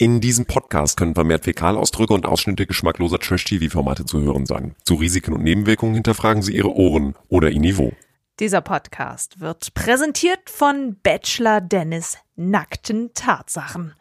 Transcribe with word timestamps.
In 0.00 0.20
diesem 0.20 0.46
Podcast 0.46 0.96
können 0.96 1.16
vermehrt 1.16 1.42
Fäkalausdrücke 1.42 2.14
und 2.14 2.24
Ausschnitte 2.24 2.68
geschmackloser 2.68 3.18
Trash-TV-Formate 3.18 4.04
zu 4.04 4.20
hören 4.20 4.46
sein. 4.46 4.76
Zu 4.84 4.94
Risiken 4.94 5.32
und 5.32 5.42
Nebenwirkungen 5.42 5.94
hinterfragen 5.94 6.40
Sie 6.40 6.54
Ihre 6.54 6.72
Ohren 6.72 7.16
oder 7.26 7.50
Ihr 7.50 7.58
Niveau. 7.58 7.90
Dieser 8.38 8.60
Podcast 8.60 9.40
wird 9.40 9.74
präsentiert 9.74 10.50
von 10.50 10.96
Bachelor 11.02 11.60
Dennis 11.60 12.16
Nackten 12.36 13.10
Tatsachen. 13.12 13.92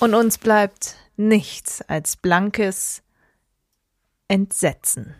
Und 0.00 0.12
uns 0.12 0.36
bleibt 0.36 0.96
nichts 1.16 1.80
als 1.80 2.18
blankes 2.18 3.02
Entsetzen. 4.28 5.14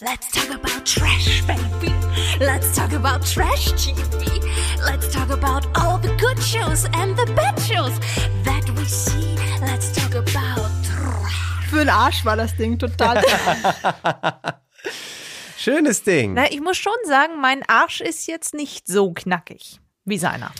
Let's 0.00 0.30
talk 0.30 0.54
about 0.54 0.86
trash, 0.86 1.42
baby. 1.42 1.92
Let's 2.38 2.76
talk 2.76 2.92
about 2.92 3.26
trash 3.26 3.72
TV. 3.72 4.40
Let's 4.86 5.12
talk 5.12 5.28
about 5.30 5.66
all 5.76 5.98
the 5.98 6.14
good 6.20 6.40
shows 6.40 6.84
and 6.94 7.16
the 7.16 7.26
bad 7.34 7.58
shows 7.58 7.98
that 8.44 8.70
we 8.76 8.84
see. 8.84 9.34
Let's 9.60 9.90
talk 9.90 10.14
about 10.14 10.70
trash. 10.84 11.68
Für 11.68 11.78
den 11.78 11.88
Arsch 11.88 12.24
war 12.24 12.36
das 12.36 12.56
Ding 12.56 12.78
total. 12.78 13.24
Schönes 15.58 16.04
Ding. 16.04 16.34
Na, 16.34 16.48
ich 16.48 16.60
muss 16.60 16.76
schon 16.76 16.92
sagen, 17.04 17.40
mein 17.40 17.64
Arsch 17.68 18.00
ist 18.00 18.28
jetzt 18.28 18.54
nicht 18.54 18.86
so 18.86 19.12
knackig 19.12 19.80
wie 20.04 20.18
seiner. 20.18 20.52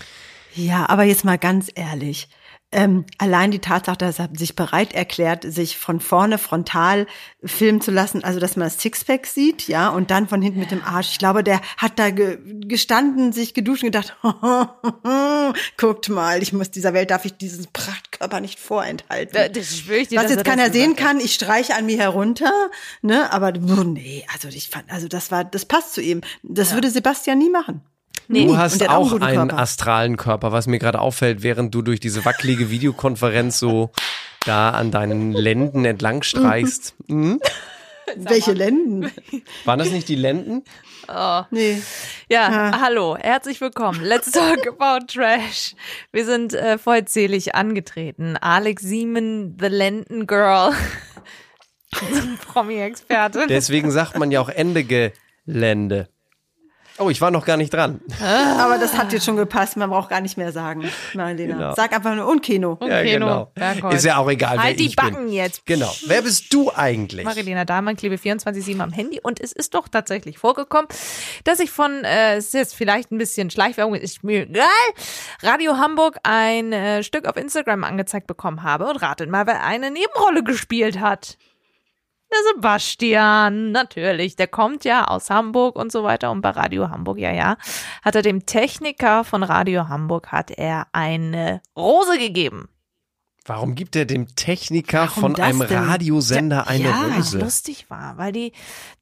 ja, 0.54 0.88
aber 0.88 1.04
jetzt 1.04 1.24
mal 1.24 1.38
ganz 1.38 1.70
ehrlich. 1.76 2.28
Ähm, 2.70 3.06
allein 3.16 3.50
die 3.50 3.60
Tatsache, 3.60 3.96
dass 3.96 4.18
er 4.18 4.28
sich 4.36 4.54
bereit 4.54 4.92
erklärt, 4.92 5.42
sich 5.50 5.78
von 5.78 6.00
vorne 6.00 6.36
frontal 6.36 7.06
filmen 7.42 7.80
zu 7.80 7.90
lassen, 7.90 8.22
also 8.24 8.40
dass 8.40 8.56
man 8.56 8.66
das 8.68 8.78
Sixpack 8.78 9.26
sieht, 9.26 9.68
ja, 9.68 9.88
und 9.88 10.10
dann 10.10 10.28
von 10.28 10.42
hinten 10.42 10.58
mit 10.60 10.70
dem 10.70 10.84
Arsch. 10.84 11.12
Ich 11.12 11.18
glaube, 11.18 11.42
der 11.42 11.62
hat 11.78 11.98
da 11.98 12.10
ge 12.10 12.38
gestanden, 12.66 13.32
sich 13.32 13.54
geduscht 13.54 13.84
und 13.84 13.92
gedacht, 13.92 14.14
guckt 15.78 16.08
mal, 16.10 16.42
ich 16.42 16.52
muss 16.52 16.70
dieser 16.70 16.92
Welt 16.92 17.10
darf 17.10 17.24
ich 17.24 17.36
diesen 17.38 17.66
Prachtkörper 17.72 18.40
nicht 18.40 18.58
vorenthalten. 18.58 19.32
Da- 19.32 19.48
das 19.48 19.78
schwöre 19.78 20.00
ich 20.00 20.08
dir, 20.08 20.16
Was 20.18 20.30
jetzt 20.30 20.36
er 20.38 20.44
keiner 20.44 20.70
sehen 20.70 20.94
kann, 20.94 21.20
ich 21.20 21.34
streiche 21.34 21.74
an 21.74 21.86
mir 21.86 21.98
herunter, 21.98 22.52
ne, 23.02 23.32
aber 23.32 23.52
oh, 23.56 23.82
nee, 23.84 24.26
also 24.34 24.48
ich 24.48 24.68
fand, 24.68 24.90
also 24.90 25.08
das 25.08 25.30
war, 25.30 25.44
das 25.44 25.64
passt 25.64 25.94
zu 25.94 26.02
ihm. 26.02 26.20
Das 26.42 26.74
würde 26.74 26.90
Sebastian 26.90 27.38
nie 27.38 27.50
machen. 27.50 27.80
Nee, 28.28 28.46
Du 28.46 28.58
hast 28.58 28.86
auch 28.88 29.12
auch 29.12 29.20
einen 29.20 29.38
einen 29.38 29.50
astralen 29.50 30.16
Körper, 30.18 30.52
was 30.52 30.66
mir 30.66 30.78
gerade 30.78 31.00
auffällt, 31.00 31.42
während 31.42 31.74
du 31.74 31.80
durch 31.80 31.98
diese 31.98 32.24
wackelige 32.26 32.70
Videokonferenz 32.70 33.58
so 33.58 33.90
da 34.44 34.70
an 34.70 34.90
deinen 34.90 35.32
Lenden 35.32 35.86
entlang 35.86 36.22
streichst. 36.22 36.94
Mhm. 37.06 37.40
Welche 38.16 38.52
Lenden? 38.52 39.10
Waren 39.64 39.78
das 39.78 39.90
nicht 39.90 40.08
die 40.08 40.14
Lenden? 40.14 40.62
Nee. 41.50 41.80
Ja, 42.28 42.80
hallo, 42.82 43.16
herzlich 43.16 43.60
willkommen. 43.62 44.02
Let's 44.02 44.30
talk 44.30 44.66
about 44.66 45.06
trash. 45.06 45.74
Wir 46.12 46.26
sind 46.26 46.52
äh, 46.52 46.76
vollzählig 46.76 47.54
angetreten. 47.54 48.36
Alex 48.36 48.82
Siemen, 48.82 49.56
The 49.58 49.68
Lenden 49.68 50.26
Girl, 50.26 50.72
Promi-Experte. 52.52 53.46
Deswegen 53.48 53.90
sagt 53.90 54.18
man 54.18 54.30
ja 54.30 54.40
auch 54.42 54.50
Ende 54.50 54.84
Gelände. 54.84 56.08
Oh, 56.98 57.10
ich 57.10 57.20
war 57.20 57.30
noch 57.30 57.44
gar 57.44 57.56
nicht 57.56 57.72
dran. 57.72 58.00
Aber 58.58 58.78
das 58.78 58.96
hat 58.96 59.12
jetzt 59.12 59.24
schon 59.24 59.36
gepasst, 59.36 59.76
man 59.76 59.88
braucht 59.90 60.10
gar 60.10 60.20
nicht 60.20 60.36
mehr 60.36 60.52
sagen, 60.52 60.84
Marlena. 61.14 61.54
Genau. 61.54 61.74
Sag 61.74 61.92
einfach 61.94 62.14
nur 62.14 62.26
und 62.26 62.42
Kino. 62.42 62.78
Ja, 62.82 63.02
Keno, 63.02 63.50
genau. 63.54 63.90
Ist 63.90 64.04
ja 64.04 64.16
auch 64.18 64.28
egal, 64.28 64.56
wer 64.56 64.62
Halt 64.64 64.80
die 64.80 64.86
ich 64.86 64.96
Backen 64.96 65.26
bin. 65.26 65.32
jetzt. 65.32 65.64
Genau. 65.66 65.90
Wer 66.06 66.22
bist 66.22 66.52
du 66.52 66.72
eigentlich? 66.74 67.24
Marilena 67.24 67.64
Dahlmann, 67.64 67.96
klebe 67.96 68.16
24-7 68.16 68.80
am 68.80 68.92
Handy 68.92 69.20
und 69.22 69.40
es 69.40 69.52
ist 69.52 69.74
doch 69.74 69.88
tatsächlich 69.88 70.38
vorgekommen, 70.38 70.88
dass 71.44 71.60
ich 71.60 71.70
von, 71.70 72.04
äh, 72.04 72.36
es 72.36 72.46
ist 72.46 72.54
jetzt 72.54 72.74
vielleicht 72.74 73.12
ein 73.12 73.18
bisschen 73.18 73.50
Schleichwerbung, 73.50 73.94
ist 73.94 74.24
mir 74.24 74.42
egal, 74.42 74.64
Radio 75.42 75.76
Hamburg 75.78 76.18
ein 76.24 76.72
äh, 76.72 77.02
Stück 77.02 77.26
auf 77.26 77.36
Instagram 77.36 77.84
angezeigt 77.84 78.26
bekommen 78.26 78.62
habe 78.62 78.86
und 78.86 78.96
ratet 78.96 79.30
mal, 79.30 79.46
wer 79.46 79.62
eine 79.64 79.90
Nebenrolle 79.90 80.42
gespielt 80.42 81.00
hat. 81.00 81.36
Der 82.30 82.38
Sebastian, 82.54 83.72
natürlich, 83.72 84.36
der 84.36 84.48
kommt 84.48 84.84
ja 84.84 85.04
aus 85.04 85.30
Hamburg 85.30 85.76
und 85.76 85.90
so 85.90 86.04
weiter 86.04 86.30
und 86.30 86.42
bei 86.42 86.50
Radio 86.50 86.90
Hamburg, 86.90 87.18
ja, 87.18 87.32
ja, 87.32 87.56
hat 88.02 88.16
er 88.16 88.22
dem 88.22 88.44
Techniker 88.44 89.24
von 89.24 89.42
Radio 89.42 89.88
Hamburg, 89.88 90.30
hat 90.30 90.50
er 90.50 90.88
eine 90.92 91.62
Rose 91.74 92.18
gegeben. 92.18 92.68
Warum 93.46 93.74
gibt 93.74 93.96
er 93.96 94.04
dem 94.04 94.34
Techniker 94.36 95.08
Warum 95.08 95.34
von 95.34 95.40
einem 95.40 95.60
denn? 95.60 95.78
Radiosender 95.78 96.66
eine 96.66 96.90
ja, 96.90 97.02
Rose? 97.16 97.38
lustig 97.38 97.88
war, 97.88 98.18
weil 98.18 98.32
die, 98.32 98.52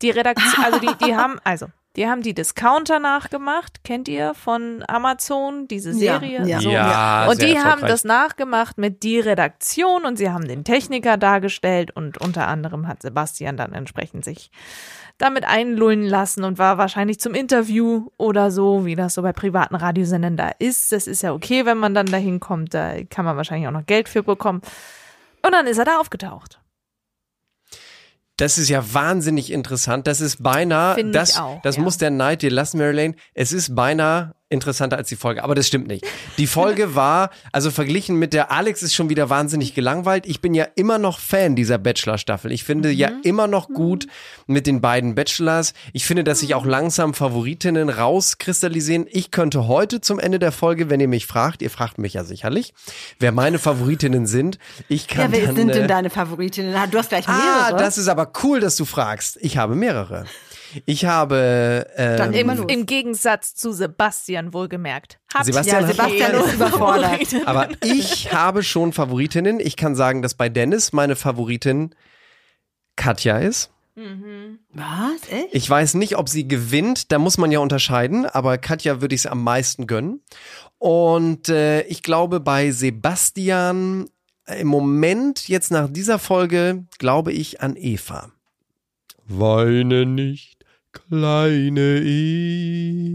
die 0.03 0.10
Redaktion, 0.10 0.65
also 0.65 0.78
die, 0.78 1.04
die 1.04 1.16
haben, 1.16 1.41
also, 1.42 1.66
die 1.96 2.06
haben 2.06 2.22
die 2.22 2.34
Discounter 2.34 2.98
nachgemacht, 2.98 3.82
kennt 3.82 4.06
ihr 4.08 4.34
von 4.34 4.84
Amazon, 4.86 5.66
diese 5.66 5.90
Ja, 5.92 6.20
Serie? 6.20 6.46
ja. 6.46 6.60
So. 6.60 6.70
Ja, 6.70 7.26
und 7.28 7.40
die 7.40 7.58
haben 7.58 7.80
das 7.80 8.04
nachgemacht 8.04 8.78
mit 8.78 9.02
die 9.02 9.18
Redaktion 9.18 10.04
und 10.04 10.16
sie 10.16 10.30
haben 10.30 10.46
den 10.46 10.62
Techniker 10.64 11.16
dargestellt 11.16 11.90
und 11.90 12.18
unter 12.18 12.48
anderem 12.48 12.86
hat 12.86 13.02
Sebastian 13.02 13.56
dann 13.56 13.72
entsprechend 13.72 14.24
sich 14.24 14.50
damit 15.18 15.46
einlullen 15.46 16.04
lassen 16.04 16.44
und 16.44 16.58
war 16.58 16.76
wahrscheinlich 16.76 17.18
zum 17.18 17.32
Interview 17.32 18.08
oder 18.18 18.50
so, 18.50 18.84
wie 18.84 18.94
das 18.96 19.14
so 19.14 19.22
bei 19.22 19.32
privaten 19.32 19.74
Radiosendern 19.74 20.36
da 20.36 20.50
ist. 20.58 20.92
Das 20.92 21.06
ist 21.06 21.22
ja 21.22 21.32
okay, 21.32 21.64
wenn 21.64 21.78
man 21.78 21.94
dann 21.94 22.06
da 22.06 22.18
hinkommt, 22.18 22.74
da 22.74 23.02
kann 23.08 23.24
man 23.24 23.36
wahrscheinlich 23.38 23.66
auch 23.66 23.72
noch 23.72 23.86
Geld 23.86 24.10
für 24.10 24.22
bekommen. 24.22 24.60
Und 25.42 25.52
dann 25.52 25.66
ist 25.66 25.78
er 25.78 25.86
da 25.86 25.98
aufgetaucht. 25.98 26.60
Das 28.36 28.58
ist 28.58 28.69
ja 28.69 28.92
wahnsinnig 28.92 29.50
interessant. 29.50 30.06
Das 30.06 30.20
ist 30.20 30.42
beinahe, 30.42 30.94
Finde 30.94 31.10
ich 31.10 31.16
das, 31.16 31.38
auch, 31.38 31.62
das 31.62 31.76
ja. 31.76 31.82
muss 31.82 31.97
der 31.97 32.10
Neid 32.10 32.42
dir 32.42 32.50
lassen, 32.50 32.78
Mary 32.78 32.94
Lane. 32.94 33.14
Es 33.34 33.52
ist 33.52 33.74
beinahe 33.74 34.34
interessanter 34.48 34.96
als 34.96 35.08
die 35.08 35.16
Folge, 35.16 35.42
aber 35.42 35.54
das 35.54 35.66
stimmt 35.66 35.88
nicht. 35.88 36.04
Die 36.38 36.46
Folge 36.46 36.94
war, 36.94 37.30
also 37.52 37.70
verglichen 37.70 38.16
mit 38.16 38.32
der 38.32 38.52
Alex 38.52 38.82
ist 38.82 38.94
schon 38.94 39.08
wieder 39.08 39.28
wahnsinnig 39.30 39.74
gelangweilt. 39.74 40.26
Ich 40.26 40.40
bin 40.40 40.54
ja 40.54 40.66
immer 40.76 40.98
noch 40.98 41.18
Fan 41.18 41.56
dieser 41.56 41.78
Bachelor-Staffel. 41.78 42.52
Ich 42.52 42.64
finde 42.64 42.90
ja 42.90 43.10
Mhm. 43.10 43.20
immer 43.24 43.46
noch 43.48 43.68
gut 43.68 44.06
mit 44.46 44.66
den 44.66 44.80
beiden 44.80 45.14
Bachelors. 45.14 45.74
Ich 45.92 46.04
finde, 46.06 46.22
dass 46.24 46.40
sich 46.40 46.54
auch 46.54 46.64
langsam 46.64 47.14
Favoritinnen 47.14 47.88
rauskristallisieren. 47.88 49.06
Ich 49.10 49.30
könnte 49.30 49.66
heute 49.68 50.00
zum 50.00 50.18
Ende 50.18 50.38
der 50.38 50.52
Folge, 50.52 50.90
wenn 50.90 51.00
ihr 51.00 51.08
mich 51.08 51.26
fragt, 51.26 51.62
ihr 51.62 51.70
fragt 51.70 51.98
mich 51.98 52.14
ja 52.14 52.24
sicherlich, 52.24 52.74
wer 53.18 53.32
meine 53.32 53.58
Favoritinnen 53.58 54.26
sind. 54.26 54.58
Ich 54.88 55.08
kann 55.08 55.32
Ja, 55.32 55.38
wer 55.38 55.46
dann, 55.46 55.56
sind 55.56 55.70
äh, 55.70 55.72
denn 55.74 55.88
deine 55.88 56.10
Favoritinnen? 56.10 56.74
Du 56.90 56.98
hast 56.98 57.08
gleich 57.08 57.26
mehrere. 57.26 57.42
Ah, 57.42 57.72
das 57.72 57.98
ist 57.98 58.08
aber 58.08 58.30
cool, 58.42 58.60
dass 58.60 58.76
du 58.76 58.84
fragst. 58.84 59.38
Ich 59.40 59.56
habe 59.56 59.74
mehrere. 59.74 60.24
Ich 60.84 61.04
habe 61.04 61.87
ähm, 61.97 62.16
Dann 62.16 62.32
Im. 62.32 62.69
Im 62.69 62.87
Gegensatz 62.87 63.54
zu 63.54 63.72
Sebastian 63.72 64.53
wohlgemerkt. 64.53 65.19
Hat 65.32 65.47
Sebastian 65.47 65.82
ja, 65.82 65.88
Sebastian 65.88 66.34
ist 66.34 66.54
überfordert. 66.54 67.34
Aber 67.47 67.69
ich 67.82 68.32
habe 68.32 68.62
schon 68.62 68.93
Favoritinnen. 68.93 69.60
Ich 69.60 69.77
kann 69.77 69.94
sagen, 69.94 70.22
dass 70.22 70.34
bei 70.34 70.49
Dennis 70.49 70.93
meine 70.93 71.16
Favoritin 71.16 71.94
Katja 72.97 73.38
ist. 73.38 73.71
Was? 74.75 75.31
Echt? 75.31 75.49
Ich 75.53 75.71
weiß 75.71 75.94
nicht, 75.94 76.19
ob 76.19 76.28
sie 76.28 76.47
gewinnt, 76.47 77.12
da 77.12 77.19
muss 77.19 77.38
man 77.38 77.50
ja 77.50 77.60
unterscheiden, 77.60 78.27
aber 78.27 78.59
Katja 78.59 79.00
würde 79.00 79.15
ich 79.15 79.22
es 79.22 79.27
am 79.27 79.43
meisten 79.43 79.87
gönnen. 79.87 80.21
Und 80.77 81.48
äh, 81.48 81.81
ich 81.83 82.03
glaube, 82.03 82.41
bei 82.41 82.72
Sebastian 82.72 84.10
äh, 84.44 84.60
im 84.60 84.69
Moment, 84.69 85.48
jetzt 85.48 85.71
nach 85.71 85.88
dieser 85.91 86.19
Folge, 86.19 86.84
glaube 86.98 87.33
ich 87.33 87.62
an 87.62 87.75
Eva. 87.75 88.31
Weine 89.28 90.04
nicht, 90.04 90.55
kleine 91.08 92.00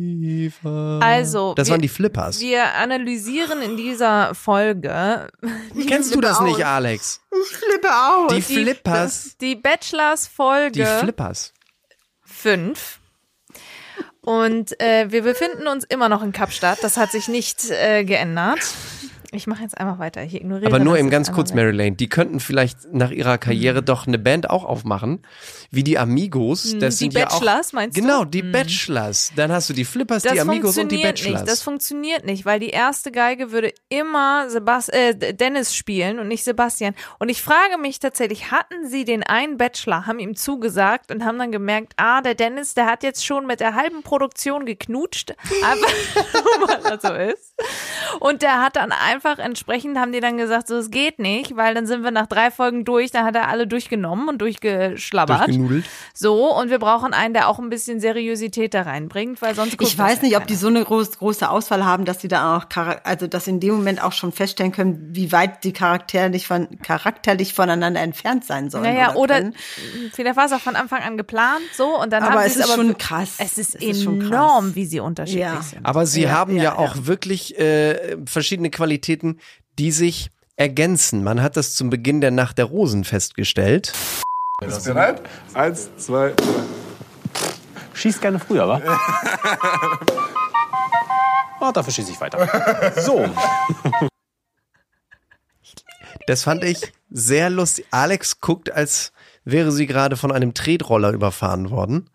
Eva. 0.02 1.00
Also, 1.00 1.54
Das 1.56 1.68
wir- 1.68 1.72
waren 1.74 1.82
die 1.82 1.88
Flippers. 1.88 2.40
Wir 2.40 2.74
analysieren 2.76 3.62
in 3.62 3.78
dieser 3.78 4.34
Folge 4.36 5.28
Kennst 5.88 6.14
du 6.16 6.22
das 6.22 6.40
nicht, 6.42 6.66
Alex? 6.66 7.22
Ich 7.32 7.58
flippe 7.58 7.90
aus. 7.90 8.34
Die 8.34 8.42
Flippers. 8.42 9.38
die 9.40 9.56
Bachelors 9.56 10.28
Folge 10.28 10.72
Die 10.72 10.86
Flippers. 10.86 11.54
5. 12.26 13.00
Und 14.22 14.80
äh, 14.80 15.12
wir 15.12 15.24
befinden 15.24 15.68
uns 15.68 15.84
immer 15.84 16.08
noch 16.08 16.22
in 16.22 16.32
Kapstadt. 16.32 16.80
Das 16.84 16.98
hat 16.98 17.12
sich 17.12 17.28
nicht 17.28 17.70
äh, 17.72 18.04
geändert. 18.04 18.60
Ich 19.34 19.48
mache 19.48 19.64
jetzt 19.64 19.78
einfach 19.78 19.98
weiter. 19.98 20.24
Ich 20.24 20.36
ignoriere 20.36 20.68
Aber 20.68 20.80
nur 20.80 20.98
eben 20.98 21.10
ganz 21.10 21.32
kurz. 21.32 21.54
Mary 21.54 21.72
Lane, 21.72 21.94
die 21.94 22.10
könnten 22.10 22.42
vielleicht 22.42 22.94
nach 22.94 23.12
ihrer 23.12 23.38
Karriere 23.38 23.82
doch 23.82 24.06
eine 24.06 24.20
Band 24.20 24.50
auch 24.50 24.66
aufmachen, 24.66 25.26
wie 25.70 25.84
die 25.84 25.98
Amigos. 25.98 26.76
Das 26.80 26.98
die 26.98 27.06
sind 27.06 27.14
ja 27.14 27.26
Bachelors, 27.26 27.70
auch, 27.70 27.74
meinst 27.74 27.98
du? 27.98 28.02
Genau, 28.02 28.26
die 28.26 28.42
Bachelors. 28.42 29.32
Dann 29.38 29.52
hast 29.52 29.70
du 29.70 29.74
die 29.74 29.86
Flippers, 29.86 30.24
Das 30.24 30.34
die 30.34 30.42
Amigos 30.42 30.78
und 30.78 30.92
die 30.92 30.98
Bachelors. 30.98 31.42
nicht. 31.42 31.52
Das 31.52 31.62
funktioniert 31.62 32.26
nicht, 32.26 32.44
weil 32.46 32.60
die 32.60 32.72
erste 32.72 33.12
Geige 33.12 33.54
würde 33.54 33.74
immer 33.88 34.50
Sebas 34.50 34.90
äh, 34.90 35.16
Dennis 35.34 35.76
spielen 35.76 36.20
und 36.20 36.28
nicht 36.28 36.44
Sebastian. 36.44 36.94
Und 37.18 37.30
ich 37.30 37.42
frage 37.42 37.78
mich 37.78 38.00
tatsächlich, 38.00 38.52
hatten 38.52 38.90
sie 38.90 39.06
den 39.06 39.24
einen 39.24 39.58
Bachelor, 39.58 40.08
haben 40.08 40.20
ihm 40.20 40.36
zugesagt 40.36 41.10
und 41.10 41.24
haben 41.24 41.40
dann 41.40 41.54
gemerkt, 41.54 41.94
ah, 41.96 42.22
der 42.22 42.36
Dennis, 42.36 42.74
der 42.74 42.86
hat 42.86 43.02
jetzt 43.04 43.26
schon 43.26 43.48
mit 43.48 43.62
der 43.62 43.76
halben 43.76 44.04
Produktion 44.04 44.66
geknutscht, 44.66 45.34
einfach 45.64 45.90
weil 46.68 46.92
er 46.92 47.00
so 47.00 47.14
ist. 47.14 47.54
Und 48.20 48.42
der 48.42 48.62
hat 48.62 48.76
dann 48.76 48.92
einfach 48.92 49.21
entsprechend, 49.26 49.98
haben 49.98 50.12
die 50.12 50.20
dann 50.20 50.38
gesagt, 50.38 50.68
so, 50.68 50.76
es 50.78 50.92
geht 50.92 51.20
nicht, 51.20 51.56
weil 51.56 51.74
dann 51.74 51.86
sind 51.88 52.04
wir 52.04 52.12
nach 52.12 52.28
drei 52.28 52.52
Folgen 52.52 52.86
durch, 52.86 53.12
da 53.12 53.24
hat 53.24 53.36
er 53.36 53.48
alle 53.48 53.68
durchgenommen 53.68 54.30
und 54.30 54.40
durchgeschlabbert. 54.42 55.48
Durchgenudelt. 55.48 55.86
So, 56.14 56.54
und 56.56 56.70
wir 56.70 56.80
brauchen 56.80 57.14
einen, 57.14 57.34
der 57.34 57.48
auch 57.48 57.60
ein 57.60 57.70
bisschen 57.70 58.00
Seriosität 58.00 58.74
da 58.74 58.84
reinbringt, 58.84 59.42
weil 59.42 59.56
sonst 59.56 59.78
Ich 59.82 59.98
weiß 59.98 60.22
nicht, 60.22 60.38
ob 60.38 60.48
die 60.48 60.56
so 60.56 60.68
eine 60.68 60.84
groß, 60.84 61.18
große 61.20 61.50
Auswahl 61.50 61.86
haben, 61.86 62.06
dass 62.06 62.22
sie 62.22 62.28
da 62.28 62.58
auch, 62.58 62.66
also 63.04 63.28
dass 63.28 63.46
sie 63.46 63.52
in 63.52 63.60
dem 63.60 63.76
Moment 63.76 64.04
auch 64.04 64.12
schon 64.14 64.32
feststellen 64.32 64.72
können, 64.72 65.10
wie 65.12 65.32
weit 65.32 65.64
die 65.64 65.74
charakterlich, 65.74 66.48
von, 66.48 66.68
charakterlich 66.82 67.54
voneinander 67.54 68.02
entfernt 68.02 68.46
sein 68.46 68.70
sollen. 68.70 68.84
Naja, 68.84 69.16
oder, 69.16 69.36
können. 69.36 69.56
vielleicht 70.14 70.36
war 70.38 70.46
es 70.46 70.52
auch 70.54 70.60
von 70.60 70.76
Anfang 70.76 71.02
an 71.04 71.18
geplant, 71.18 71.62
so, 71.76 72.00
und 72.02 72.12
dann 72.14 72.24
Aber 72.24 72.34
haben 72.40 72.46
es 72.46 72.56
ist 72.56 72.64
aber 72.66 72.76
schon 72.76 72.88
wir- 72.90 72.96
krass. 72.96 73.36
Es 73.38 73.58
ist 73.58 73.76
Es 73.76 73.82
ist 73.82 74.04
schon 74.04 74.20
krass. 74.20 74.30
enorm, 74.32 74.76
wie 74.76 74.86
sie 74.86 75.00
unterschiedlich 75.00 75.42
Ja. 75.44 75.62
sind. 75.62 75.86
Aber 75.86 76.06
sie 76.06 76.24
Ja, 76.24 76.32
haben 76.32 76.56
ja, 76.58 76.64
ja, 76.64 76.76
auch 76.78 76.96
ja. 76.96 77.08
wirklich 77.08 77.58
äh, 77.60 78.18
verschiedene 78.26 78.70
Qualitäten, 78.70 79.11
die 79.80 79.92
sich 79.92 80.30
ergänzen. 80.56 81.24
Man 81.24 81.42
hat 81.42 81.58
das 81.58 81.76
zum 81.76 81.90
Beginn 81.90 82.22
der 82.22 82.32
Nacht 82.32 82.58
der 82.58 82.66
Rosen 82.66 83.04
festgestellt. 83.04 83.94
Bist 84.60 84.86
du 84.86 84.94
bereit? 84.94 85.22
Eins, 85.54 85.90
zwei, 85.98 86.34
drei. 86.34 86.46
Schießt 87.94 88.22
gerne 88.22 88.40
früher, 88.40 88.68
wa? 88.68 88.82
Oh, 91.64 91.72
dafür 91.72 91.94
schieße 91.94 92.12
ich 92.12 92.20
weiter. 92.20 92.92
So. 93.02 93.30
Das 96.26 96.44
fand 96.44 96.64
ich 96.64 96.92
sehr 97.12 97.52
lustig. 97.52 97.86
Alex 97.92 98.42
guckt, 98.42 98.72
als 98.72 99.12
wäre 99.46 99.72
sie 99.72 99.86
gerade 99.86 100.18
von 100.18 100.32
einem 100.32 100.54
Tretroller 100.56 101.12
überfahren 101.12 101.70
worden. 101.70 102.10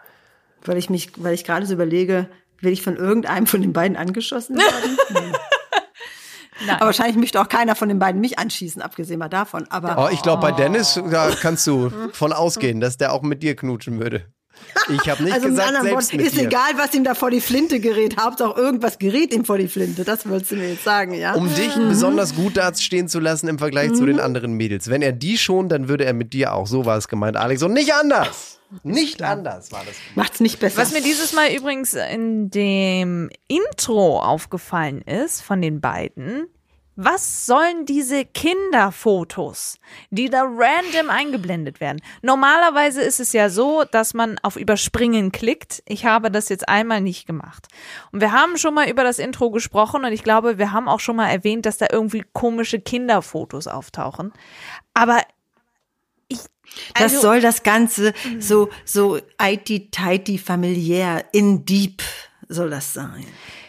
Weil 0.65 0.79
ich 0.79 0.91
mich, 0.91 1.13
weil 1.23 1.35
ich 1.35 1.45
gerade 1.45 1.65
so 1.65 1.75
überlege, 1.75 2.29
will 2.61 2.73
ich 2.73 2.83
von 2.83 2.97
irgendeinem 2.97 3.47
von 3.47 3.63
den 3.63 3.73
beiden 3.73 3.97
angeschossen 3.97 4.57
werden? 4.57 5.35
Nee. 6.67 6.73
Aber 6.73 6.87
wahrscheinlich 6.87 7.17
möchte 7.17 7.41
auch 7.41 7.49
keiner 7.49 7.75
von 7.75 7.89
den 7.89 7.99
beiden 7.99 8.21
mich 8.21 8.39
anschießen, 8.39 8.83
abgesehen 8.83 9.19
mal 9.19 9.29
davon. 9.29 9.67
Aber 9.71 9.97
Oh, 10.07 10.09
ich 10.13 10.23
glaube, 10.23 10.43
bei 10.43 10.53
Dennis 10.53 11.01
da 11.11 11.31
kannst 11.41 11.67
du 11.67 11.91
von 12.13 12.33
ausgehen, 12.33 12.81
dass 12.81 12.97
der 12.99 13.13
auch 13.13 13.23
mit 13.23 13.43
dir 13.43 13.57
knutschen 13.57 13.99
würde. 14.01 14.27
Ich 14.91 15.09
habe 15.11 15.23
nicht 15.23 15.35
also 15.35 15.49
mit 15.49 15.57
gesagt, 15.57 15.69
anderen 15.69 15.87
selbst 15.87 16.07
Worten, 16.13 16.17
mit 16.17 16.27
ist 16.27 16.37
dir. 16.37 16.47
egal, 16.47 16.71
was 16.77 16.95
ihm 16.95 17.05
da 17.05 17.15
vor 17.15 17.31
die 17.31 17.43
Flinte 17.43 17.79
gerät. 17.79 18.17
Hauptsache 18.19 18.59
irgendwas 18.59 18.99
gerät 18.99 19.35
ihm 19.35 19.45
vor 19.45 19.59
die 19.59 19.69
Flinte. 19.69 20.03
Das 20.05 20.27
wolltest 20.27 20.53
du 20.53 20.57
mir 20.57 20.71
jetzt 20.71 20.85
sagen, 20.85 21.13
ja? 21.13 21.35
Um 21.35 21.55
dich 21.55 21.75
besonders 21.75 22.35
gut 22.35 22.57
dastehen 22.57 23.07
zu 23.07 23.21
lassen 23.21 23.49
im 23.49 23.59
Vergleich 23.59 23.93
zu 23.93 24.07
den 24.07 24.19
anderen 24.19 24.53
Mädels. 24.55 24.89
Wenn 24.89 25.03
er 25.03 25.13
die 25.13 25.37
schon, 25.37 25.69
dann 25.69 25.89
würde 25.89 26.07
er 26.07 26.15
mit 26.15 26.33
dir 26.33 26.55
auch. 26.55 26.67
So 26.67 26.87
war 26.87 26.97
es 26.97 27.09
gemeint, 27.09 27.37
Alex. 27.37 27.63
Und 27.63 27.75
nicht 27.75 27.93
anders. 27.93 28.59
Nicht 28.83 29.23
anders 29.23 29.71
war 29.73 29.83
das. 29.87 29.95
Macht's 30.15 30.41
nicht 30.41 30.59
besser. 30.59 30.79
Was 30.81 30.93
mir 30.93 31.03
dieses 31.03 31.33
Mal 31.35 31.53
übrigens 31.55 31.93
in 31.95 32.51
dem 32.51 33.29
Intro 33.49 34.21
aufgefallen 34.21 35.03
ist 35.03 35.43
von 35.43 35.61
den 35.61 35.81
beiden, 35.81 36.47
was 36.97 37.45
sollen 37.45 37.85
diese 37.85 38.25
Kinderfotos, 38.25 39.79
die 40.11 40.31
da 40.31 40.45
random 40.45 41.11
eingeblendet 41.11 41.79
werden? 41.79 42.01
Normalerweise 42.23 43.03
ist 43.03 43.21
es 43.21 43.35
ja 43.35 43.51
so, 43.51 43.85
dass 43.85 44.15
man 44.15 44.39
auf 44.43 44.57
Überspringen 44.57 45.31
klickt. 45.31 45.83
Ich 45.87 46.07
habe 46.07 46.31
das 46.31 46.49
jetzt 46.49 46.69
einmal 46.69 47.03
nicht 47.03 47.27
gemacht. 47.27 47.69
Und 48.13 48.23
wir 48.23 48.33
haben 48.33 48.57
schon 48.57 48.73
mal 48.73 48.89
über 48.89 49.05
das 49.05 49.19
Intro 49.19 49.51
gesprochen 49.51 50.05
und 50.07 50.13
ich 50.13 50.25
glaube, 50.25 50.57
wir 50.57 50.73
haben 50.73 50.89
auch 50.89 51.01
schon 51.01 51.17
mal 51.17 51.29
erwähnt, 51.29 51.67
dass 51.67 51.77
da 51.77 51.87
irgendwie 51.93 52.25
komische 52.33 52.81
Kinderfotos 52.81 53.67
auftauchen. 53.67 54.33
Aber 54.95 55.21
ich. 56.29 56.41
das 56.95 57.13
also- 57.13 57.21
soll 57.21 57.41
das 57.43 57.63
Ganze 57.63 58.15
so, 58.39 58.71
so 58.87 59.19
IT-tighty 59.41 60.39
familiär, 60.39 61.27
in 61.33 61.67
deep 61.67 62.03
soll 62.49 62.71
das 62.71 62.95
sein. 62.95 63.27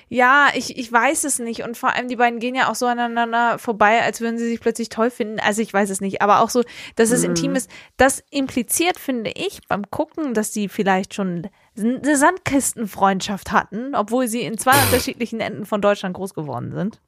Ja, 0.10 0.50
ich, 0.54 0.78
ich 0.78 0.92
weiß 0.92 1.26
es 1.26 1.40
nicht. 1.40 1.64
Und 1.64 1.78
vor 1.78 1.94
allem, 1.94 2.08
die 2.08 2.16
beiden 2.16 2.40
gehen 2.40 2.56
ja 2.56 2.70
auch 2.70 2.76
so 2.76 2.86
aneinander 2.86 3.60
vorbei, 3.60 4.02
als 4.02 4.22
würden 4.22 4.38
sie 4.38 4.48
sich 4.48 4.62
plötzlich 4.62 4.90
toll 4.90 5.10
finden. 5.10 5.40
Also 5.40 5.62
ich 5.62 5.74
weiß 5.74 5.90
es 5.90 6.00
nicht. 6.00 6.22
Aber 6.22 6.42
auch 6.42 6.50
so, 6.50 6.64
dass 6.96 7.12
es 7.12 7.24
intim 7.24 7.56
ist. 7.56 7.70
Das 7.98 8.24
impliziert, 8.30 8.98
finde 9.00 9.32
ich, 9.32 9.60
beim 9.68 9.90
Gucken, 9.92 10.34
dass 10.34 10.52
die 10.52 10.70
vielleicht 10.70 11.14
schon 11.14 11.50
eine 11.78 12.16
Sandkistenfreundschaft 12.16 13.52
hatten, 13.52 13.96
obwohl 13.96 14.28
sie 14.28 14.42
in 14.42 14.58
zwei 14.58 14.72
unterschiedlichen 14.86 15.42
Enden 15.42 15.66
von 15.66 15.82
Deutschland 15.82 16.16
groß 16.16 16.34
geworden 16.34 16.72
sind. 16.74 17.00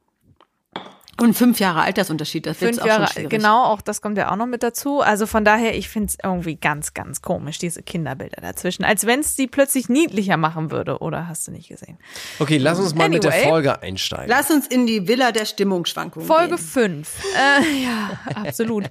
Und 1.18 1.34
fünf 1.34 1.60
Jahre 1.60 1.82
Altersunterschied, 1.82 2.46
das 2.46 2.60
wird 2.60 2.72
Fünf 2.76 2.82
auch 2.82 2.86
Jahre, 2.86 3.06
schon 3.06 3.12
schwierig. 3.14 3.30
genau, 3.30 3.64
auch 3.64 3.82
das 3.82 4.00
kommt 4.00 4.16
ja 4.16 4.32
auch 4.32 4.36
noch 4.36 4.46
mit 4.46 4.62
dazu. 4.62 5.00
Also 5.00 5.26
von 5.26 5.44
daher, 5.44 5.76
ich 5.76 5.88
finde 5.88 6.08
es 6.08 6.18
irgendwie 6.22 6.56
ganz, 6.56 6.94
ganz 6.94 7.20
komisch, 7.20 7.58
diese 7.58 7.82
Kinderbilder 7.82 8.40
dazwischen. 8.40 8.84
Als 8.84 9.06
wenn 9.06 9.20
es 9.20 9.36
sie 9.36 9.46
plötzlich 9.46 9.88
niedlicher 9.88 10.36
machen 10.38 10.70
würde, 10.70 10.98
oder 10.98 11.28
hast 11.28 11.46
du 11.46 11.52
nicht 11.52 11.68
gesehen? 11.68 11.98
Okay, 12.38 12.56
lass 12.56 12.78
uns 12.78 12.94
mal 12.94 13.08
mit 13.08 13.24
der 13.24 13.32
Anyway. 13.32 13.48
Folge 13.48 13.82
einsteigen. 13.82 14.28
Lass 14.28 14.50
uns 14.50 14.66
in 14.66 14.86
die 14.86 15.06
Villa 15.08 15.32
der 15.32 15.44
Stimmungsschwankungen 15.44 16.26
Folge 16.26 16.56
gehen. 16.56 17.04
5. 17.04 17.22
Äh, 17.36 17.84
ja, 17.84 18.10
absolut. 18.34 18.84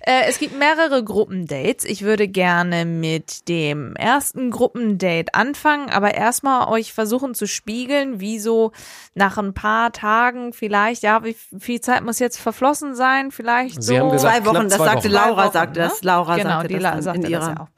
äh, 0.00 0.22
es 0.26 0.38
gibt 0.38 0.58
mehrere 0.58 1.04
Gruppendates. 1.04 1.84
Ich 1.84 2.02
würde 2.02 2.26
gerne 2.26 2.84
mit 2.84 3.48
dem 3.48 3.94
ersten 3.96 4.50
Gruppendate 4.50 5.34
anfangen, 5.34 5.90
aber 5.90 6.14
erstmal 6.14 6.68
euch 6.68 6.92
versuchen 6.92 7.34
zu 7.34 7.46
spiegeln, 7.46 8.18
wie 8.20 8.38
so 8.38 8.72
nach 9.14 9.38
ein 9.38 9.54
paar 9.54 9.92
Tagen 9.92 10.52
vielleicht, 10.52 11.02
ja, 11.02 11.22
wie 11.24 11.36
viel 11.66 11.80
Zeit 11.80 12.02
muss 12.02 12.18
jetzt 12.18 12.38
verflossen 12.38 12.94
sein? 12.94 13.30
Vielleicht 13.30 13.82
Sie 13.82 13.96
so 13.96 14.00
haben 14.00 14.10
gesagt, 14.10 14.36
Zwei 14.36 14.46
Wochen, 14.46 14.68
das 14.68 14.78
zwei 14.78 14.84
sagte 14.84 15.04
Wochen. 15.04 15.12
Laura, 15.12 15.50
sagte 15.50 15.80
das. 15.80 16.02
ne? 16.02 16.06
Laura 16.06 16.36
genau, 16.36 16.48
sagte 16.50 16.68
die 16.68 16.78
das 16.78 17.04
sagte 17.04 17.16
in 17.16 17.22
das 17.22 17.30
ihrer 17.30 17.48
ja 17.48 17.60
auch. 17.60 17.68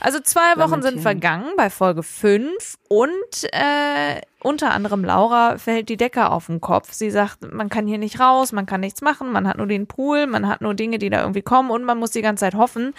Also 0.00 0.20
zwei 0.20 0.56
Wochen 0.58 0.82
sind 0.82 1.00
vergangen 1.00 1.52
bei 1.56 1.70
Folge 1.70 2.02
5 2.02 2.76
und 2.88 3.10
äh, 3.52 4.20
unter 4.40 4.72
anderem 4.72 5.04
Laura 5.04 5.56
fällt 5.58 5.88
die 5.88 5.96
Decke 5.96 6.30
auf 6.30 6.46
den 6.46 6.60
Kopf. 6.60 6.92
Sie 6.92 7.10
sagt, 7.10 7.50
man 7.52 7.68
kann 7.70 7.86
hier 7.86 7.98
nicht 7.98 8.20
raus, 8.20 8.52
man 8.52 8.66
kann 8.66 8.80
nichts 8.80 9.00
machen, 9.00 9.32
man 9.32 9.48
hat 9.48 9.56
nur 9.56 9.66
den 9.66 9.86
Pool, 9.86 10.26
man 10.26 10.46
hat 10.46 10.60
nur 10.60 10.74
Dinge, 10.74 10.98
die 10.98 11.10
da 11.10 11.22
irgendwie 11.22 11.42
kommen 11.42 11.70
und 11.70 11.84
man 11.84 11.98
muss 11.98 12.10
die 12.10 12.22
ganze 12.22 12.40
Zeit 12.40 12.54
hoffen, 12.54 12.94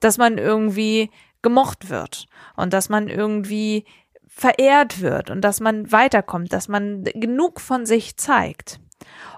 dass 0.00 0.18
man 0.18 0.38
irgendwie 0.38 1.10
gemocht 1.40 1.90
wird 1.90 2.26
und 2.56 2.72
dass 2.72 2.88
man 2.88 3.08
irgendwie 3.08 3.84
verehrt 4.28 5.00
wird 5.00 5.30
und 5.30 5.42
dass 5.42 5.60
man 5.60 5.90
weiterkommt, 5.92 6.52
dass 6.52 6.68
man 6.68 7.04
genug 7.04 7.60
von 7.60 7.86
sich 7.86 8.16
zeigt. 8.16 8.80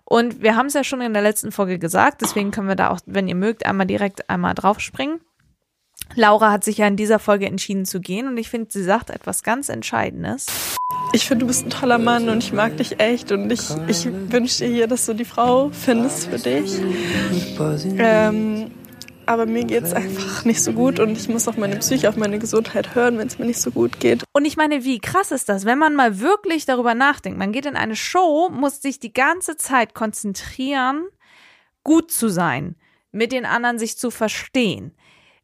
Und 0.05 0.43
wir 0.43 0.57
haben 0.57 0.67
es 0.67 0.75
ja 0.75 0.85
schon 0.85 1.01
in 1.01 1.15
der 1.15 1.23
letzten 1.23 1.51
Folge 1.51 1.79
gesagt, 1.79 2.21
deswegen 2.21 2.51
können 2.51 2.69
wir 2.69 2.77
da 2.77 2.91
auch, 2.91 3.01
wenn 3.07 3.29
ihr 3.29 3.35
mögt, 3.35 3.65
einmal 3.65 3.87
direkt 3.87 4.29
einmal 4.29 4.55
draufspringen. 4.55 5.21
Laura 6.15 6.53
hat 6.53 6.65
sich 6.65 6.79
ja 6.79 6.87
in 6.87 6.97
dieser 6.97 7.19
Folge 7.19 7.47
entschieden 7.47 7.87
zu 7.87 8.01
gehen 8.01 8.29
und 8.29 8.37
ich 8.37 8.51
finde, 8.51 8.71
sie 8.71 8.83
sagt 8.83 9.11
etwas 9.11 9.43
ganz 9.43 9.69
Entscheidendes. 9.69 10.47
Ich 11.13 11.27
finde, 11.27 11.45
du 11.45 11.47
bist 11.47 11.65
ein 11.65 11.71
toller 11.71 11.99
Mann 11.99 12.29
und 12.29 12.43
ich 12.43 12.53
mag 12.53 12.77
dich 12.77 13.01
echt 13.01 13.33
und 13.33 13.51
ich, 13.51 13.63
ich 13.89 14.07
wünsche 14.31 14.65
dir 14.65 14.71
hier, 14.71 14.87
dass 14.87 15.07
du 15.07 15.15
die 15.15 15.25
Frau 15.25 15.71
findest 15.71 16.27
für 16.27 16.39
dich. 16.39 16.81
Ähm, 17.99 18.71
aber 19.27 19.47
mir 19.47 19.65
geht's 19.65 19.93
einfach 19.93 20.45
nicht 20.45 20.63
so 20.63 20.73
gut 20.73 21.01
und 21.01 21.13
ich 21.13 21.29
muss 21.29 21.49
auf 21.49 21.57
meine 21.57 21.77
Psyche, 21.77 22.09
auf 22.09 22.17
meine 22.17 22.39
Gesundheit 22.39 22.95
hören, 22.95 23.19
wenn 23.19 23.27
es 23.27 23.39
mir 23.39 23.47
nicht 23.47 23.61
so 23.61 23.71
gut 23.71 24.01
geht. 24.01 24.25
Und 24.33 24.45
ich 24.45 24.57
meine, 24.57 24.85
wie 24.85 24.99
krass 24.99 25.31
ist 25.31 25.49
das, 25.49 25.65
wenn 25.65 25.79
man 25.79 25.95
mal 25.95 26.21
wirklich 26.21 26.67
darüber 26.67 26.95
nachdenkt? 26.95 27.39
Man 27.39 27.53
geht 27.53 27.67
in 27.67 27.77
eine 27.77 27.97
Show, 27.97 28.49
muss 28.51 28.83
sich 28.83 29.01
die 29.01 29.13
ganze 29.13 29.57
Zeit 29.57 29.95
konzentrieren, 29.95 31.07
gut 31.83 32.11
zu 32.11 32.29
sein, 32.29 32.77
mit 33.13 33.33
den 33.33 33.45
anderen 33.47 33.79
sich 33.79 33.99
zu 33.99 34.11
verstehen. 34.11 34.93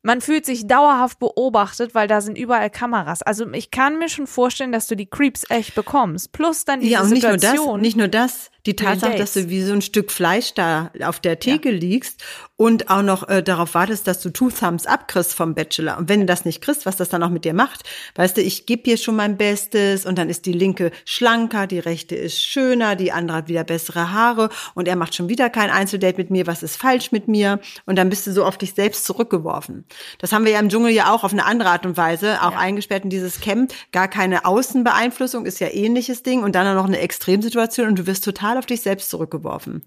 Man 0.02 0.22
fühlt 0.22 0.46
sich 0.46 0.66
dauerhaft 0.66 1.18
beobachtet, 1.18 1.94
weil 1.94 2.08
da 2.08 2.22
sind 2.22 2.38
überall 2.38 2.70
Kameras. 2.70 3.20
Also 3.22 3.50
ich 3.52 3.70
kann 3.70 3.98
mir 3.98 4.08
schon 4.08 4.26
vorstellen, 4.26 4.72
dass 4.72 4.86
du 4.86 4.94
die 4.94 5.04
Creeps 5.04 5.44
echt 5.50 5.74
bekommst. 5.74 6.32
Plus 6.32 6.64
dann 6.64 6.80
diese 6.80 6.92
Ja, 6.92 7.02
und 7.02 7.10
nicht 7.10 7.22
nur 7.22 7.32
das, 7.32 7.42
Situation. 7.42 7.80
nicht 7.82 7.96
nur 7.98 8.08
das, 8.08 8.50
die 8.66 8.76
Tatsache, 8.76 9.16
dass 9.16 9.32
du 9.32 9.48
wie 9.48 9.62
so 9.62 9.72
ein 9.72 9.82
Stück 9.82 10.10
Fleisch 10.10 10.54
da 10.54 10.90
auf 11.02 11.20
der 11.20 11.38
Theke 11.38 11.70
liegst 11.70 12.22
und 12.60 12.90
auch 12.90 13.00
noch 13.00 13.26
äh, 13.26 13.42
darauf 13.42 13.72
wartest, 13.72 14.06
dass 14.06 14.20
du 14.20 14.28
Two 14.28 14.50
Thumbs 14.50 14.84
up 14.84 15.08
kriegst 15.08 15.34
vom 15.34 15.54
Bachelor. 15.54 15.96
Und 15.96 16.10
wenn 16.10 16.20
du 16.20 16.26
das 16.26 16.44
nicht 16.44 16.60
kriegst, 16.60 16.84
was 16.84 16.96
das 16.96 17.08
dann 17.08 17.22
auch 17.22 17.30
mit 17.30 17.46
dir 17.46 17.54
macht, 17.54 17.88
weißt 18.16 18.36
du, 18.36 18.42
ich 18.42 18.66
gebe 18.66 18.82
hier 18.84 18.98
schon 18.98 19.16
mein 19.16 19.38
Bestes 19.38 20.04
und 20.04 20.18
dann 20.18 20.28
ist 20.28 20.44
die 20.44 20.52
linke 20.52 20.90
schlanker, 21.06 21.66
die 21.66 21.78
rechte 21.78 22.16
ist 22.16 22.42
schöner, 22.42 22.96
die 22.96 23.12
andere 23.12 23.38
hat 23.38 23.48
wieder 23.48 23.64
bessere 23.64 24.12
Haare 24.12 24.50
und 24.74 24.88
er 24.88 24.96
macht 24.96 25.14
schon 25.14 25.30
wieder 25.30 25.48
kein 25.48 25.70
Einzeldate 25.70 26.18
mit 26.18 26.28
mir, 26.28 26.46
was 26.46 26.62
ist 26.62 26.76
falsch 26.76 27.12
mit 27.12 27.28
mir? 27.28 27.60
Und 27.86 27.96
dann 27.96 28.10
bist 28.10 28.26
du 28.26 28.32
so 28.32 28.44
auf 28.44 28.58
dich 28.58 28.74
selbst 28.74 29.06
zurückgeworfen. 29.06 29.86
Das 30.18 30.32
haben 30.32 30.44
wir 30.44 30.52
ja 30.52 30.60
im 30.60 30.68
Dschungel 30.68 30.92
ja 30.92 31.14
auch 31.14 31.24
auf 31.24 31.32
eine 31.32 31.46
andere 31.46 31.70
Art 31.70 31.86
und 31.86 31.96
Weise, 31.96 32.42
auch 32.42 32.56
eingesperrt 32.56 33.04
in 33.04 33.10
dieses 33.10 33.40
Camp, 33.40 33.72
gar 33.90 34.08
keine 34.08 34.44
Außenbeeinflussung, 34.44 35.46
ist 35.46 35.60
ja 35.60 35.68
ähnliches 35.68 36.22
Ding 36.22 36.42
und 36.42 36.54
dann 36.54 36.74
noch 36.76 36.84
eine 36.84 36.98
Extremsituation 36.98 37.88
und 37.88 37.98
du 37.98 38.06
wirst 38.06 38.22
total 38.22 38.49
auf 38.58 38.66
dich 38.66 38.80
selbst 38.80 39.10
zurückgeworfen. 39.10 39.82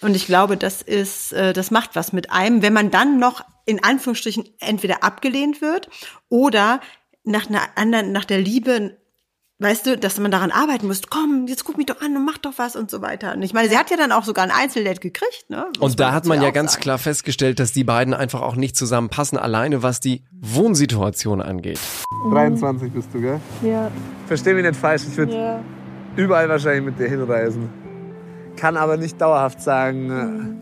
Und 0.00 0.14
ich 0.14 0.26
glaube, 0.26 0.56
das 0.56 0.82
ist, 0.82 1.32
äh, 1.32 1.52
das 1.52 1.70
macht 1.70 1.96
was 1.96 2.12
mit 2.12 2.30
einem, 2.30 2.62
wenn 2.62 2.72
man 2.72 2.90
dann 2.90 3.18
noch 3.18 3.44
in 3.66 3.82
Anführungsstrichen 3.82 4.44
entweder 4.58 5.02
abgelehnt 5.04 5.60
wird 5.60 5.88
oder 6.28 6.80
nach 7.24 7.48
einer 7.48 7.62
anderen, 7.76 8.12
nach 8.12 8.24
der 8.24 8.40
Liebe, 8.40 8.96
weißt 9.58 9.86
du, 9.86 9.98
dass 9.98 10.18
man 10.18 10.30
daran 10.30 10.50
arbeiten 10.50 10.86
muss. 10.86 11.02
Komm, 11.08 11.46
jetzt 11.46 11.64
guck 11.64 11.76
mich 11.76 11.86
doch 11.86 12.00
an 12.00 12.16
und 12.16 12.24
mach 12.24 12.38
doch 12.38 12.54
was 12.56 12.76
und 12.76 12.90
so 12.90 13.02
weiter. 13.02 13.34
Und 13.34 13.42
ich 13.42 13.52
meine, 13.52 13.68
sie 13.68 13.76
hat 13.76 13.90
ja 13.90 13.96
dann 13.96 14.10
auch 14.10 14.24
sogar 14.24 14.44
ein 14.44 14.50
Einzeldate 14.50 15.00
gekriegt, 15.00 15.44
ne? 15.48 15.66
Muss 15.78 15.92
Und 15.92 16.00
da 16.00 16.12
hat 16.12 16.26
man 16.26 16.40
ja 16.42 16.50
ganz 16.50 16.72
sagen. 16.72 16.82
klar 16.82 16.98
festgestellt, 16.98 17.60
dass 17.60 17.72
die 17.72 17.84
beiden 17.84 18.14
einfach 18.14 18.40
auch 18.40 18.56
nicht 18.56 18.74
zusammenpassen, 18.76 19.38
alleine 19.38 19.82
was 19.82 20.00
die 20.00 20.24
Wohnsituation 20.32 21.42
angeht. 21.42 21.78
23 22.32 22.92
bist 22.92 23.08
du, 23.12 23.20
gell? 23.20 23.40
Ja, 23.62 23.90
Versteh 24.26 24.54
mich 24.54 24.64
nicht 24.64 24.76
falsch, 24.76 25.02
ich 25.10 25.16
würde 25.16 25.34
ja. 25.34 25.60
überall 26.14 26.48
wahrscheinlich 26.48 26.84
mit 26.84 27.00
dir 27.00 27.08
hinreisen. 27.08 27.68
Kann 28.60 28.76
aber 28.76 28.98
nicht 28.98 29.18
dauerhaft 29.20 29.62
sagen, 29.62 30.60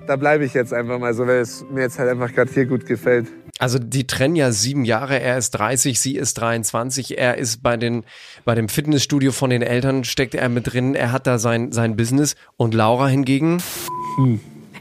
äh, 0.00 0.06
da 0.06 0.16
bleibe 0.16 0.46
ich 0.46 0.54
jetzt 0.54 0.72
einfach 0.72 0.98
mal 0.98 1.12
so, 1.12 1.26
weil 1.26 1.40
es 1.40 1.62
mir 1.70 1.82
jetzt 1.82 1.98
halt 1.98 2.08
einfach 2.08 2.32
gerade 2.32 2.50
hier 2.50 2.64
gut 2.64 2.86
gefällt. 2.86 3.26
Also 3.58 3.78
die 3.78 4.06
trennen 4.06 4.34
ja 4.34 4.50
sieben 4.50 4.86
Jahre, 4.86 5.20
er 5.20 5.36
ist 5.36 5.50
30, 5.50 6.00
sie 6.00 6.16
ist 6.16 6.34
23, 6.34 7.18
er 7.18 7.36
ist 7.36 7.62
bei, 7.62 7.76
den, 7.76 8.04
bei 8.46 8.54
dem 8.54 8.68
Fitnessstudio 8.68 9.32
von 9.32 9.50
den 9.50 9.62
Eltern, 9.62 10.04
steckt 10.04 10.34
er 10.34 10.48
mit 10.48 10.72
drin, 10.72 10.94
er 10.94 11.12
hat 11.12 11.26
da 11.26 11.38
sein, 11.38 11.72
sein 11.72 11.96
Business 11.96 12.34
und 12.56 12.72
Laura 12.72 13.08
hingegen, 13.08 13.60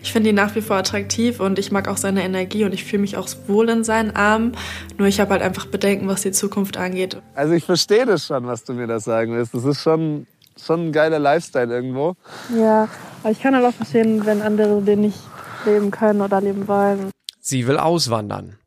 Ich 0.03 0.13
finde 0.13 0.29
ihn 0.29 0.35
nach 0.35 0.55
wie 0.55 0.61
vor 0.61 0.77
attraktiv 0.77 1.41
und 1.41 1.59
ich 1.59 1.71
mag 1.71 1.89
auch 1.89 1.97
seine 1.97 2.23
Energie 2.23 2.63
und 2.63 2.73
ich 2.73 2.85
fühle 2.85 3.01
mich 3.01 3.17
auch 3.17 3.27
wohl 3.47 3.67
in 3.67 3.83
seinen 3.83 4.15
Armen. 4.15 4.55
Nur 4.97 5.07
ich 5.07 5.19
habe 5.19 5.31
halt 5.31 5.41
einfach 5.41 5.65
Bedenken, 5.65 6.07
was 6.07 6.21
die 6.21 6.31
Zukunft 6.31 6.77
angeht. 6.77 7.17
Also 7.33 7.53
ich 7.53 7.65
verstehe 7.65 8.05
das 8.05 8.27
schon, 8.27 8.45
was 8.45 8.63
du 8.63 8.73
mir 8.73 8.87
da 8.87 8.99
sagen 8.99 9.33
willst. 9.33 9.53
Das 9.53 9.65
ist 9.65 9.81
schon, 9.81 10.27
schon 10.63 10.87
ein 10.87 10.91
geiler 10.91 11.19
Lifestyle 11.19 11.73
irgendwo. 11.73 12.15
Ja, 12.55 12.87
aber 13.23 13.31
ich 13.31 13.41
kann 13.41 13.55
halt 13.55 13.65
auch 13.65 13.73
verstehen, 13.73 14.25
wenn 14.25 14.41
andere 14.41 14.81
den 14.81 15.01
nicht 15.01 15.19
leben 15.65 15.91
können 15.91 16.21
oder 16.21 16.41
leben 16.41 16.67
wollen. 16.67 17.11
sie 17.39 17.67
will 17.67 17.77
auswandern 17.77 18.57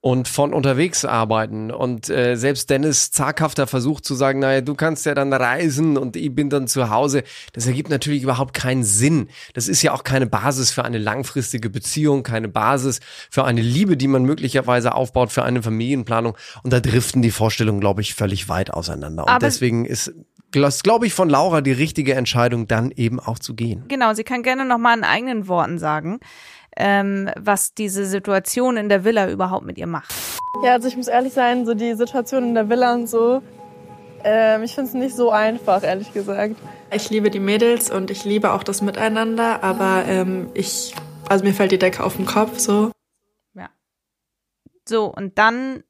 und 0.00 0.28
von 0.28 0.54
unterwegs 0.54 1.04
arbeiten. 1.04 1.72
Und 1.72 2.08
äh, 2.08 2.36
selbst 2.36 2.70
Dennis 2.70 3.10
zaghafter 3.10 3.66
versucht 3.66 4.04
zu 4.04 4.14
sagen, 4.14 4.38
naja, 4.38 4.60
du 4.60 4.74
kannst 4.76 5.04
ja 5.06 5.14
dann 5.14 5.32
reisen 5.32 5.96
und 5.98 6.14
ich 6.14 6.32
bin 6.32 6.50
dann 6.50 6.68
zu 6.68 6.88
Hause. 6.90 7.24
Das 7.52 7.66
ergibt 7.66 7.90
natürlich 7.90 8.22
überhaupt 8.22 8.54
keinen 8.54 8.84
Sinn. 8.84 9.28
Das 9.54 9.66
ist 9.66 9.82
ja 9.82 9.92
auch 9.92 10.04
keine 10.04 10.26
Basis 10.28 10.70
für 10.70 10.84
eine 10.84 10.98
langfristige 10.98 11.68
Beziehung, 11.68 12.22
keine 12.22 12.48
Basis 12.48 13.00
für 13.28 13.44
eine 13.44 13.60
Liebe, 13.60 13.96
die 13.96 14.06
man 14.06 14.22
möglicherweise 14.22 14.94
aufbaut, 14.94 15.32
für 15.32 15.42
eine 15.42 15.62
Familienplanung. 15.64 16.36
Und 16.62 16.72
da 16.72 16.78
driften 16.78 17.20
die 17.20 17.32
Vorstellungen, 17.32 17.80
glaube 17.80 18.00
ich, 18.00 18.14
völlig 18.14 18.48
weit 18.48 18.72
auseinander. 18.72 19.24
Und 19.24 19.30
Aber- 19.30 19.38
deswegen 19.40 19.84
ist, 19.84 20.12
glaube 20.52 21.06
ich, 21.06 21.14
von 21.14 21.28
Laura 21.28 21.60
die 21.60 21.72
richtige 21.72 22.14
Entscheidung, 22.14 22.66
dann 22.66 22.90
eben 22.90 23.20
auch 23.20 23.38
zu 23.38 23.54
gehen. 23.54 23.84
Genau, 23.88 24.14
sie 24.14 24.24
kann 24.24 24.42
gerne 24.42 24.64
noch 24.64 24.78
mal 24.78 24.96
in 24.96 25.04
eigenen 25.04 25.48
Worten 25.48 25.78
sagen, 25.78 26.20
ähm, 26.76 27.30
was 27.38 27.74
diese 27.74 28.06
Situation 28.06 28.76
in 28.76 28.88
der 28.88 29.04
Villa 29.04 29.30
überhaupt 29.30 29.64
mit 29.64 29.78
ihr 29.78 29.86
macht. 29.86 30.14
Ja, 30.64 30.72
also 30.72 30.88
ich 30.88 30.96
muss 30.96 31.08
ehrlich 31.08 31.32
sein, 31.32 31.66
so 31.66 31.74
die 31.74 31.94
Situation 31.94 32.44
in 32.44 32.54
der 32.54 32.68
Villa 32.68 32.94
und 32.94 33.08
so, 33.08 33.42
ähm, 34.24 34.62
ich 34.62 34.74
finde 34.74 34.88
es 34.88 34.94
nicht 34.94 35.14
so 35.14 35.30
einfach, 35.30 35.82
ehrlich 35.82 36.12
gesagt. 36.12 36.56
Ich 36.90 37.10
liebe 37.10 37.30
die 37.30 37.40
Mädels 37.40 37.90
und 37.90 38.10
ich 38.10 38.24
liebe 38.24 38.52
auch 38.52 38.62
das 38.62 38.82
Miteinander, 38.82 39.62
aber 39.62 40.04
ähm, 40.08 40.48
ich, 40.54 40.94
also 41.28 41.44
mir 41.44 41.52
fällt 41.52 41.72
die 41.72 41.78
Decke 41.78 42.02
auf 42.02 42.16
den 42.16 42.26
Kopf, 42.26 42.58
so. 42.58 42.90
So, 44.88 45.04
und 45.04 45.36
dann 45.36 45.84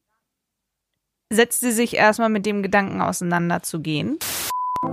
setzt 1.32 1.60
sie 1.60 1.70
sich 1.70 1.94
erstmal 1.94 2.30
mit 2.30 2.46
dem 2.46 2.62
Gedanken 2.62 3.00
auseinanderzugehen. 3.00 4.18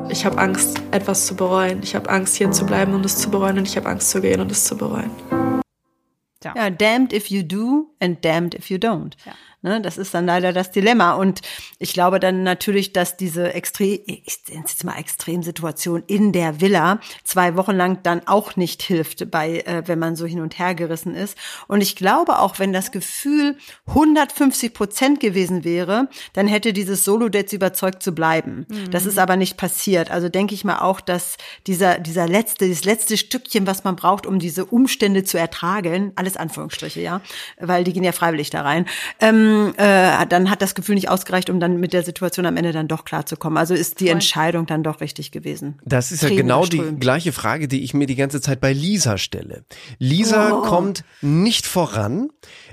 Ich 0.10 0.26
habe 0.26 0.38
Angst, 0.38 0.82
etwas 0.92 1.26
zu 1.26 1.36
bereuen. 1.36 1.82
Ich 1.84 1.96
habe 1.96 2.10
Angst, 2.10 2.36
hier 2.36 2.52
zu 2.52 2.66
bleiben 2.66 2.94
und 2.94 3.06
es 3.06 3.18
zu 3.18 3.30
bereuen 3.30 3.58
und 3.58 3.68
ich 3.68 3.78
habe 3.78 3.90
Angst 3.90 4.10
zu 4.10 4.22
gehen 4.22 4.40
und 4.40 4.52
es 4.52 4.66
zu 4.66 4.78
bereuen. 4.78 5.12
Ja, 6.44 6.70
damned 6.70 7.12
if 7.12 7.28
you 7.28 7.42
do 7.42 7.88
and 8.00 8.24
damned 8.24 8.54
if 8.54 8.70
you 8.70 8.78
don't. 8.78 9.14
Ja. 9.26 9.34
Ne, 9.66 9.82
das 9.82 9.98
ist 9.98 10.14
dann 10.14 10.28
leider 10.28 10.54
das 10.54 10.70
Dilemma. 10.70 11.14
Und 11.14 11.42
ich 11.80 11.94
glaube 11.94 12.20
dann 12.20 12.44
natürlich, 12.44 12.94
dass 12.94 13.18
diese 13.18 13.52
extrem, 13.56 14.00
ich 14.06 14.38
nenne 14.48 14.62
jetzt 14.62 14.84
mal 14.84 14.96
Extremsituation 15.00 16.04
in 16.06 16.32
der 16.32 16.62
Villa 16.62 17.00
zwei 17.24 17.56
Wochen 17.58 17.72
lang 17.72 18.04
dann 18.04 18.28
auch 18.28 18.58
nicht 18.58 18.84
hilft, 18.84 19.32
bei, 19.32 19.62
äh, 19.62 19.82
wenn 19.88 19.98
man 19.98 20.16
so 20.16 20.28
hin 20.28 20.40
und 20.40 20.60
her 20.60 20.76
gerissen 20.76 21.16
ist. 21.16 21.36
Und 21.68 21.82
ich 21.82 21.96
glaube 21.96 22.38
auch, 22.38 22.60
wenn 22.60 22.74
das 22.74 22.92
Gefühl 22.92 23.58
150 23.88 24.72
Prozent 24.72 25.20
gewesen 25.20 25.64
wäre, 25.64 26.10
dann 26.34 26.48
hätte 26.48 26.72
dieses 26.72 27.04
Solo-Date 27.04 27.50
sie 27.50 27.56
überzeugt 27.56 28.04
zu 28.04 28.14
bleiben. 28.14 28.68
Das 28.92 29.08
ist 29.08 29.18
aber 29.18 29.36
nicht 29.36 29.58
passiert. 29.58 30.12
Also 30.12 30.30
denke 30.30 30.54
ich 30.54 30.64
mal 30.64 30.78
auch, 30.78 31.02
dass 31.02 31.38
dieser, 31.66 31.98
dieser 31.98 32.28
letzte, 32.28 32.66
dieses 32.66 32.86
letzte 32.86 33.18
Stückchen, 33.18 33.66
was 33.66 33.84
man 33.84 33.96
braucht, 33.96 34.28
um 34.28 34.38
diese 34.38 34.64
Umstände 34.64 35.24
zu 35.24 35.40
ertragen, 35.40 36.12
alles 36.16 36.38
Anführungsstriche, 36.38 37.02
ja, 37.02 37.22
weil 37.60 37.84
die 37.84 37.94
gehen 37.94 38.04
ja 38.04 38.12
freiwillig 38.12 38.52
da 38.52 38.62
rein, 38.62 38.86
ähm, 39.20 39.55
äh, 39.78 40.26
dann 40.28 40.50
hat 40.50 40.62
das 40.62 40.76
Gefühl 40.76 40.96
nicht 40.96 41.10
ausgereicht, 41.10 41.50
um 41.50 41.60
dann 41.60 41.80
mit 41.80 41.94
der 41.94 42.04
Situation 42.04 42.46
am 42.46 42.58
Ende 42.58 42.72
dann 42.72 42.88
doch 42.88 43.06
klarzukommen. 43.06 43.58
Also 43.58 43.74
ist 43.74 44.00
die 44.00 44.10
Entscheidung 44.10 44.66
dann 44.66 44.84
doch 44.84 45.02
richtig 45.02 45.32
gewesen. 45.32 45.80
Das 45.86 46.12
ist 46.12 46.22
ja 46.24 46.28
Tränen 46.30 46.44
genau 46.44 46.66
die 46.66 46.80
gleiche 47.00 47.32
Frage, 47.32 47.68
die 47.68 47.84
ich 47.84 47.94
mir 47.94 48.08
die 48.08 48.16
ganze 48.16 48.42
Zeit 48.42 48.62
bei 48.62 48.74
Lisa 48.74 49.18
stelle. 49.18 49.64
Lisa 50.00 50.52
Oh. 50.54 50.62
kommt 50.62 51.04
nicht 51.22 51.66
voran. 51.66 52.30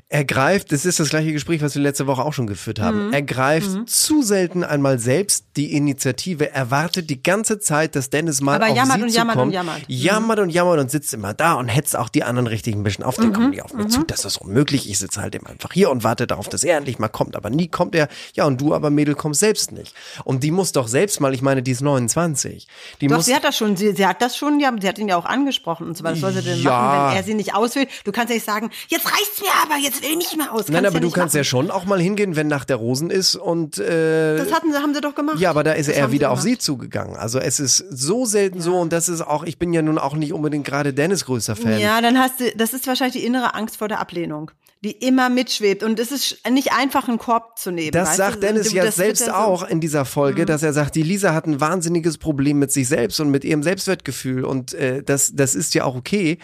Er 0.08 0.24
greift, 0.24 0.72
das 0.72 0.84
ist 0.84 1.00
das 1.00 1.08
gleiche 1.08 1.32
Gespräch, 1.32 1.62
was 1.62 1.74
wir 1.74 1.82
letzte 1.82 2.06
Woche 2.06 2.22
auch 2.22 2.32
schon 2.34 2.46
geführt 2.46 2.80
haben. 2.80 3.06
Mhm. 3.08 3.12
Er 3.14 3.22
greift 3.22 3.88
zu 3.88 4.22
selten 4.22 4.62
einmal 4.62 4.98
selbst 4.98 5.46
die 5.56 5.72
Initiative, 5.74 6.50
erwartet 6.52 7.08
die 7.08 7.22
ganze 7.22 7.58
Zeit, 7.58 7.96
dass 7.96 8.10
Dennis 8.10 8.40
mal 8.42 8.56
Aber 8.56 8.68
auf 8.70 8.76
jammert 8.76 8.96
sie 8.98 9.02
und 9.04 9.08
jammert 9.14 9.36
und 9.36 9.40
zukommt. 9.40 9.54
jammert. 9.54 9.78
Mhm. 9.80 9.84
Jammert 9.94 10.38
und 10.40 10.50
jammert 10.50 10.80
und 10.80 10.90
sitzt 10.90 11.14
immer 11.14 11.32
da 11.34 11.54
und 11.54 11.68
hetzt 11.68 11.96
auch 11.96 12.08
die 12.10 12.24
anderen 12.24 12.46
richtig 12.46 12.74
ein 12.74 12.82
bisschen 12.82 13.04
auf. 13.04 13.16
Der 13.16 13.30
kommt 13.30 13.50
nicht 13.50 13.62
auf 13.62 13.72
mich 13.72 13.88
zu, 13.88 14.02
das 14.04 14.24
ist 14.24 14.36
unmöglich. 14.36 14.88
Ich 14.90 14.98
sitze 14.98 15.22
halt 15.22 15.34
immer 15.34 15.48
einfach 15.50 15.72
hier 15.72 15.90
und 15.90 16.04
warte 16.04 16.26
darauf, 16.26 16.48
dass 16.48 16.62
er 16.64 16.71
endlich 16.76 16.98
mal 16.98 17.08
kommt. 17.08 17.36
Aber 17.36 17.50
nie 17.50 17.68
kommt 17.68 17.94
er. 17.94 18.08
Ja, 18.34 18.44
und 18.46 18.60
du 18.60 18.74
aber 18.74 18.90
Mädel 18.90 19.14
kommst 19.14 19.40
selbst 19.40 19.72
nicht. 19.72 19.94
Und 20.24 20.42
die 20.42 20.50
muss 20.50 20.72
doch 20.72 20.88
selbst 20.88 21.20
mal, 21.20 21.34
ich 21.34 21.42
meine, 21.42 21.62
die 21.62 21.70
ist 21.72 21.80
29. 21.80 22.66
Die 23.00 23.06
Doch, 23.06 23.16
muss 23.16 23.26
sie 23.26 23.34
hat 23.34 23.44
das 23.44 23.56
schon, 23.56 23.76
sie, 23.76 23.92
sie 23.92 24.06
hat 24.06 24.20
das 24.22 24.36
schon, 24.36 24.60
ja, 24.60 24.72
sie 24.80 24.88
hat 24.88 24.98
ihn 24.98 25.08
ja 25.08 25.16
auch 25.16 25.24
angesprochen 25.24 25.86
und 25.86 25.96
so 25.96 26.04
was 26.04 26.18
soll 26.20 26.32
sie 26.32 26.42
denn 26.42 26.60
Ja. 26.62 26.70
machen, 26.70 27.08
wenn 27.10 27.16
er 27.18 27.22
sie 27.24 27.34
nicht 27.34 27.54
auswählt? 27.54 27.88
Du 28.04 28.12
kannst 28.12 28.30
ja 28.30 28.34
nicht 28.34 28.46
sagen, 28.46 28.70
jetzt 28.88 29.06
reicht's 29.06 29.40
mir 29.40 29.48
aber, 29.62 29.80
jetzt 29.80 30.02
will 30.02 30.10
ich 30.10 30.16
nicht 30.16 30.36
mehr 30.36 30.52
aus. 30.52 30.68
Nein, 30.68 30.84
aber 30.86 30.94
ja 30.96 31.00
du 31.00 31.10
kannst 31.10 31.34
ja 31.34 31.40
machen. 31.40 31.44
schon 31.48 31.70
auch 31.70 31.84
mal 31.84 32.00
hingehen, 32.00 32.36
wenn 32.36 32.48
nach 32.48 32.64
der 32.64 32.76
Rosen 32.76 33.10
ist 33.10 33.36
und 33.36 33.78
äh, 33.78 34.36
Das 34.38 34.52
hatten 34.52 34.72
sie, 34.72 34.78
haben 34.78 34.94
sie 34.94 35.00
doch 35.00 35.14
gemacht. 35.14 35.38
ja, 35.38 35.50
aber 35.50 35.64
da 35.64 35.72
ist 35.72 35.88
Das 35.88 35.96
er 35.96 36.12
wieder 36.12 36.28
sie 36.28 36.32
auf 36.32 36.40
sie 36.40 36.58
zugegangen. 36.58 37.16
Also 37.16 37.38
es 37.38 37.60
ist 37.60 37.78
so 37.90 38.24
selten 38.26 38.60
so 38.60 38.76
und 38.78 38.92
das 38.92 39.08
ist 39.08 39.20
auch, 39.22 39.44
ich 39.44 39.58
bin 39.58 39.72
ja 39.72 39.82
nun 39.82 39.98
auch 39.98 40.14
nicht 40.14 40.32
unbedingt 40.32 40.64
gerade 40.66 40.92
Dennis 40.92 41.24
größter 41.24 41.56
Fan. 41.56 41.78
Ja, 41.78 42.00
dann 42.00 42.18
hast 42.18 42.40
du, 42.40 42.50
das 42.56 42.72
ist 42.72 42.86
wahrscheinlich 42.86 43.20
die 43.20 43.26
innere 43.26 43.54
Angst 43.54 43.76
vor 43.76 43.88
der 43.88 44.00
Ablehnung, 44.00 44.50
die 44.84 44.90
immer 44.92 45.30
mitschwebt. 45.30 45.82
Und 45.84 45.98
es 46.00 46.10
ist 46.10 46.38
nicht 46.50 46.72
einfach, 46.72 47.08
einen 47.08 47.18
Korb 47.18 47.58
zu 47.58 47.70
nehmen. 47.70 47.92
Das 47.92 48.16
sagt 48.16 48.36
du? 48.36 48.40
Dennis 48.40 48.70
Du- 48.70 48.76
ja 48.76 48.90
selbst 48.90 49.26
Mhm. 49.28 49.32
auch 49.34 49.62
in 49.62 49.80
dieser 49.80 50.04
Folge, 50.04 50.44
dass 50.44 50.62
er 50.62 50.72
sagt, 50.72 50.94
die 50.96 51.02
Lisa 51.04 51.34
hat 51.34 51.46
ein 51.46 51.60
wahnsinniges 51.60 52.18
Problem 52.18 52.58
mit 52.58 52.72
sich 52.72 52.88
selbst 52.88 53.20
und 53.20 53.30
mit 53.30 53.44
ihrem 53.44 53.62
Selbstwertgefühl 53.62 54.44
und 54.44 54.74
äh, 54.74 55.02
das, 55.02 55.32
das 55.34 55.54
ist 55.54 55.74
ja 55.74 55.84
auch 55.84 55.94
okay. 55.94 56.38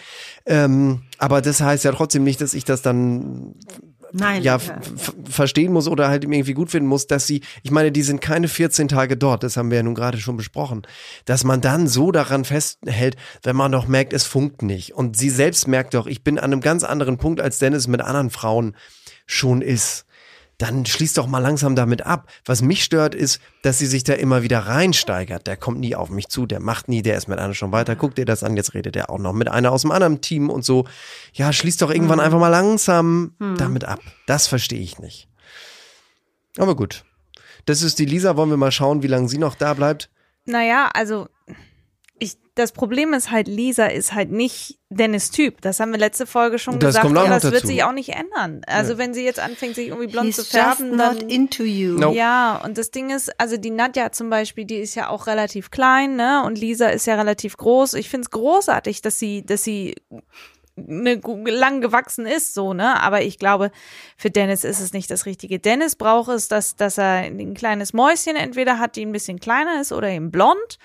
Ähm, 0.45 1.01
aber 1.17 1.41
das 1.41 1.59
heißt 1.61 1.83
ja 1.83 1.91
trotzdem 1.91 2.23
nicht, 2.23 2.39
dass 2.39 2.53
ich 2.53 2.63
das 2.63 2.81
dann 2.81 3.55
Nein, 4.11 4.41
ja, 4.43 4.57
ja. 4.57 4.77
f- 4.77 5.13
verstehen 5.29 5.71
muss 5.71 5.87
oder 5.87 6.09
halt 6.09 6.23
irgendwie 6.23 6.53
gut 6.53 6.71
finden 6.71 6.89
muss, 6.89 7.07
dass 7.07 7.27
sie, 7.27 7.41
ich 7.63 7.71
meine, 7.71 7.91
die 7.91 8.01
sind 8.01 8.21
keine 8.21 8.47
14 8.47 8.87
Tage 8.87 9.17
dort, 9.17 9.43
das 9.43 9.57
haben 9.57 9.69
wir 9.69 9.77
ja 9.77 9.83
nun 9.83 9.95
gerade 9.95 10.17
schon 10.19 10.37
besprochen, 10.37 10.83
dass 11.25 11.43
man 11.43 11.61
dann 11.61 11.87
so 11.87 12.11
daran 12.11 12.45
festhält, 12.45 13.15
wenn 13.43 13.55
man 13.55 13.71
doch 13.71 13.87
merkt, 13.87 14.13
es 14.13 14.25
funkt 14.25 14.61
nicht. 14.61 14.93
Und 14.95 15.17
sie 15.17 15.29
selbst 15.29 15.67
merkt 15.67 15.93
doch, 15.93 16.07
ich 16.07 16.23
bin 16.23 16.37
an 16.39 16.51
einem 16.51 16.61
ganz 16.61 16.83
anderen 16.83 17.17
Punkt, 17.17 17.39
als 17.41 17.59
Dennis 17.59 17.87
mit 17.87 18.01
anderen 18.01 18.29
Frauen 18.29 18.75
schon 19.25 19.61
ist. 19.61 20.05
Dann 20.59 20.85
schließt 20.85 21.17
doch 21.17 21.25
mal 21.25 21.39
langsam 21.39 21.75
damit 21.75 22.05
ab. 22.05 22.29
Was 22.45 22.61
mich 22.61 22.83
stört, 22.83 23.15
ist, 23.15 23.39
dass 23.63 23.79
sie 23.79 23.85
sich 23.87 24.03
da 24.03 24.13
immer 24.13 24.43
wieder 24.43 24.59
reinsteigert. 24.59 25.47
Der 25.47 25.55
kommt 25.57 25.79
nie 25.79 25.95
auf 25.95 26.09
mich 26.09 26.27
zu, 26.27 26.45
der 26.45 26.59
macht 26.59 26.89
nie, 26.89 27.01
der 27.01 27.17
ist 27.17 27.27
mit 27.29 27.39
einer 27.39 27.53
schon 27.53 27.71
weiter. 27.71 27.95
Guck 27.95 28.13
dir 28.15 28.25
das 28.25 28.43
an, 28.43 28.57
jetzt 28.57 28.73
redet 28.73 28.95
er 28.97 29.09
auch 29.09 29.19
noch 29.19 29.33
mit 29.33 29.47
einer 29.47 29.71
aus 29.71 29.81
dem 29.81 29.91
anderen 29.91 30.19
Team 30.19 30.49
und 30.49 30.65
so. 30.65 30.85
Ja, 31.33 31.53
schließt 31.53 31.81
doch 31.81 31.89
irgendwann 31.89 32.19
einfach 32.19 32.39
mal 32.39 32.49
langsam 32.49 33.33
damit 33.57 33.85
ab. 33.85 34.01
Das 34.27 34.47
verstehe 34.47 34.81
ich 34.81 34.99
nicht. 34.99 35.29
Aber 36.57 36.75
gut. 36.75 37.05
Das 37.65 37.81
ist 37.81 37.97
die 37.97 38.05
Lisa. 38.05 38.35
Wollen 38.35 38.49
wir 38.49 38.57
mal 38.57 38.71
schauen, 38.71 39.01
wie 39.01 39.07
lange 39.07 39.29
sie 39.29 39.37
noch 39.37 39.55
da 39.55 39.73
bleibt? 39.73 40.09
Naja, 40.45 40.89
also 40.93 41.29
ich, 42.19 42.37
das 42.55 42.71
Problem 42.71 43.13
ist 43.13 43.31
halt, 43.31 43.47
Lisa 43.47 43.85
ist 43.87 44.13
halt 44.13 44.31
nicht 44.31 44.77
Dennis 44.89 45.31
Typ. 45.31 45.61
Das 45.61 45.79
haben 45.79 45.91
wir 45.91 45.99
letzte 45.99 46.25
Folge 46.25 46.59
schon 46.59 46.79
Das 46.79 46.89
gesagt. 46.89 47.05
kommt 47.05 47.17
auch 47.17 47.23
ja, 47.23 47.29
noch 47.29 47.35
das 47.37 47.43
wird 47.45 47.55
dazu. 47.55 47.67
sich 47.67 47.83
auch 47.83 47.91
nicht 47.93 48.09
ändern. 48.09 48.61
Also 48.67 48.97
wenn 48.97 49.13
sie 49.13 49.23
jetzt 49.23 49.39
anfängt, 49.39 49.75
sich 49.75 49.87
irgendwie 49.87 50.07
blond 50.07 50.27
He's 50.27 50.35
zu 50.35 50.41
just 50.41 50.51
färben, 50.51 50.91
not 50.91 50.99
dann 51.21 51.29
into 51.29 51.63
you. 51.63 51.97
No. 51.97 52.11
Ja, 52.11 52.61
und 52.63 52.77
das 52.77 52.91
Ding 52.91 53.09
ist, 53.09 53.31
also 53.39 53.57
die 53.57 53.69
Nadja 53.71 54.11
zum 54.11 54.29
Beispiel, 54.29 54.65
die 54.65 54.77
ist 54.77 54.95
ja 54.95 55.09
auch 55.09 55.27
relativ 55.27 55.71
klein, 55.71 56.15
ne? 56.15 56.43
Und 56.45 56.57
Lisa 56.59 56.87
ist 56.89 57.07
ja 57.07 57.15
relativ 57.15 57.55
groß. 57.57 57.93
Ich 57.95 58.09
find's 58.09 58.29
großartig, 58.29 59.01
dass 59.01 59.19
sie, 59.19 59.45
dass 59.45 59.63
sie 59.63 59.95
ne, 60.75 61.19
gu- 61.19 61.43
lang 61.45 61.81
gewachsen 61.81 62.25
ist, 62.25 62.53
so, 62.53 62.73
ne? 62.73 63.01
Aber 63.01 63.21
ich 63.21 63.37
glaube, 63.37 63.71
für 64.17 64.31
Dennis 64.31 64.63
ist 64.63 64.79
es 64.79 64.93
nicht 64.93 65.11
das 65.11 65.25
Richtige. 65.25 65.59
Dennis 65.59 65.95
braucht 65.95 66.29
es, 66.29 66.47
dass, 66.47 66.75
dass 66.75 66.97
er 66.97 67.23
ein 67.25 67.53
kleines 67.53 67.93
Mäuschen 67.93 68.35
entweder 68.35 68.79
hat, 68.79 68.95
die 68.95 69.05
ein 69.05 69.11
bisschen 69.11 69.39
kleiner 69.39 69.81
ist 69.81 69.91
oder 69.91 70.09
eben 70.09 70.31
blond, 70.31 70.77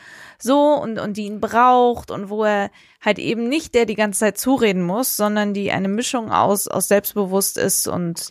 so, 0.44 0.74
und, 0.74 1.00
und 1.00 1.16
die 1.16 1.24
ihn 1.24 1.40
braucht 1.40 2.10
und 2.10 2.28
wo 2.28 2.44
er 2.44 2.70
halt 3.00 3.18
eben 3.18 3.48
nicht 3.48 3.74
der 3.74 3.86
die 3.86 3.94
ganze 3.94 4.20
Zeit 4.20 4.38
zureden 4.38 4.82
muss, 4.82 5.16
sondern 5.16 5.54
die 5.54 5.72
eine 5.72 5.88
Mischung 5.88 6.30
aus, 6.30 6.68
aus 6.68 6.86
selbstbewusst 6.86 7.56
ist 7.56 7.88
und 7.88 8.30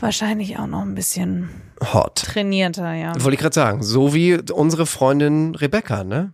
wahrscheinlich 0.00 0.58
auch 0.58 0.66
noch 0.66 0.82
ein 0.82 0.94
bisschen 0.94 1.50
Hot. 1.92 2.16
trainierter, 2.16 2.94
ja. 2.94 3.12
Wollte 3.14 3.34
ich 3.34 3.40
gerade 3.40 3.54
sagen. 3.54 3.82
So 3.82 4.14
wie 4.14 4.40
unsere 4.50 4.86
Freundin 4.86 5.54
Rebecca, 5.54 6.04
ne? 6.04 6.32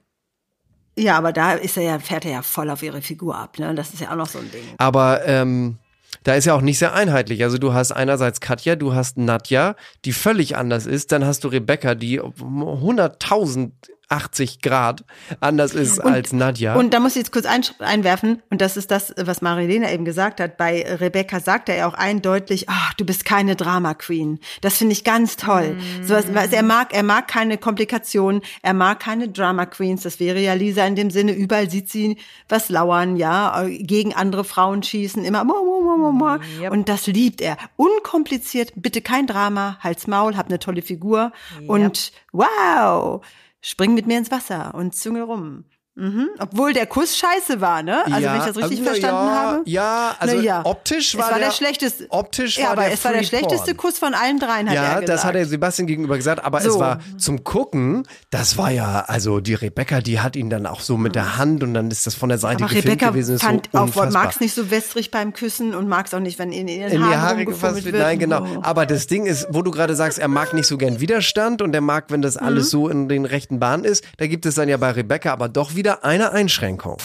Ja, 0.96 1.18
aber 1.18 1.32
da 1.32 1.54
ist 1.54 1.76
er 1.76 1.82
ja, 1.82 1.98
fährt 1.98 2.24
er 2.24 2.30
ja 2.30 2.42
voll 2.42 2.70
auf 2.70 2.82
ihre 2.82 3.02
Figur 3.02 3.36
ab, 3.36 3.58
ne? 3.58 3.74
Das 3.74 3.92
ist 3.92 4.00
ja 4.00 4.12
auch 4.12 4.16
noch 4.16 4.28
so 4.28 4.38
ein 4.38 4.50
Ding. 4.52 4.62
Aber 4.78 5.26
ähm, 5.26 5.78
da 6.22 6.34
ist 6.34 6.44
ja 6.44 6.54
auch 6.54 6.60
nicht 6.60 6.78
sehr 6.78 6.94
einheitlich. 6.94 7.42
Also 7.42 7.58
du 7.58 7.72
hast 7.72 7.90
einerseits 7.90 8.40
Katja, 8.40 8.76
du 8.76 8.94
hast 8.94 9.18
Nadja, 9.18 9.74
die 10.04 10.12
völlig 10.12 10.56
anders 10.56 10.86
ist. 10.86 11.10
Dann 11.10 11.24
hast 11.24 11.42
du 11.42 11.48
Rebecca, 11.48 11.96
die 11.96 12.20
100.000 12.22 13.72
80 14.14 14.62
Grad 14.62 15.04
anders 15.40 15.74
ist 15.74 15.98
als 15.98 16.32
Nadja. 16.32 16.74
Und 16.74 16.94
da 16.94 17.00
muss 17.00 17.12
ich 17.12 17.18
jetzt 17.18 17.32
kurz 17.32 17.46
ein, 17.46 17.62
einwerfen, 17.80 18.42
und 18.50 18.60
das 18.60 18.76
ist 18.76 18.90
das, 18.90 19.12
was 19.16 19.42
Marilena 19.42 19.90
eben 19.90 20.04
gesagt 20.04 20.40
hat. 20.40 20.56
Bei 20.56 20.84
Rebecca 21.00 21.40
sagt 21.40 21.68
er 21.68 21.76
ja 21.76 21.86
auch 21.88 21.94
eindeutig, 21.94 22.68
ach, 22.68 22.94
du 22.94 23.04
bist 23.04 23.24
keine 23.24 23.56
Drama 23.56 23.94
Queen. 23.94 24.38
Das 24.60 24.76
finde 24.76 24.92
ich 24.92 25.04
ganz 25.04 25.36
toll. 25.36 25.76
So, 26.02 26.14
also 26.14 26.32
er 26.32 26.62
mag, 26.62 26.94
er 26.94 27.02
mag 27.02 27.28
keine 27.28 27.58
Komplikationen, 27.58 28.42
er 28.62 28.74
mag 28.74 29.00
keine 29.00 29.28
Drama 29.28 29.66
Queens. 29.66 30.02
Das 30.02 30.20
wäre 30.20 30.38
ja 30.38 30.54
Lisa 30.54 30.86
in 30.86 30.96
dem 30.96 31.10
Sinne, 31.10 31.32
überall 31.32 31.70
sieht 31.70 31.90
sie 31.90 32.16
was 32.48 32.68
lauern, 32.68 33.16
ja, 33.16 33.66
gegen 33.68 34.14
andere 34.14 34.44
Frauen 34.44 34.82
schießen, 34.82 35.24
immer, 35.24 35.44
mo, 35.44 35.54
mo, 35.64 36.12
mo. 36.12 36.38
Yep. 36.60 36.72
und 36.72 36.88
das 36.88 37.06
liebt 37.06 37.40
er. 37.40 37.56
Unkompliziert, 37.76 38.72
bitte 38.76 39.00
kein 39.00 39.26
Drama, 39.26 39.78
halt's 39.80 40.06
Maul, 40.06 40.36
hab 40.36 40.46
eine 40.46 40.58
tolle 40.58 40.82
Figur 40.82 41.32
und 41.66 42.12
wow, 42.32 43.22
spring 43.64 43.94
mit 43.94 44.06
mir 44.06 44.18
ins 44.18 44.30
Wasser 44.30 44.74
und 44.74 44.94
zünge 44.94 45.22
rum. 45.22 45.64
Mhm. 45.96 46.28
Obwohl 46.40 46.72
der 46.72 46.86
Kuss 46.86 47.16
scheiße 47.16 47.60
war, 47.60 47.82
ne? 47.84 48.04
Also 48.06 48.26
wenn 48.26 48.36
ich 48.38 48.44
das 48.44 48.56
richtig 48.56 48.80
also, 48.80 48.84
verstanden 48.84 49.26
ja, 49.28 49.34
habe. 49.34 49.62
Ja, 49.66 50.14
also 50.18 50.40
ja. 50.40 50.60
optisch 50.64 51.14
es 51.14 51.20
war, 51.20 51.30
war 51.30 51.38
der, 51.38 51.48
der 51.48 51.54
schlechteste. 51.54 52.06
Optisch 52.08 52.58
ja, 52.58 52.64
war 52.64 52.72
aber 52.72 52.82
der 52.82 52.92
es 52.94 53.04
war 53.04 53.12
der 53.12 53.22
schlechteste 53.22 53.74
Porn. 53.74 53.76
Kuss 53.76 53.98
von 53.98 54.12
allen 54.12 54.40
dreien, 54.40 54.68
hat 54.68 54.74
Ja, 54.74 54.82
er 54.82 54.88
gesagt. 54.94 55.08
das 55.08 55.24
hat 55.24 55.34
er 55.36 55.46
Sebastian 55.46 55.86
gegenüber 55.86 56.16
gesagt, 56.16 56.44
aber 56.44 56.58
es 56.58 56.64
So. 56.64 56.80
war 56.80 56.98
zum 57.16 57.44
Gucken, 57.44 58.08
das 58.30 58.58
war 58.58 58.70
ja, 58.72 59.04
also 59.06 59.38
die 59.38 59.54
Rebecca, 59.54 60.00
die 60.00 60.18
hat 60.18 60.34
ihn 60.34 60.50
dann 60.50 60.66
auch 60.66 60.80
so 60.80 60.96
mit 60.96 61.14
der 61.14 61.36
Hand 61.36 61.62
und 61.62 61.74
dann 61.74 61.88
ist 61.92 62.08
das 62.08 62.14
von 62.16 62.28
der 62.28 62.38
Seite 62.38 62.64
aber 62.64 62.74
gefilmt 62.74 62.86
Rebecca 63.00 63.10
gewesen. 63.10 63.36
Ist 63.36 63.42
fand 63.44 63.68
so 63.72 63.78
auch, 63.78 63.82
unfassbar. 63.84 64.24
mag's 64.24 64.40
nicht 64.40 64.54
so 64.54 64.72
wässrig 64.72 65.12
beim 65.12 65.32
Küssen 65.32 65.76
und 65.76 65.86
mag's 65.88 66.12
auch 66.12 66.18
nicht, 66.18 66.40
wenn 66.40 66.50
in 66.50 66.66
ihren 66.66 66.90
in 66.90 67.02
die 67.02 67.14
Haare 67.14 67.44
gefasst 67.44 67.84
wird. 67.84 67.94
Nein, 67.96 68.18
genau. 68.18 68.42
Oh. 68.42 68.58
Aber 68.62 68.84
das 68.84 69.06
Ding 69.06 69.26
ist, 69.26 69.46
wo 69.50 69.62
du 69.62 69.70
gerade 69.70 69.94
sagst, 69.94 70.18
er 70.18 70.26
mag 70.28 70.54
nicht 70.54 70.66
so 70.66 70.76
gern 70.76 70.98
Widerstand 70.98 71.62
und 71.62 71.72
er 71.72 71.80
mag, 71.80 72.06
wenn 72.08 72.20
das 72.20 72.34
Mhm. 72.40 72.46
alles 72.46 72.70
so 72.70 72.88
in 72.88 73.08
den 73.08 73.26
rechten 73.26 73.60
Bahnen 73.60 73.84
ist. 73.84 74.02
Da 74.16 74.26
gibt 74.26 74.44
es 74.44 74.56
dann 74.56 74.68
ja 74.68 74.76
bei 74.76 74.90
Rebecca 74.90 75.32
aber 75.32 75.48
doch 75.48 75.76
wieder 75.76 75.83
eine 75.86 76.32
Einschränkung. 76.32 76.98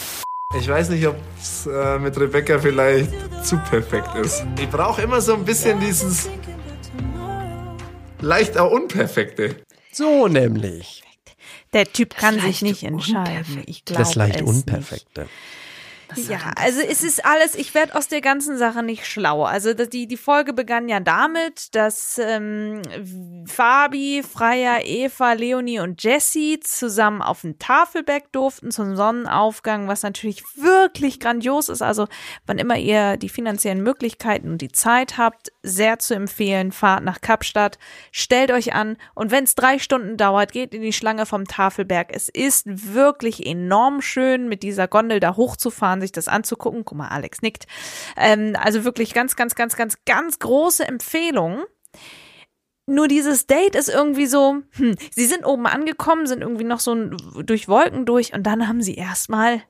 Ich 0.57 0.67
weiß 0.67 0.89
nicht, 0.89 1.05
ob 1.05 1.15
es 1.39 1.67
äh, 1.67 2.00
mit 2.00 2.19
Rebecca 2.19 2.57
vielleicht 2.57 3.12
zu 3.43 3.57
perfekt 3.69 4.15
ist. 4.15 4.43
Ich 4.59 4.69
brauche 4.69 5.01
immer 5.01 5.21
so 5.21 5.36
ein 5.36 5.45
bisschen 5.45 5.79
dieses 5.79 6.27
leicht 8.21 8.57
auch 8.57 8.71
unperfekte. 8.71 9.57
So 9.91 10.27
nämlich. 10.27 11.03
Der 11.74 11.86
Typ 11.86 12.15
kann 12.15 12.39
sich 12.39 12.62
nicht 12.63 12.83
entscheiden. 12.83 13.62
Ich 13.67 13.86
glaube 13.86 14.01
Das 14.01 14.15
leicht 14.15 14.41
es 14.41 14.48
Unperfekte. 14.48 15.27
Ja, 16.16 16.51
also 16.56 16.82
es 16.82 17.04
ist 17.04 17.25
alles, 17.25 17.56
ich 17.56 17.74
werde 17.74 17.96
aus 17.96 18.08
der 18.08 18.22
ganzen 18.22 18.58
Sache 18.58 18.84
nicht 18.84 19.06
schlau. 19.06 19.44
Also 19.44 19.74
die, 19.74 20.08
die 20.08 20.18
Folge 20.18 20.54
begann 20.54 20.89
ja 20.89 21.00
damit, 21.00 21.75
dass 21.75 22.20
ähm, 22.24 22.82
Fabi, 23.46 24.24
Freya, 24.24 24.80
Eva, 24.84 25.34
Leonie 25.34 25.80
und 25.80 26.04
Jessie 26.04 26.60
zusammen 26.60 27.22
auf 27.22 27.42
den 27.42 27.60
Tafelberg 27.60 28.32
durften 28.32 28.72
zum 28.72 28.96
Sonnenaufgang, 28.96 29.88
was 29.88 30.04
natürlich 30.04 30.44
wirklich 30.56 31.20
grandios 31.20 31.70
ist. 31.70 31.82
Also 31.82 32.08
wann 32.46 32.58
immer 32.58 32.78
ihr 32.78 33.18
die 33.18 33.30
finanziellen 33.30 33.84
Möglichkeiten 33.84 34.51
und 34.51 34.62
die 34.62 34.72
Zeit 34.72 35.18
habt, 35.18 35.51
sehr 35.63 36.00
zu 36.00 36.16
empfehlen, 36.16 36.72
fahrt 36.72 37.04
nach 37.04 37.22
Kapstadt, 37.22 37.78
stellt 38.12 38.51
euch 38.51 38.74
an 38.74 38.98
und 39.13 39.32
wenn 39.32 39.44
es 39.44 39.56
drei 39.56 39.80
Stunden 39.80 40.18
dauert, 40.18 40.51
geht 40.51 40.74
in 40.74 40.82
die 40.82 40.94
Schlange 40.94 41.25
vom 41.25 41.46
Tafelberg. 41.46 42.10
Es 42.12 42.30
ist 42.30 42.94
wirklich 42.94 43.46
enorm 43.46 44.01
schön, 44.01 44.50
mit 44.50 44.63
dieser 44.63 44.88
Gondel 44.88 45.20
da 45.20 45.36
hochzufahren, 45.36 45.99
sich 46.01 46.12
das 46.12 46.27
anzugucken. 46.27 46.86
Guck 46.86 46.98
mal, 46.98 47.10
Alex 47.10 47.41
nickt. 47.41 47.68
Ähm, 48.18 48.56
also 48.60 48.84
wirklich 48.84 49.13
ganz, 49.13 49.36
ganz, 49.36 49.56
ganz, 49.56 49.75
ganz, 49.75 49.98
ganz 50.06 50.39
große 50.39 50.88
Empfehlung. 50.88 51.63
Nur 52.86 53.08
dieses 53.08 53.46
Date 53.46 53.75
ist 53.75 53.89
irgendwie 53.89 54.25
so, 54.25 54.62
hm, 54.72 54.96
sie 55.12 55.25
sind 55.25 55.46
oben 55.46 55.68
angekommen, 55.68 56.25
sind 56.25 56.41
irgendwie 56.41 56.63
noch 56.63 56.79
so 56.79 56.96
durch 56.96 57.68
Wolken 57.68 58.06
durch 58.06 58.34
und 58.34 58.44
dann 58.44 58.68
haben 58.68 58.82
sie 58.82 58.96
erstmal 58.96 59.62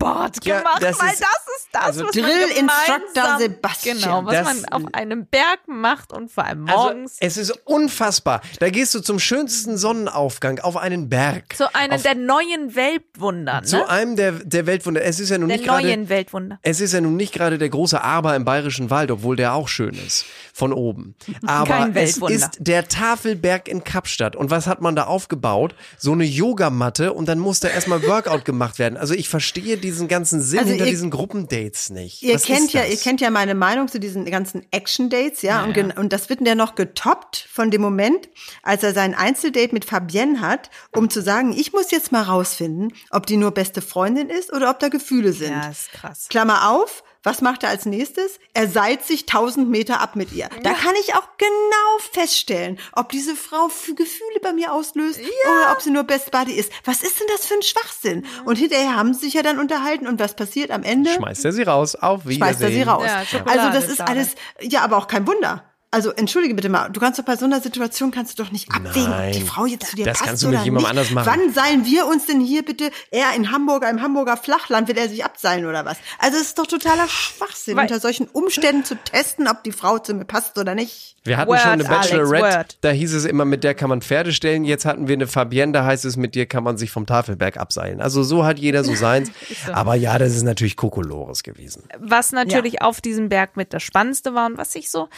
Sport 0.00 0.44
Ja, 0.46 0.58
gemacht, 0.58 0.82
das 0.82 0.98
weil 0.98 1.12
ist- 1.12 1.20
das 1.20 1.28
ist 1.58 1.68
das, 1.72 1.82
also 1.84 2.06
was 2.06 2.14
man 2.16 2.24
Drillinstructor 2.24 3.04
gemeinsam- 3.12 3.38
Sebastian. 3.40 3.98
Genau, 3.98 4.24
was 4.24 4.32
Das- 4.34 4.44
man 4.44 4.64
auf 4.72 4.94
einem 4.94 5.26
Berg 5.26 5.60
macht 5.66 6.12
und 6.12 6.32
vor 6.32 6.44
allem 6.44 6.66
Also, 6.68 6.78
morgens. 6.82 7.16
es 7.20 7.36
ist 7.36 7.50
unfassbar. 7.66 8.40
Da 8.60 8.70
gehst 8.70 8.94
du 8.94 9.00
zum 9.00 9.18
schönsten 9.18 9.76
Sonnenaufgang 9.76 10.58
auf 10.60 10.76
einen 10.76 11.08
Berg. 11.10 11.54
zu 11.56 11.72
einem 11.74 11.92
auf, 11.94 12.02
der 12.02 12.14
neuen 12.14 12.74
Weltwunder, 12.74 13.60
ne? 13.60 13.66
Zu 13.66 13.88
einem 13.88 14.16
der, 14.16 14.32
der 14.32 14.66
Weltwunder. 14.66 15.02
Es 15.04 15.20
ist 15.20 15.28
ja 15.30 15.38
nun 15.38 15.48
der 15.48 15.58
nicht 15.58 15.66
gerade. 15.68 15.86
neuen 15.86 16.08
Weltwunder. 16.08 16.58
Es 16.62 16.80
ist 16.80 16.92
ja 16.94 17.00
nun 17.00 17.16
nicht 17.16 17.32
gerade 17.34 17.58
der 17.58 17.68
große 17.68 18.02
Aber 18.02 18.34
im 18.36 18.44
Bayerischen 18.44 18.88
Wald, 18.90 19.10
obwohl 19.10 19.36
der 19.36 19.52
auch 19.54 19.68
schön 19.68 19.94
ist. 19.94 20.24
Von 20.54 20.72
oben. 20.72 21.14
Aber 21.46 21.90
es 21.94 22.18
ist 22.18 22.56
der 22.58 22.88
Tafelberg 22.88 23.68
in 23.68 23.84
Kapstadt. 23.84 24.34
Und 24.36 24.50
was 24.50 24.66
hat 24.66 24.80
man 24.80 24.96
da 24.96 25.04
aufgebaut? 25.04 25.74
So 25.98 26.12
eine 26.12 26.24
Yogamatte 26.24 27.12
und 27.12 27.26
dann 27.28 27.38
muss 27.38 27.60
da 27.60 27.68
erstmal 27.68 28.02
Workout 28.06 28.44
gemacht 28.44 28.78
werden. 28.78 28.96
Also 28.96 29.14
ich 29.14 29.28
verstehe 29.28 29.76
diesen 29.90 30.08
ganzen 30.08 30.40
Sinn 30.40 30.58
Also 30.60 30.70
hinter 30.70 30.84
ihr- 30.86 30.90
diesen 30.90 31.10
Gruppendates 31.10 31.90
nicht. 31.90 32.22
Ihr 32.22 32.34
Was 32.36 32.44
kennt 32.44 32.72
ja, 32.72 32.84
ihr 32.84 32.96
kennt 32.96 33.20
ja 33.20 33.30
meine 33.30 33.54
Meinung 33.54 33.88
zu 33.88 34.00
diesen 34.00 34.24
ganzen 34.24 34.66
Action-Dates, 34.70 35.42
ja, 35.42 35.64
Und, 35.64 35.74
gen- 35.74 35.90
und 35.90 36.12
das 36.12 36.28
wird 36.28 36.40
ja 36.46 36.54
noch 36.54 36.74
getoppt 36.74 37.46
von 37.52 37.70
dem 37.70 37.82
Moment, 37.82 38.28
als 38.62 38.82
er 38.82 38.94
sein 38.94 39.14
Einzeldate 39.14 39.74
mit 39.74 39.84
Fabienne 39.84 40.40
hat, 40.40 40.70
um 40.96 41.10
zu 41.10 41.20
sagen, 41.22 41.52
ich 41.52 41.72
muss 41.72 41.90
jetzt 41.90 42.12
mal 42.12 42.22
rausfinden, 42.22 42.92
ob 43.10 43.26
die 43.26 43.36
nur 43.36 43.50
beste 43.50 43.82
Freundin 43.82 44.30
ist 44.30 44.52
oder 44.52 44.70
ob 44.70 44.78
da 44.78 44.88
Gefühle 44.88 45.32
sind. 45.32 45.50
Ja, 45.52 45.68
ist 45.68 45.92
krass. 45.92 46.26
Klammer 46.30 46.70
auf, 46.70 47.02
was 47.22 47.42
macht 47.42 47.62
er 47.62 47.68
als 47.68 47.84
nächstes? 47.84 48.38
Er 48.54 48.68
seilt 48.68 49.04
sich 49.04 49.26
tausend 49.26 49.68
Meter 49.68 50.00
ab 50.00 50.16
mit 50.16 50.32
ihr. 50.32 50.48
Da 50.62 50.72
kann 50.72 50.94
ich 51.00 51.14
auch 51.14 51.28
genau 51.36 51.98
feststellen, 52.12 52.78
ob 52.92 53.10
diese 53.10 53.36
Frau 53.36 53.68
für 53.68 53.94
Gefühle 53.94 54.40
bei 54.42 54.52
mir 54.52 54.72
auslöst 54.72 55.20
oder 55.20 55.72
ob 55.72 55.82
sie 55.82 55.90
nur 55.90 56.04
Best 56.04 56.30
Buddy 56.30 56.52
ist. 56.52 56.72
Was 56.84 57.02
ist 57.02 57.20
denn 57.20 57.26
das 57.28 57.46
für 57.46 57.54
ein 57.54 57.62
Schwachsinn? 57.62 58.24
Und 58.46 58.56
hinterher 58.56 58.96
haben 58.96 59.12
sie 59.12 59.26
sich 59.26 59.34
ja 59.34 59.42
dann 59.42 59.58
unterhalten 59.58 60.06
und 60.06 60.18
was 60.18 60.34
passiert 60.34 60.70
am 60.70 60.82
Ende? 60.82 61.10
Schmeißt 61.10 61.44
er 61.44 61.52
sie 61.52 61.62
raus. 61.62 61.94
Auf 61.94 62.26
Wiedersehen. 62.26 62.38
Schmeißt 62.38 62.60
er 62.62 62.70
sie 62.70 62.82
raus. 62.82 63.04
Ja, 63.06 63.44
also 63.44 63.70
das 63.70 63.88
ist 63.88 64.00
alles, 64.00 64.34
ja, 64.60 64.80
aber 64.82 64.96
auch 64.96 65.06
kein 65.06 65.26
Wunder. 65.26 65.69
Also 65.92 66.10
entschuldige 66.12 66.54
bitte 66.54 66.68
mal, 66.68 66.88
du 66.88 67.00
kannst 67.00 67.18
doch 67.18 67.24
bei 67.24 67.34
so 67.34 67.44
einer 67.46 67.60
Situation 67.60 68.12
kannst 68.12 68.38
du 68.38 68.44
doch 68.44 68.52
nicht 68.52 68.70
abwägen, 68.70 69.12
ob 69.12 69.32
die 69.32 69.38
Nein. 69.40 69.46
Frau 69.46 69.66
jetzt 69.66 69.88
zu 69.90 69.96
dir 69.96 70.04
Das 70.04 70.18
passt 70.18 70.28
kannst 70.28 70.42
du 70.44 70.48
mit 70.48 70.56
oder 70.58 70.64
jemandem 70.64 70.90
nicht. 70.92 70.98
anders 71.10 71.26
machen. 71.26 71.40
Wann 71.46 71.52
seilen 71.52 71.84
wir 71.84 72.06
uns 72.06 72.26
denn 72.26 72.40
hier 72.40 72.64
bitte? 72.64 72.92
Er 73.10 73.34
in 73.34 73.50
Hamburg, 73.50 73.84
im 73.90 74.00
Hamburger 74.00 74.36
Flachland, 74.36 74.86
will 74.86 74.96
er 74.96 75.08
sich 75.08 75.24
abseilen 75.24 75.66
oder 75.66 75.84
was? 75.84 75.98
Also 76.20 76.36
es 76.36 76.44
ist 76.44 76.58
doch 76.60 76.68
totaler 76.68 77.08
Schwachsinn, 77.08 77.74
Weil- 77.76 77.86
unter 77.86 77.98
solchen 77.98 78.28
Umständen 78.28 78.84
zu 78.84 78.94
testen, 78.94 79.48
ob 79.48 79.64
die 79.64 79.72
Frau 79.72 79.98
zu 79.98 80.14
mir 80.14 80.24
passt 80.24 80.56
oder 80.58 80.76
nicht. 80.76 81.16
Wir 81.24 81.36
hatten 81.36 81.50
Word, 81.50 81.60
schon 81.60 81.72
eine 81.72 81.86
Alex, 81.86 82.08
Bachelorette, 82.08 82.56
Word. 82.56 82.78
da 82.80 82.90
hieß 82.90 83.12
es 83.12 83.24
immer, 83.26 83.44
mit 83.44 83.62
der 83.62 83.74
kann 83.74 83.90
man 83.90 84.00
Pferde 84.00 84.32
stellen. 84.32 84.64
Jetzt 84.64 84.86
hatten 84.86 85.06
wir 85.06 85.14
eine 85.14 85.26
Fabienne, 85.26 85.72
da 85.72 85.84
heißt 85.84 86.06
es, 86.06 86.16
mit 86.16 86.34
dir 86.34 86.46
kann 86.46 86.64
man 86.64 86.78
sich 86.78 86.90
vom 86.92 87.04
Tafelberg 87.04 87.58
abseilen. 87.58 88.00
Also 88.00 88.22
so 88.22 88.44
hat 88.46 88.58
jeder 88.58 88.84
so 88.84 88.94
seins. 88.94 89.30
Aber 89.72 89.96
ja, 89.96 90.18
das 90.18 90.34
ist 90.34 90.44
natürlich 90.44 90.76
Kokolores 90.76 91.42
gewesen. 91.42 91.82
Was 91.98 92.32
natürlich 92.32 92.80
auf 92.80 93.00
diesem 93.02 93.28
Berg 93.28 93.56
mit 93.58 93.74
das 93.74 93.82
Spannendste 93.82 94.34
war 94.34 94.46
und 94.46 94.56
was 94.56 94.72
sich 94.72 94.88
so 94.90 95.08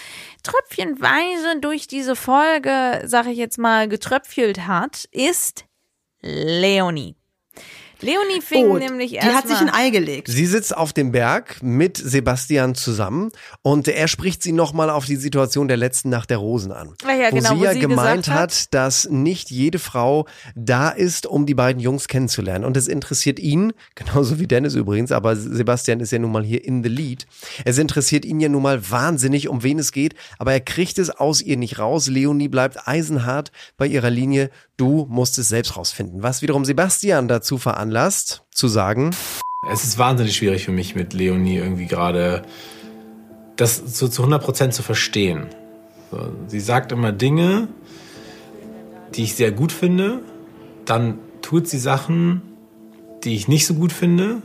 tröpfchenweise 0.63 1.61
durch 1.61 1.87
diese 1.87 2.17
Folge, 2.17 3.03
sag 3.05 3.27
ich 3.27 3.37
jetzt 3.37 3.59
mal, 3.59 3.89
getröpfelt 3.89 4.67
hat, 4.67 5.05
ist 5.13 5.65
Leonie. 6.21 7.17
Leonie 8.03 8.41
fing 8.41 8.67
Oh, 8.67 8.79
nämlich 8.79 9.11
die 9.13 9.17
erst 9.17 9.35
hat 9.35 9.49
sich 9.49 9.59
ein 9.59 9.71
Ei 9.71 9.91
gelegt. 9.91 10.29
Sie 10.29 10.47
sitzt 10.47 10.77
auf 10.77 10.93
dem 10.93 11.13
Berg 11.13 11.63
mit 11.63 11.97
Sebastian 11.97 12.75
zusammen 12.75 13.31
und 13.63 13.87
er 13.87 14.09
spricht 14.09 14.43
sie 14.43 14.51
nochmal 14.51 14.91
auf 14.91 15.07
die 15.07 15.17
Situation 15.17 15.69
der 15.69 15.77
letzten 15.77 16.11
Nacht 16.11 16.31
der 16.31 16.39
Rosen 16.39 16.73
an. 16.73 16.95
Ja, 17.07 17.15
ja, 17.15 17.31
wo 17.31 17.37
genau, 17.37 17.51
sie 17.51 17.61
wo 17.61 17.65
ja 17.65 17.73
sie 17.75 17.79
gemeint 17.79 18.29
hat, 18.29 18.75
dass 18.75 19.09
nicht 19.09 19.51
jede 19.51 19.79
Frau 19.79 20.27
da 20.57 20.89
ist, 20.89 21.27
um 21.27 21.47
die 21.47 21.55
beiden 21.55 21.81
Jungs 21.81 22.09
kennenzulernen. 22.09 22.65
Und 22.65 22.77
es 22.77 22.89
interessiert 22.89 23.39
ihn, 23.39 23.73
genauso 23.95 24.41
wie 24.41 24.49
Dennis 24.49 24.75
übrigens, 24.75 25.13
aber 25.13 25.37
Sebastian 25.37 26.01
ist 26.01 26.11
ja 26.11 26.19
nun 26.19 26.33
mal 26.33 26.45
hier 26.45 26.65
in 26.65 26.83
the 26.83 26.89
lead. 26.89 27.27
Es 27.65 27.79
interessiert 27.79 28.25
ihn 28.25 28.41
ja 28.41 28.49
nun 28.49 28.63
mal 28.63 28.91
wahnsinnig, 28.91 29.49
um 29.49 29.63
wen 29.63 29.79
es 29.79 29.93
geht, 29.93 30.15
aber 30.39 30.53
er 30.53 30.61
kriegt 30.61 30.99
es 30.99 31.11
aus 31.11 31.41
ihr 31.41 31.57
nicht 31.57 31.79
raus. 31.79 32.09
Leonie 32.09 32.49
bleibt 32.49 32.89
eisenhart 32.89 33.53
bei 33.77 33.87
ihrer 33.87 34.11
Linie. 34.11 34.51
Du 34.77 35.07
musst 35.09 35.39
es 35.39 35.49
selbst 35.49 35.77
rausfinden. 35.77 36.25
Was 36.25 36.43
wiederum 36.43 36.65
Sebastian 36.65 37.29
dazu 37.29 37.59
veranlasst, 37.59 37.92
zu 38.51 38.69
sagen, 38.69 39.15
Es 39.71 39.85
ist 39.85 39.99
wahnsinnig 39.99 40.37
schwierig 40.37 40.65
für 40.65 40.73
mich 40.73 40.95
mit 40.95 41.13
Leonie 41.13 41.57
irgendwie 41.57 41.87
gerade 41.87 42.43
das 43.57 43.77
so 43.77 44.09
zu 44.09 44.25
100% 44.25 44.71
zu 44.71 44.83
verstehen. 44.83 45.47
So, 46.11 46.33
sie 46.49 46.61
sagt 46.61 46.91
immer 46.91 47.13
Dinge, 47.13 47.69
die 49.15 49.25
ich 49.25 49.35
sehr 49.35 49.53
gut 49.53 49.73
finde. 49.73 50.21
Dann 50.85 51.19
tut 51.43 51.69
sie 51.69 51.79
Sachen, 51.79 52.43
die 53.25 53.35
ich 53.35 53.47
nicht 53.47 53.67
so 53.67 53.75
gut 53.75 53.93
finde. 53.93 54.43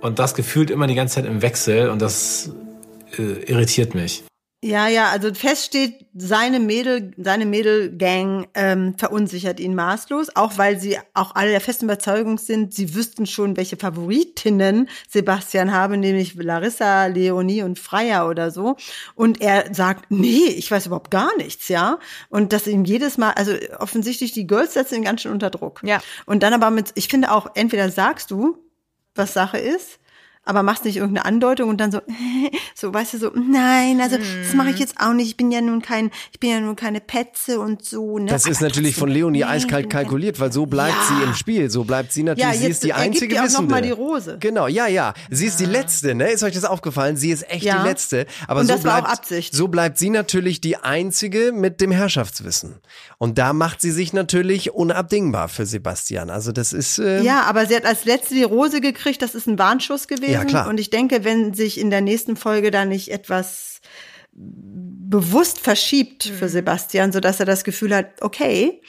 Und 0.00 0.18
das 0.18 0.34
gefühlt 0.34 0.70
immer 0.70 0.86
die 0.86 0.94
ganze 0.94 1.16
Zeit 1.16 1.26
im 1.26 1.40
Wechsel 1.40 1.88
und 1.88 2.02
das 2.02 2.50
äh, 3.18 3.44
irritiert 3.44 3.94
mich. 3.94 4.24
Ja, 4.64 4.88
ja, 4.88 5.10
also 5.10 5.34
fest 5.34 5.66
steht, 5.66 6.06
seine 6.14 6.58
Mädel, 6.58 7.12
seine 7.18 7.44
Mädelgang 7.44 8.46
ähm, 8.54 8.94
verunsichert 8.96 9.60
ihn 9.60 9.74
maßlos, 9.74 10.36
auch 10.36 10.56
weil 10.56 10.80
sie 10.80 10.96
auch 11.12 11.34
alle 11.34 11.50
der 11.50 11.60
festen 11.60 11.84
Überzeugung 11.84 12.38
sind, 12.38 12.72
sie 12.72 12.94
wüssten 12.94 13.26
schon, 13.26 13.58
welche 13.58 13.76
Favoritinnen 13.76 14.88
Sebastian 15.06 15.70
habe, 15.70 15.98
nämlich 15.98 16.34
Larissa, 16.36 17.06
Leonie 17.06 17.62
und 17.62 17.78
Freya 17.78 18.26
oder 18.26 18.50
so. 18.50 18.76
Und 19.14 19.42
er 19.42 19.74
sagt, 19.74 20.10
nee, 20.10 20.46
ich 20.46 20.70
weiß 20.70 20.86
überhaupt 20.86 21.10
gar 21.10 21.36
nichts, 21.36 21.68
ja. 21.68 21.98
Und 22.30 22.54
dass 22.54 22.66
ihm 22.66 22.86
jedes 22.86 23.18
Mal, 23.18 23.32
also 23.32 23.52
offensichtlich 23.80 24.32
die 24.32 24.46
Girls 24.46 24.72
setzen 24.72 24.94
ihn 24.94 25.04
ganz 25.04 25.20
schön 25.20 25.32
unter 25.32 25.50
Druck. 25.50 25.82
Ja. 25.84 26.00
Und 26.24 26.42
dann 26.42 26.54
aber 26.54 26.70
mit, 26.70 26.92
ich 26.94 27.08
finde 27.08 27.32
auch, 27.32 27.50
entweder 27.54 27.90
sagst 27.90 28.30
du, 28.30 28.56
was 29.14 29.34
Sache 29.34 29.58
ist, 29.58 29.98
aber 30.44 30.62
machst 30.62 30.84
nicht 30.84 30.96
irgendeine 30.96 31.24
Andeutung 31.26 31.68
und 31.70 31.78
dann 31.80 31.90
so, 31.92 32.00
so, 32.74 32.92
weißt 32.92 33.14
du, 33.14 33.18
so, 33.18 33.30
nein, 33.34 34.00
also 34.00 34.16
das 34.18 34.54
mache 34.54 34.70
ich 34.70 34.78
jetzt 34.78 35.00
auch 35.00 35.12
nicht. 35.12 35.28
Ich 35.28 35.36
bin 35.36 35.50
ja 35.50 35.60
nun 35.60 35.80
kein, 35.82 36.10
ich 36.32 36.40
bin 36.40 36.50
ja 36.50 36.60
nun 36.60 36.76
keine 36.76 37.00
Petze 37.00 37.60
und 37.60 37.84
so. 37.84 38.18
Ne? 38.18 38.26
Das 38.26 38.46
ist 38.46 38.58
Aber 38.58 38.66
natürlich 38.68 38.94
von 38.96 39.08
Leonie 39.08 39.38
nee, 39.38 39.44
eiskalt 39.44 39.90
kalkuliert, 39.90 40.40
weil 40.40 40.52
so 40.52 40.66
bleibt 40.66 40.94
Ja. 41.10 41.16
sie 41.18 41.24
im 41.24 41.34
Spiel. 41.34 41.70
So 41.70 41.84
bleibt 41.84 42.12
sie 42.12 42.22
natürlich. 42.22 42.52
Ja, 42.52 42.58
sie 42.58 42.64
jetzt- 42.64 42.70
ist 42.72 42.84
die 42.84 42.90
er 42.90 42.96
einzige 42.96 43.36
auch 43.36 43.40
noch 43.42 43.48
Wissende. 43.48 43.70
mal 43.70 43.82
die 43.82 43.90
Rose. 43.90 44.36
Genau, 44.40 44.66
ja, 44.66 44.86
ja. 44.86 45.14
Sie 45.30 45.46
ist 45.46 45.60
die 45.60 45.66
letzte, 45.66 46.14
ne? 46.14 46.30
Ist 46.30 46.42
euch 46.42 46.54
das 46.54 46.64
aufgefallen? 46.64 47.16
Sie 47.16 47.30
ist 47.30 47.48
echt 47.50 47.64
Ja. 47.64 47.82
die 47.82 47.88
letzte. 47.88 48.26
Aber 48.46 48.60
Und 48.60 48.66
so 48.66 48.74
das 48.74 48.84
war 48.84 48.98
auch 48.98 49.04
bleibt, 49.04 49.18
Absicht. 49.18 49.54
So 49.54 49.68
bleibt 49.68 49.98
sie 49.98 50.10
natürlich 50.10 50.60
die 50.60 50.76
einzige 50.76 51.52
mit 51.52 51.80
dem 51.80 51.90
Herrschaftswissen. 51.90 52.80
Und 53.18 53.38
da 53.38 53.52
macht 53.52 53.80
sie 53.80 53.90
sich 53.90 54.12
natürlich 54.12 54.72
unabdingbar 54.74 55.48
für 55.48 55.66
Sebastian. 55.66 56.30
Also 56.30 56.52
das 56.52 56.72
ist. 56.72 56.98
ähm, 56.98 57.22
Ja, 57.24 57.42
aber 57.42 57.66
sie 57.66 57.76
hat 57.76 57.84
als 57.86 58.04
letzte 58.04 58.34
die 58.34 58.42
Rose 58.42 58.80
gekriegt, 58.80 59.22
das 59.22 59.34
ist 59.34 59.46
ein 59.46 59.58
Warnschuss 59.58 60.06
gewesen. 60.08 60.33
Ja, 60.34 60.44
klar. 60.44 60.68
Und 60.68 60.78
ich 60.78 60.90
denke, 60.90 61.24
wenn 61.24 61.54
sich 61.54 61.78
in 61.80 61.90
der 61.90 62.00
nächsten 62.00 62.36
Folge 62.36 62.70
da 62.70 62.84
nicht 62.84 63.10
etwas 63.10 63.80
bewusst 64.32 65.60
verschiebt 65.60 66.26
Mhm. 66.30 66.34
für 66.34 66.48
Sebastian, 66.48 67.12
sodass 67.12 67.40
er 67.40 67.46
das 67.46 67.64
Gefühl 67.64 67.94
hat, 67.94 68.20
okay, 68.20 68.82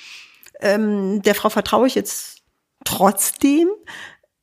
ähm, 0.62 1.22
der 1.22 1.36
Frau 1.36 1.50
vertraue 1.50 1.88
ich 1.88 1.96
jetzt 1.96 2.40
trotzdem, 2.84 3.68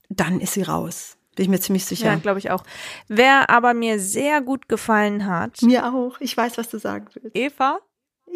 dann 0.09 0.41
ist 0.41 0.55
sie 0.55 0.62
raus. 0.62 1.17
Bin 1.35 1.45
ich 1.45 1.49
mir 1.49 1.61
ziemlich 1.61 1.87
sicher. 1.87 2.07
Ja, 2.07 2.15
glaube 2.17 2.38
ich 2.38 2.51
auch. 2.51 2.62
Wer 3.09 3.49
aber 3.49 3.73
mir 3.73 3.99
sehr 3.99 4.43
gut 4.43 4.69
gefallen 4.69 5.27
hat, 5.27 5.62
Mir 5.62 5.87
auch. 5.87 6.21
Ich 6.21 6.37
weiß, 6.37 6.59
was 6.59 6.69
du 6.69 6.79
sagen 6.79 7.07
willst. 7.15 7.35
Eva. 7.35 7.79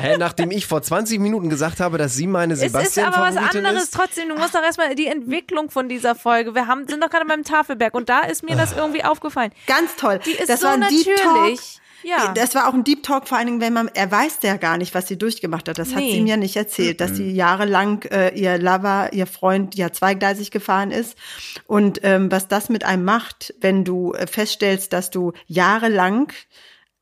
Hä, 0.00 0.16
nachdem 0.18 0.50
ich 0.50 0.66
vor 0.66 0.82
20 0.82 1.20
Minuten 1.20 1.50
gesagt 1.50 1.80
habe, 1.80 1.98
dass 1.98 2.14
sie 2.14 2.26
meine 2.26 2.54
Es 2.54 2.62
ist 2.62 2.72
Sebastian 2.72 3.06
aber 3.12 3.22
was 3.26 3.34
Favoritin 3.34 3.66
anderes 3.66 3.84
ist. 3.84 3.94
trotzdem. 3.94 4.28
Du 4.28 4.36
musst 4.36 4.54
doch 4.54 4.62
erstmal 4.62 4.94
die 4.94 5.06
Entwicklung 5.06 5.70
von 5.70 5.88
dieser 5.88 6.14
Folge. 6.14 6.54
Wir 6.54 6.66
haben, 6.66 6.86
sind 6.88 7.02
doch 7.02 7.10
gerade 7.10 7.26
beim 7.26 7.44
Tafelberg 7.44 7.94
und 7.94 8.08
da 8.08 8.20
ist 8.20 8.42
mir 8.42 8.56
das 8.56 8.72
irgendwie 8.72 9.04
aufgefallen. 9.04 9.52
Ganz 9.66 9.96
toll. 9.96 10.20
Die 10.24 10.30
ist 10.32 10.48
das 10.48 10.60
so 10.60 10.66
war 10.66 10.74
ein 10.74 10.80
Deep 10.88 11.04
Talk. 11.16 11.34
natürlich. 11.36 11.80
Ja. 12.02 12.32
Das 12.32 12.54
war 12.54 12.66
auch 12.66 12.72
ein 12.72 12.82
Deep 12.82 13.02
Talk, 13.02 13.28
vor 13.28 13.36
allen 13.36 13.46
Dingen, 13.46 13.60
wenn 13.60 13.74
man, 13.74 13.88
er 13.92 14.10
weiß 14.10 14.38
ja 14.42 14.56
gar 14.56 14.78
nicht, 14.78 14.94
was 14.94 15.06
sie 15.06 15.18
durchgemacht 15.18 15.68
hat. 15.68 15.78
Das 15.78 15.90
hat 15.90 15.98
Nee. 15.98 16.12
sie 16.14 16.22
mir 16.22 16.38
nicht 16.38 16.56
erzählt, 16.56 16.98
dass 17.02 17.14
sie 17.14 17.30
jahrelang 17.30 18.02
äh, 18.04 18.30
ihr 18.34 18.56
Lover, 18.56 19.10
ihr 19.12 19.26
Freund 19.26 19.74
ja 19.74 19.92
zweigleisig 19.92 20.50
gefahren 20.50 20.92
ist. 20.92 21.18
Und 21.66 22.00
ähm, 22.02 22.32
was 22.32 22.48
das 22.48 22.70
mit 22.70 22.84
einem 22.84 23.04
macht, 23.04 23.52
wenn 23.60 23.84
du 23.84 24.14
äh, 24.14 24.26
feststellst, 24.26 24.94
dass 24.94 25.10
du 25.10 25.34
jahrelang 25.46 26.32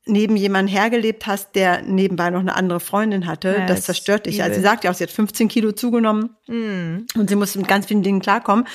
neben 0.09 0.35
jemandem 0.35 0.73
hergelebt 0.73 1.27
hast, 1.27 1.55
der 1.55 1.81
nebenbei 1.83 2.29
noch 2.29 2.39
eine 2.41 2.55
andere 2.55 2.79
Freundin 2.79 3.27
hatte, 3.27 3.55
Ja, 3.59 3.65
das 3.65 3.83
zerstört 3.83 4.25
dich. 4.25 4.41
Also 4.43 4.55
sie. 4.55 4.59
Mhm. 4.59 4.63
sagt 4.63 4.83
ja 4.83 4.91
auch, 4.91 4.95
sie 4.95 5.03
hat 5.03 5.11
15 5.11 5.47
Kilo 5.47 5.71
zugenommen 5.71 6.35
und 6.47 7.27
sie 7.29 7.35
muss 7.35 7.55
mit 7.55 7.67
ganz 7.67 7.85
vielen 7.85 8.03
Dingen 8.03 8.19
klarkommen. 8.21 8.65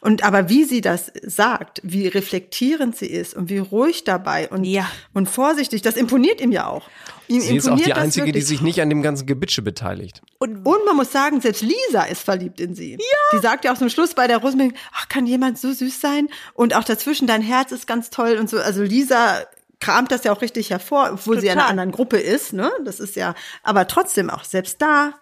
Und 0.00 0.22
aber 0.24 0.48
wie 0.48 0.64
sie 0.64 0.80
das 0.80 1.12
sagt, 1.22 1.80
wie 1.82 2.06
reflektierend 2.08 2.96
sie 2.96 3.06
ist 3.06 3.34
und 3.34 3.50
wie 3.50 3.58
ruhig 3.58 4.04
dabei 4.04 4.48
und, 4.48 4.64
Ja. 4.64 4.88
und 5.12 5.28
vorsichtig, 5.28 5.82
das 5.82 5.96
imponiert 5.96 6.40
ihm 6.40 6.52
ja 6.52 6.66
auch. 6.68 6.88
Ihm 7.26 7.40
Sie 7.40 7.56
ist 7.56 7.68
auch 7.68 7.80
die 7.80 7.94
Einzige, 7.94 8.26
die 8.26 8.32
wirklich. 8.34 8.46
sich 8.46 8.60
nicht 8.60 8.82
an 8.82 8.90
dem 8.90 9.00
ganzen 9.00 9.24
Gebitsche 9.26 9.62
beteiligt. 9.62 10.20
Und 10.38 10.62
man 10.62 10.94
muss 10.94 11.10
sagen, 11.10 11.40
selbst 11.40 11.62
Lisa 11.62 12.02
ist 12.02 12.20
verliebt 12.22 12.60
in 12.60 12.74
sie. 12.74 12.92
Ja. 12.92 12.98
Die 13.32 13.38
sagt 13.42 13.64
ja 13.64 13.72
auch 13.72 13.78
zum 13.78 13.88
Schluss 13.88 14.12
bei 14.12 14.26
der 14.26 14.36
Rosenberg, 14.38 14.74
ach, 14.92 15.08
kann 15.08 15.26
jemand 15.26 15.58
so 15.58 15.72
süß 15.72 16.02
sein? 16.02 16.28
Und 16.52 16.76
auch 16.76 16.84
dazwischen, 16.84 17.26
dein 17.26 17.40
Herz 17.40 17.72
ist 17.72 17.86
ganz 17.86 18.10
toll 18.10 18.36
und 18.38 18.50
so. 18.50 18.58
Also 18.58 18.82
Lisa 18.82 19.38
kramt 19.84 20.10
das 20.10 20.24
ja 20.24 20.32
auch 20.32 20.40
richtig 20.40 20.70
hervor, 20.70 21.10
obwohl 21.12 21.38
sie 21.38 21.46
in 21.46 21.52
einer 21.52 21.60
Total. 21.60 21.70
anderen 21.70 21.92
Gruppe 21.92 22.16
ist, 22.16 22.54
ne? 22.54 22.72
Das 22.84 23.00
ist 23.00 23.16
ja, 23.16 23.34
aber 23.62 23.86
trotzdem 23.86 24.30
auch 24.30 24.44
selbst 24.44 24.80
da, 24.80 25.12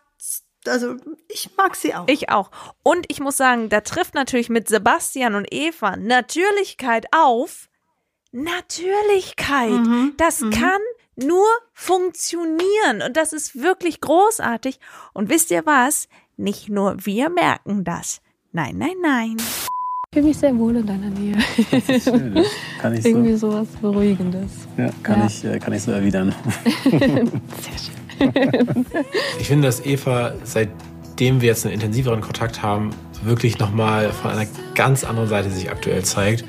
also 0.66 0.96
ich 1.28 1.50
mag 1.56 1.74
sie 1.74 1.94
auch. 1.94 2.06
Ich 2.06 2.30
auch. 2.30 2.52
Und 2.84 3.06
ich 3.08 3.18
muss 3.18 3.36
sagen, 3.36 3.68
da 3.68 3.80
trifft 3.80 4.14
natürlich 4.14 4.48
mit 4.48 4.68
Sebastian 4.68 5.34
und 5.34 5.52
Eva 5.52 5.96
Natürlichkeit 5.96 7.06
auf. 7.10 7.68
Natürlichkeit. 8.30 9.70
Mhm. 9.70 10.14
Das 10.16 10.44
kann 10.52 10.80
nur 11.16 11.48
funktionieren. 11.72 13.02
Und 13.04 13.16
das 13.16 13.32
ist 13.32 13.60
wirklich 13.60 14.00
großartig. 14.00 14.78
Und 15.12 15.28
wisst 15.28 15.50
ihr 15.50 15.66
was? 15.66 16.08
Nicht 16.36 16.68
nur 16.68 17.04
wir 17.04 17.30
merken 17.30 17.82
das. 17.82 18.22
Nein, 18.52 18.78
nein, 18.78 18.96
nein. 19.02 19.36
Ich 20.14 20.18
fühle 20.18 20.28
mich 20.28 20.36
sehr 20.36 20.58
wohl 20.58 20.76
in 20.76 20.86
deiner 20.86 21.08
Nähe. 21.08 21.40
Schön. 21.98 22.44
Kann 22.82 22.92
ich 22.92 23.02
Irgendwie 23.02 23.32
so, 23.32 23.50
sowas 23.50 23.66
Beruhigendes. 23.80 24.50
ja, 24.76 24.90
kann 25.02 25.20
Ja. 25.20 25.26
Ich, 25.26 25.42
äh, 25.42 25.58
kann 25.58 25.72
ich 25.72 25.82
so 25.82 25.90
erwidern. 25.90 26.34
Ich 29.40 29.48
finde, 29.48 29.66
dass 29.68 29.86
Eva, 29.86 30.34
seitdem 30.44 31.40
wir 31.40 31.48
jetzt 31.48 31.64
einen 31.64 31.72
intensiveren 31.72 32.20
Kontakt 32.20 32.62
haben, 32.62 32.90
wirklich 33.22 33.58
nochmal 33.58 34.12
von 34.12 34.32
einer 34.32 34.46
ganz 34.74 35.02
anderen 35.02 35.30
Seite 35.30 35.50
sich 35.50 35.70
aktuell 35.70 36.04
zeigt. 36.04 36.44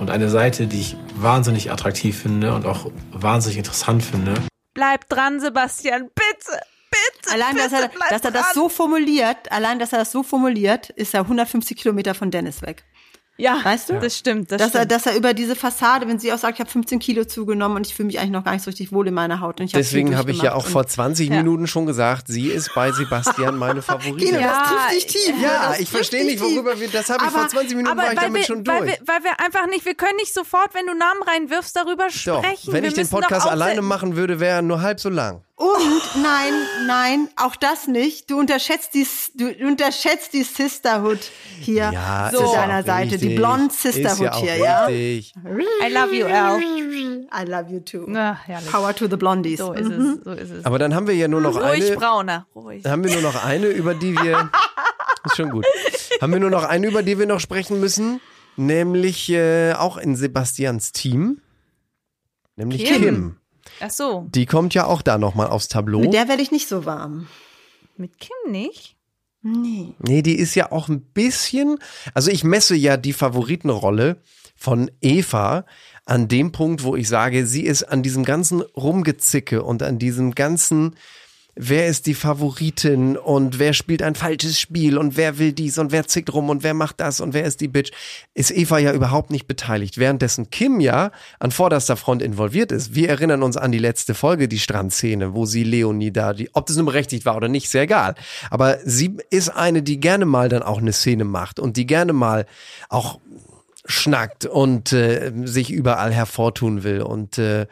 Und 0.00 0.10
eine 0.10 0.28
Seite, 0.28 0.66
die 0.66 0.80
ich 0.80 0.96
wahnsinnig 1.14 1.70
attraktiv 1.70 2.18
finde 2.20 2.52
und 2.52 2.66
auch 2.66 2.90
wahnsinnig 3.12 3.58
interessant 3.58 4.02
finde. 4.02 4.34
Bleibt 4.74 5.12
dran, 5.12 5.38
Sebastian. 5.38 6.10
Bitte, 6.16 6.60
bitte. 6.90 7.32
Allein, 7.32 7.56
dass 7.56 7.72
er, 7.72 7.82
bitte, 7.82 7.94
bleib 7.96 8.10
dass 8.10 8.24
er 8.24 8.32
das 8.32 8.54
so 8.54 8.68
formuliert, 8.68 9.52
allein, 9.52 9.78
dass 9.78 9.92
er 9.92 10.00
das 10.00 10.10
so 10.10 10.24
formuliert, 10.24 10.90
ist 10.90 11.14
er 11.14 11.20
150 11.20 11.76
Kilometer 11.76 12.14
von 12.14 12.32
Dennis 12.32 12.60
weg. 12.60 12.82
Ja, 13.36 13.58
Weißt 13.64 13.90
du? 13.90 13.98
Das 13.98 14.16
stimmt, 14.16 14.52
das 14.52 14.58
dass 14.58 14.74
er, 14.74 14.80
stimmt. 14.82 14.92
dass 14.92 15.06
er 15.06 15.16
über 15.16 15.34
diese 15.34 15.56
Fassade, 15.56 16.06
wenn 16.06 16.20
sie 16.20 16.32
auch 16.32 16.38
sagt, 16.38 16.54
ich 16.54 16.60
habe 16.60 16.70
15 16.70 17.00
Kilo 17.00 17.24
zugenommen 17.24 17.76
und 17.78 17.86
ich 17.86 17.92
fühle 17.94 18.06
mich 18.06 18.20
eigentlich 18.20 18.30
noch 18.30 18.44
gar 18.44 18.52
nicht 18.52 18.62
so 18.62 18.70
richtig 18.70 18.92
wohl 18.92 19.08
in 19.08 19.14
meiner 19.14 19.40
Haut. 19.40 19.58
Und 19.58 19.66
ich 19.66 19.74
hab 19.74 19.80
Deswegen 19.80 20.16
habe 20.16 20.30
ich 20.30 20.40
ja 20.40 20.54
auch 20.54 20.66
vor 20.66 20.82
und- 20.82 20.90
20 20.90 21.30
Ja. 21.30 21.38
Minuten 21.38 21.66
schon 21.66 21.84
gesagt, 21.84 22.28
sie 22.28 22.46
ist 22.46 22.72
bei 22.76 22.92
Sebastian 22.92 23.56
meine 23.56 23.82
Favoritin. 23.82 24.34
Ja, 24.38 24.40
das 24.40 24.68
trifft 24.68 24.92
dich 24.94 25.06
tief. 25.06 25.34
Ja, 25.42 25.74
ich 25.78 25.88
verstehe 25.88 26.24
nicht, 26.24 26.40
worüber 26.40 26.78
wir, 26.78 26.86
das 26.88 27.10
habe 27.10 27.24
ich 27.24 27.30
vor 27.32 27.40
Aber- 27.40 27.48
20 27.48 27.76
Minuten, 27.76 27.96
war 27.96 28.04
ich 28.04 28.10
weil 28.10 28.16
damit 28.24 28.42
wir, 28.42 28.44
schon 28.46 28.66
weil, 28.68 28.78
durch. 28.78 28.90
wir, 28.92 28.98
weil 29.08 29.24
wir 29.24 29.40
einfach 29.44 29.66
nicht, 29.66 29.84
wir 29.84 29.94
können 29.94 30.16
nicht 30.18 30.32
sofort, 30.32 30.72
wenn 30.74 30.86
du 30.86 30.94
Namen 30.94 31.22
reinwirfst, 31.26 31.74
darüber 31.74 32.06
Doch, 32.06 32.12
sprechen. 32.12 32.72
wenn 32.72 32.82
wir 32.84 32.88
ich 32.90 32.94
den 32.94 33.10
doch 33.10 33.20
Podcast 33.20 33.48
alleine 33.48 33.82
machen 33.82 34.14
würde, 34.14 34.38
wäre 34.38 34.56
er 34.58 34.62
nur 34.62 34.80
halb 34.80 35.00
so 35.00 35.08
lang. 35.08 35.42
Und 35.56 36.22
nein, 36.22 36.52
nein, 36.88 37.28
auch 37.36 37.54
das 37.54 37.86
nicht. 37.86 38.28
Du 38.28 38.38
unterschätzt 38.40 38.92
die, 38.94 39.06
du 39.34 39.46
unterschätzt 39.66 40.32
die 40.32 40.42
Sisterhood 40.42 41.20
hier 41.60 41.90
Ja, 41.92 42.30
zu 42.34 42.42
deiner 42.52 42.82
Seite. 42.82 43.10
Die 43.18 43.26
richtig. 43.28 43.36
Blonde 43.36 43.66
Ist 43.72 43.80
Sisterhood 43.82 44.20
ja 44.20 44.32
auch 44.32 44.40
hier, 44.42 44.56
ja. 44.56 44.84
richtig. 44.86 45.32
I 45.36 45.92
love 45.92 46.12
you, 46.12 46.26
Al. 46.26 46.60
I 46.60 47.48
love 47.48 47.70
you 47.72 47.78
too. 47.80 48.04
Na, 48.08 48.34
herrlich. 48.44 48.68
Power 48.70 48.96
to 48.96 49.06
the 49.08 49.16
Blondies. 49.16 49.60
So 49.60 49.72
ist 49.74 49.88
Mhm. 49.88 50.18
es, 50.18 50.24
so 50.24 50.30
ist 50.32 50.50
es. 50.50 50.64
Aber 50.64 50.80
dann 50.80 50.92
haben 50.92 51.06
wir 51.06 51.14
ja 51.14 51.28
nur 51.28 51.40
noch 51.40 51.54
Ruhig, 51.54 51.86
eine. 51.86 51.96
Brauner, 51.98 52.46
ruhig. 52.56 52.82
Dann 52.82 52.90
haben 52.90 53.04
wir 53.04 53.12
nur 53.12 53.22
noch 53.22 53.44
eine, 53.44 53.66
über 53.68 53.94
die 53.94 54.18
wir. 54.20 54.50
ist 55.24 55.36
schon 55.36 55.50
gut. 55.50 55.64
Haben 56.20 56.32
wir 56.32 56.40
nur 56.40 56.50
noch 56.50 56.64
eine, 56.64 56.88
über 56.88 57.04
die 57.04 57.16
wir 57.16 57.26
noch 57.26 57.38
sprechen 57.40 57.78
müssen, 57.78 58.20
nämlich 58.56 59.30
äh, 59.30 59.74
auch 59.74 59.98
in 59.98 60.16
Sebastians 60.16 60.90
Team. 60.90 61.40
Nämlich 62.56 62.84
Kim. 62.84 63.00
Kim. 63.02 63.36
Ach 63.80 63.90
so, 63.90 64.26
Die 64.30 64.46
kommt 64.46 64.74
ja 64.74 64.86
auch 64.86 65.02
da 65.02 65.18
nochmal 65.18 65.48
aufs 65.48 65.68
Tableau. 65.68 66.00
Mit 66.00 66.14
der 66.14 66.28
werde 66.28 66.42
ich 66.42 66.50
nicht 66.52 66.68
so 66.68 66.84
warm. 66.86 67.26
mit 67.96 68.18
Kim 68.18 68.52
nicht? 68.52 68.96
Nee. 69.42 69.92
Nee, 69.98 70.22
die 70.22 70.36
ist 70.38 70.54
ja 70.54 70.72
auch 70.72 70.88
ein 70.88 71.02
bisschen. 71.02 71.78
Also 72.14 72.30
ich 72.30 72.44
messe 72.44 72.74
ja 72.74 72.96
die 72.96 73.12
Favoritenrolle 73.12 74.16
von 74.56 74.90
Eva 75.02 75.66
an 76.06 76.28
dem 76.28 76.50
Punkt, 76.50 76.82
wo 76.82 76.96
ich 76.96 77.08
sage, 77.08 77.46
sie 77.46 77.62
ist 77.62 77.82
an 77.82 78.02
diesem 78.02 78.24
ganzen 78.24 78.62
Rumgezicke 78.62 79.62
und 79.62 79.82
an 79.82 79.98
diesem 79.98 80.34
ganzen, 80.34 80.96
wer 81.56 81.86
ist 81.86 82.06
die 82.06 82.14
Favoritin 82.14 83.16
und 83.16 83.58
wer 83.58 83.72
spielt 83.72 84.02
ein 84.02 84.14
falsches 84.14 84.58
Spiel 84.58 84.98
und 84.98 85.16
wer 85.16 85.38
will 85.38 85.52
dies 85.52 85.78
und 85.78 85.92
wer 85.92 86.06
zickt 86.06 86.32
rum 86.32 86.50
und 86.50 86.62
wer 86.62 86.74
macht 86.74 87.00
das 87.00 87.20
und 87.20 87.34
wer 87.34 87.44
ist 87.44 87.60
die 87.60 87.68
Bitch, 87.68 87.92
ist 88.34 88.50
Eva 88.50 88.78
ja 88.78 88.92
überhaupt 88.92 89.30
nicht 89.30 89.46
beteiligt. 89.46 89.98
Währenddessen 89.98 90.50
Kim 90.50 90.80
ja 90.80 91.12
an 91.38 91.50
vorderster 91.50 91.96
Front 91.96 92.22
involviert 92.22 92.72
ist. 92.72 92.94
Wir 92.94 93.08
erinnern 93.08 93.42
uns 93.42 93.56
an 93.56 93.72
die 93.72 93.78
letzte 93.78 94.14
Folge, 94.14 94.48
die 94.48 94.58
Strandszene, 94.58 95.34
wo 95.34 95.46
sie 95.46 95.64
Leonie 95.64 96.12
da, 96.12 96.32
die, 96.32 96.50
ob 96.54 96.66
das 96.66 96.76
nun 96.76 96.86
berechtigt 96.86 97.24
war 97.24 97.36
oder 97.36 97.48
nicht, 97.48 97.70
sehr 97.70 97.82
egal. 97.82 98.14
Aber 98.50 98.78
sie 98.84 99.16
ist 99.30 99.50
eine, 99.50 99.82
die 99.82 100.00
gerne 100.00 100.24
mal 100.24 100.48
dann 100.48 100.62
auch 100.62 100.78
eine 100.78 100.92
Szene 100.92 101.24
macht 101.24 101.60
und 101.60 101.76
die 101.76 101.86
gerne 101.86 102.12
mal 102.12 102.46
auch 102.88 103.20
schnackt 103.86 104.46
und 104.46 104.92
äh, 104.92 105.32
sich 105.44 105.70
überall 105.70 106.12
hervortun 106.12 106.82
will. 106.82 107.02
Und 107.02 107.38
äh, 107.38 107.66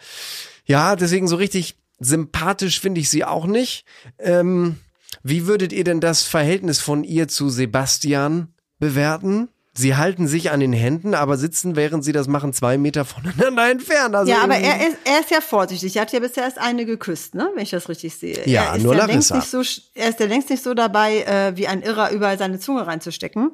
ja, 0.67 0.95
deswegen 0.95 1.27
so 1.27 1.37
richtig 1.37 1.77
sympathisch 2.03 2.81
finde 2.81 3.01
ich 3.01 3.11
sie 3.11 3.25
auch 3.25 3.47
nicht. 3.47 3.85
Ähm, 4.19 4.77
wie 5.23 5.47
würdet 5.47 5.73
ihr 5.73 5.85
denn 5.85 6.01
das 6.01 6.23
Verhältnis 6.23 6.81
von 6.81 7.05
ihr 7.05 7.29
zu 7.29 7.49
Sebastian 7.49 8.55
bewerten? 8.79 9.49
Sie 9.75 9.97
halten 9.97 10.27
sich 10.29 10.51
an 10.51 10.61
den 10.61 10.75
Händen, 10.75 11.15
aber 11.15 11.39
sitzen, 11.39 11.77
während 11.77 12.05
sie 12.05 12.13
das 12.13 12.29
machen, 12.29 12.53
zwei 12.53 12.77
Meter 12.77 13.07
voneinander 13.07 13.71
entfernt. 13.71 14.15
Also 14.15 14.31
ja, 14.31 14.43
aber 14.43 14.57
er 14.57 14.87
ist, 14.87 14.99
er 15.05 15.21
ist 15.21 15.31
ja 15.31 15.41
vorsichtig. 15.41 15.97
Er 15.97 16.03
hat 16.03 16.13
ja 16.13 16.21
bisher 16.21 16.45
erst 16.45 16.59
eine 16.59 16.85
geküsst, 16.85 17.35
ne? 17.35 17.49
wenn 17.55 17.63
ich 17.63 17.71
das 17.71 17.89
richtig 17.89 18.15
sehe. 18.15 18.47
Ja, 18.47 18.65
er 18.65 18.77
ist 18.77 18.83
nur 18.83 18.95
ja 18.95 19.07
längst 19.07 19.31
Larissa. 19.31 19.59
nicht 19.59 19.71
so, 19.71 19.83
Er 19.95 20.11
ist 20.11 20.21
ja 20.21 20.27
längst 20.27 20.51
nicht 20.51 20.63
so 20.63 20.75
dabei, 20.75 21.23
äh, 21.23 21.57
wie 21.57 21.69
ein 21.69 21.81
Irrer 21.81 22.11
überall 22.11 22.37
seine 22.37 22.59
Zunge 22.59 22.87
reinzustecken. 22.87 23.53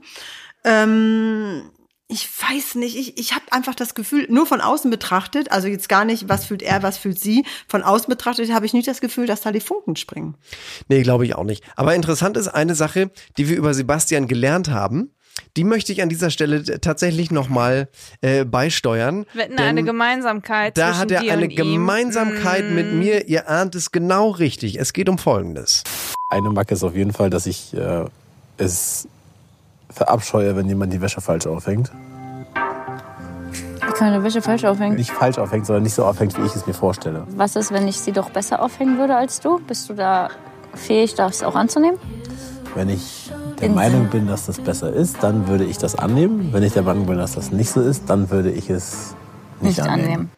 Ähm, 0.65 1.71
ich 2.11 2.27
weiß 2.27 2.77
nicht, 2.77 2.97
ich, 2.97 3.19
ich 3.19 3.35
habe 3.35 3.45
einfach 3.51 3.75
das 3.75 3.95
Gefühl, 3.95 4.27
nur 4.31 4.47
von 4.47 4.63
außen 4.63 4.91
betrachtet, 4.91 5.53
also 5.53 5.69
jetzt 5.69 5.89
gar 5.91 6.07
nicht, 6.07 6.29
was 6.29 6.47
fühlt 6.47 6.63
er, 6.63 6.83
was 6.83 6.97
fühlt 6.97 7.21
sie, 7.21 7.45
von 7.69 7.83
außen 7.83 8.09
betrachtet 8.09 8.51
habe 8.53 8.65
ich 8.65 8.73
nicht 8.73 8.89
das 8.89 9.01
Gefühl, 9.03 9.27
dass 9.27 9.43
da 9.43 9.53
die 9.53 9.61
Funken 9.61 9.95
springen. 9.95 10.35
Nee, 10.89 11.03
glaube 11.03 11.27
ich 11.27 11.35
auch 11.35 11.45
nicht. 11.45 11.63
Aber 11.77 11.95
interessant 11.95 12.37
ist 12.39 12.49
eine 12.49 12.75
Sache, 12.75 13.11
die 13.37 13.49
wir 13.49 13.57
über 13.59 13.75
Sebastian 13.75 14.27
gelernt 14.27 14.71
haben. 14.71 15.11
Die 15.57 15.65
möchte 15.65 15.93
ich 15.93 16.03
an 16.03 16.09
dieser 16.09 16.31
Stelle 16.31 16.81
tatsächlich 16.81 17.31
nochmal 17.31 17.89
äh, 18.23 18.45
beisteuern. 18.45 19.25
Wetten 19.35 19.57
denn 19.57 19.67
eine 19.67 19.85
Gemeinsamkeit 19.85 20.77
Da 20.77 20.87
zwischen 20.89 20.99
hat 21.01 21.11
er 21.13 21.21
dir 21.21 21.33
eine 21.33 21.45
und 21.45 21.51
ihm. 21.51 21.57
Gemeinsamkeit 21.57 22.71
mit 22.71 22.93
Mm. 22.93 22.99
mir. 22.99 23.29
Ihr 23.29 23.49
ahnt 23.49 23.75
es 23.75 23.93
genau 23.93 24.31
richtig. 24.31 24.81
Es 24.81 24.93
geht 24.93 25.09
um 25.09 25.17
Folgendes. 25.19 25.85
Eine 26.31 26.51
Macke 26.51 26.75
ist 26.75 26.83
auf 26.83 26.97
jeden 26.97 27.13
Fall, 27.13 27.31
dass 27.31 27.47
ich 27.47 27.73
äh, 27.75 28.05
es 28.57 29.07
verabscheue, 29.91 30.57
wenn 30.57 30.67
jemand 30.69 30.93
die 30.93 31.01
Wäsche 31.01 31.21
falsch 31.21 31.47
aufhängt. 31.47 31.91
Ich 33.89 33.95
kann 33.95 34.13
eine 34.13 34.23
Wäsche 34.23 34.43
falsch 34.43 34.65
aufhängen. 34.65 34.97
Nicht 34.97 35.11
falsch 35.11 35.39
aufhängt, 35.39 35.67
sondern 35.67 35.83
nicht 35.83 35.95
so 35.95 36.05
aufhängt, 36.05 36.39
wie 36.39 36.47
ich 36.47 36.55
es 36.55 36.67
mir 36.67 36.75
vorstelle. 36.75 37.25
Was 37.37 37.57
ist, 37.57 37.73
wenn 37.73 37.89
ich 37.89 37.99
sie 37.99 38.13
doch 38.13 38.31
besser 38.31 38.63
aufhängen 38.63 38.99
würde 38.99 39.17
als 39.17 39.41
du? 39.41 39.59
Bist 39.67 39.89
du 39.89 39.95
da 39.95 40.29
fähig, 40.75 41.15
das 41.15 41.43
auch 41.43 41.55
anzunehmen? 41.57 41.99
Wenn 42.75 42.91
ich 42.91 43.33
der 43.61 43.69
In 43.69 43.75
Meinung 43.75 44.07
bin, 44.09 44.29
dass 44.29 44.47
das 44.47 44.61
besser 44.61 44.93
ist, 44.93 45.17
dann 45.23 45.49
würde 45.49 45.65
ich 45.65 45.79
das 45.79 45.97
annehmen. 45.97 46.51
Wenn 46.53 46.63
ich 46.63 46.75
der 46.75 46.83
Meinung 46.83 47.07
bin, 47.07 47.17
dass 47.19 47.35
das 47.35 47.51
nicht 47.51 47.71
so 47.71 47.81
ist, 47.81 48.09
dann 48.09 48.31
würde 48.31 48.51
ich 48.53 48.71
es 48.71 49.15
nicht, 49.61 49.79
Nicht 49.79 49.81
annehmen. 49.81 50.05
annehmen. 50.05 50.31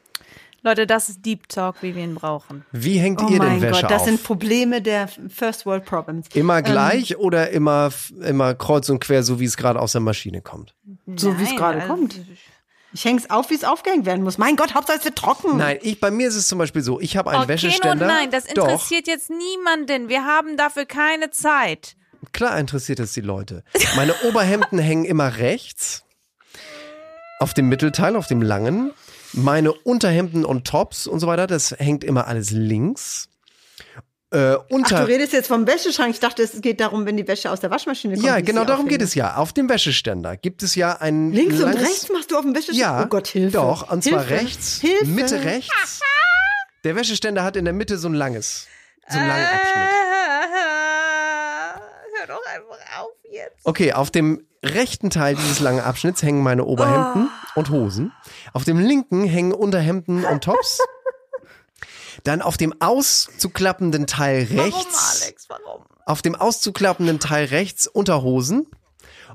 Leute, 0.62 0.87
das 0.87 1.09
ist 1.09 1.25
Deep 1.25 1.49
Talk, 1.49 1.77
wie 1.83 1.94
wir 1.94 2.03
ihn 2.05 2.14
brauchen. 2.14 2.64
Wie 2.73 2.99
hängt 2.99 3.23
Oh 3.23 3.29
ihr 3.29 3.38
denn 3.40 3.62
Wäsche 3.62 3.83
Gott, 3.83 3.90
das 3.90 4.03
auf? 4.03 4.09
sind 4.09 4.23
Probleme 4.23 4.83
der 4.83 5.09
First 5.09 5.64
World 5.64 5.85
Problems. 5.87 6.27
immer 6.35 6.61
gleich 6.62 7.16
oder 7.16 7.51
immer, 7.51 7.90
immer 8.23 8.55
kreuz 8.55 8.88
und 8.90 9.01
quer, 9.01 9.23
so 9.23 9.40
wie 9.40 9.44
es 9.46 9.57
gerade 9.57 9.81
aus 9.81 9.92
der 9.92 10.01
Maschine 10.03 10.42
kommt? 10.42 10.75
So 11.16 11.38
wie 11.38 11.42
es 11.44 11.49
Nein, 11.51 11.57
gerade 11.59 11.81
also- 11.83 11.94
kommt. 11.94 12.20
Ich 12.92 13.05
häng's 13.05 13.31
auf, 13.31 13.51
wie 13.51 13.55
es 13.55 13.62
aufgehängt 13.62 14.05
werden 14.05 14.25
muss. 14.25 14.37
Mein 14.37 14.57
Gott, 14.57 14.75
Hauptsache 14.75 14.99
es 14.99 15.05
wird 15.05 15.14
trocken. 15.16 15.57
Nein, 15.59 15.79
ich, 15.81 16.01
bei 16.01 16.11
mir 16.11 16.27
ist 16.27 16.35
es 16.35 16.49
zum 16.49 16.59
Beispiel 16.59 16.83
so, 16.83 16.99
ich 17.01 17.16
habe 17.16 17.31
einen 17.31 17.42
Okay, 17.42 17.49
Wäscheständer. 17.53 18.05
und 18.05 18.12
nein, 18.12 18.31
das 18.33 18.46
Doch, 18.46 18.64
interessiert 18.66 19.07
jetzt 19.07 19.31
niemanden. 19.31 20.09
Wir 20.09 20.25
haben 20.25 20.57
dafür 20.57 20.87
keine 20.87 21.31
Zeit. 21.31 21.94
klar 22.33 22.59
interessiert 22.59 22.99
es 22.99 23.12
die 23.12 23.20
Leute. 23.20 23.62
Meine 23.94 24.12
Oberhemden 24.29 24.79
hängen 24.81 25.05
immer 25.05 25.37
rechts. 25.37 26.03
Auf 27.38 27.55
dem 27.55 27.68
Mittelteil, 27.68 28.16
auf 28.16 28.27
dem 28.27 28.42
langen. 28.42 28.90
Meine 29.33 29.73
Unterhemden 29.73 30.45
und 30.45 30.66
Tops 30.66 31.07
und 31.07 31.21
so 31.21 31.27
weiter, 31.27 31.47
das 31.47 31.73
hängt 31.79 32.03
immer 32.05 32.27
alles 32.27 32.51
links. 32.51 33.29
Äh, 34.33 34.55
Ach, 34.55 34.64
unter, 34.71 35.01
du 35.01 35.07
redest 35.09 35.33
jetzt 35.33 35.49
vom 35.49 35.66
Wäscheschrank. 35.66 36.11
Ich 36.14 36.21
dachte, 36.21 36.43
es 36.43 36.61
geht 36.61 36.81
darum, 36.81 37.05
wenn 37.05 37.16
die 37.16 37.27
Wäsche 37.27 37.51
aus 37.51 37.59
der 37.61 37.71
Waschmaschine 37.71 38.14
kommt. 38.14 38.25
ja, 38.27 38.40
genau 38.40 38.64
darum 38.64 38.87
geht 38.87 38.99
aufhänge. 38.99 39.05
es 39.09 39.14
ja. 39.14 39.37
Auf 39.37 39.53
dem 39.53 39.69
Wäscheständer 39.69 40.37
gibt 40.37 40.62
es 40.62 40.75
ja 40.77 40.93
ein 41.01 41.33
Links 41.33 41.61
und 41.61 41.75
rechts 41.75 42.09
machst 42.12 42.31
du 42.31 42.37
auf 42.37 42.43
dem 42.43 42.55
Wäscheschrank? 42.55 42.79
Ja, 42.79 43.03
Oh 43.03 43.07
Gott, 43.09 43.27
Hilfe. 43.27 43.53
Doch, 43.57 43.90
und 43.90 44.05
zwar 44.05 44.25
Hilfe. 44.25 44.45
rechts, 44.45 44.81
Hilfe. 44.81 45.07
Mitte 45.07 45.43
rechts. 45.43 46.01
Der 46.85 46.95
Wäscheständer 46.97 47.43
hat 47.43 47.57
in 47.57 47.64
der 47.64 47.75
Mitte 47.75 47.99
so 47.99 48.09
ein 48.09 48.14
langes, 48.14 48.66
so 49.09 49.16
Äh. 49.16 49.21
einen 49.21 49.29
langen 49.29 49.47
Abschnitt. 49.47 49.90
Hör 52.19 52.27
doch 52.29 52.47
einfach 52.55 53.01
auf 53.01 53.11
jetzt. 53.31 53.57
Okay, 53.64 53.93
auf 53.93 54.11
dem 54.11 54.45
rechten 54.64 55.11
Teil 55.11 55.35
dieses 55.37 55.61
langen 55.61 55.81
Abschnitts 55.81 56.23
hängen 56.23 56.43
meine 56.43 56.64
Oberhemden 56.64 57.29
Oh. 57.29 57.39
Und 57.55 57.71
Hosen. 57.71 58.13
Auf 58.53 58.65
dem 58.65 58.79
linken 58.79 59.25
hängen 59.25 59.53
Unterhemden 59.53 60.25
und 60.25 60.45
Tops. 60.45 60.81
Dann 62.25 62.43
auf 62.43 62.57
dem 62.57 62.75
auszuklappenden 62.81 64.07
Teil 64.07 64.47
rechts. 64.51 64.57
Warum, 64.57 65.23
Alex? 65.23 65.49
Warum? 65.49 65.85
Auf 66.07 66.23
dem 66.23 66.35
auszuklappenden 66.35 67.21
Teil 67.21 67.47
rechts 67.47 67.87
Unterhosen. 67.87 68.67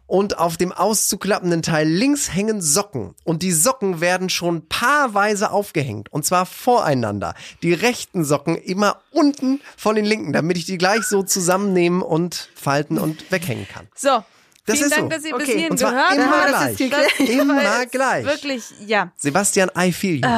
Und 0.08 0.38
auf 0.38 0.56
dem 0.58 0.72
auszuklappenden 0.72 1.64
Teil 1.64 1.88
links 1.88 2.32
hängen 2.32 2.62
Socken. 2.62 3.16
Und 3.24 3.42
die 3.42 3.52
Socken 3.52 4.02
werden 4.02 4.30
schon 4.30 4.68
paarweise 4.68 5.50
aufgehängt. 5.50 6.14
Und 6.14 6.26
zwar 6.26 6.46
voreinander. 6.46 7.34
Die 7.64 7.74
rechten 7.74 8.24
Socken 8.24 8.56
immer 8.56 9.02
unten 9.10 9.62
von 9.76 9.96
den 9.96 10.06
linken, 10.06 10.32
damit 10.32 10.58
ich 10.58 10.66
die 10.66 10.78
gleich 10.78 11.06
so 11.06 11.24
zusammennehmen 11.24 12.04
und 12.04 12.50
falten 12.54 13.00
und 13.00 13.32
weghängen 13.32 13.68
kann. 13.68 13.88
So. 13.96 14.24
Das 14.66 14.78
Vielen 14.78 14.90
ist 14.90 14.98
Dank, 14.98 15.14
so. 15.14 15.18
dass 15.18 15.26
ihr 15.26 15.36
Okay, 15.36 15.44
bis 15.46 15.54
hierhin 15.54 15.76
gehört 15.76 16.14
immer 16.16 16.42
habt. 16.42 16.78
gleich. 16.78 16.90
Das 16.90 17.20
Immer 17.30 17.86
gleich. 17.86 18.26
Wirklich, 18.26 18.64
ja. 18.86 19.12
Sebastian, 19.16 19.70
I 19.78 19.92
feel 19.92 20.16
you. 20.26 20.30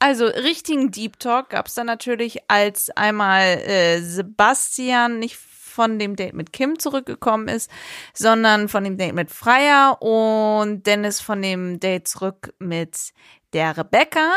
Also 0.00 0.26
richtigen 0.26 0.90
Deep 0.90 1.20
Talk 1.20 1.50
gab 1.50 1.68
es 1.68 1.74
dann 1.74 1.86
natürlich, 1.86 2.38
als 2.50 2.90
einmal 2.90 3.42
äh, 3.60 4.00
Sebastian 4.00 5.20
nicht 5.20 5.36
von 5.36 5.98
dem 5.98 6.16
Date 6.16 6.34
mit 6.34 6.52
Kim 6.52 6.78
zurückgekommen 6.78 7.48
ist, 7.48 7.70
sondern 8.14 8.68
von 8.68 8.84
dem 8.84 8.98
Date 8.98 9.14
mit 9.14 9.30
Freier 9.30 10.02
und 10.02 10.82
Dennis 10.86 11.20
von 11.20 11.40
dem 11.40 11.80
Date 11.80 12.08
zurück 12.08 12.52
mit 12.58 13.12
der 13.52 13.76
Rebecca. 13.76 14.34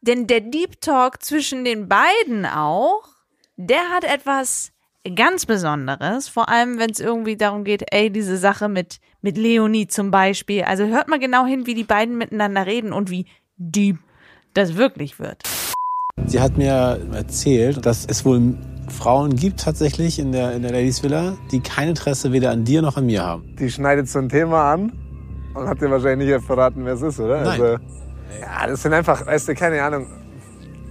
Denn 0.00 0.26
der 0.26 0.40
Deep 0.40 0.80
Talk 0.80 1.22
zwischen 1.22 1.64
den 1.64 1.88
beiden 1.88 2.46
auch, 2.46 3.02
der 3.56 3.90
hat 3.90 4.04
etwas 4.04 4.72
ganz 5.14 5.46
Besonderes, 5.46 6.28
vor 6.28 6.48
allem 6.48 6.78
wenn 6.78 6.90
es 6.90 7.00
irgendwie 7.00 7.36
darum 7.36 7.64
geht, 7.64 7.84
ey, 7.92 8.10
diese 8.10 8.36
Sache 8.36 8.68
mit, 8.68 9.00
mit 9.22 9.38
Leonie 9.38 9.86
zum 9.86 10.10
Beispiel. 10.10 10.62
Also 10.64 10.86
hört 10.86 11.08
mal 11.08 11.18
genau 11.18 11.46
hin, 11.46 11.66
wie 11.66 11.74
die 11.74 11.84
beiden 11.84 12.18
miteinander 12.18 12.66
reden 12.66 12.92
und 12.92 13.10
wie 13.10 13.26
deep 13.56 13.98
das 14.54 14.76
wirklich 14.76 15.18
wird. 15.18 15.42
Sie 16.26 16.40
hat 16.40 16.58
mir 16.58 17.00
erzählt, 17.12 17.86
dass 17.86 18.04
es 18.04 18.24
wohl 18.24 18.56
Frauen 18.88 19.36
gibt 19.36 19.60
tatsächlich 19.60 20.18
in 20.18 20.32
der, 20.32 20.52
in 20.52 20.62
der 20.62 20.72
Ladies 20.72 21.02
Villa, 21.02 21.36
die 21.50 21.60
kein 21.60 21.88
Interesse 21.88 22.32
weder 22.32 22.50
an 22.50 22.64
dir 22.64 22.82
noch 22.82 22.96
an 22.96 23.06
mir 23.06 23.22
haben. 23.22 23.56
Die 23.58 23.70
schneidet 23.70 24.08
so 24.08 24.18
ein 24.18 24.28
Thema 24.28 24.72
an 24.72 24.92
und 25.54 25.66
hat 25.66 25.80
dir 25.80 25.90
wahrscheinlich 25.90 26.28
nicht 26.28 26.44
verraten, 26.44 26.84
wer 26.84 26.94
es 26.94 27.02
ist, 27.02 27.20
oder? 27.20 27.40
Nein. 27.40 27.48
Also, 27.48 27.64
ja, 27.64 28.66
das 28.66 28.82
sind 28.82 28.92
einfach, 28.92 29.26
weißt 29.26 29.48
du, 29.48 29.54
keine 29.54 29.82
Ahnung. 29.82 30.06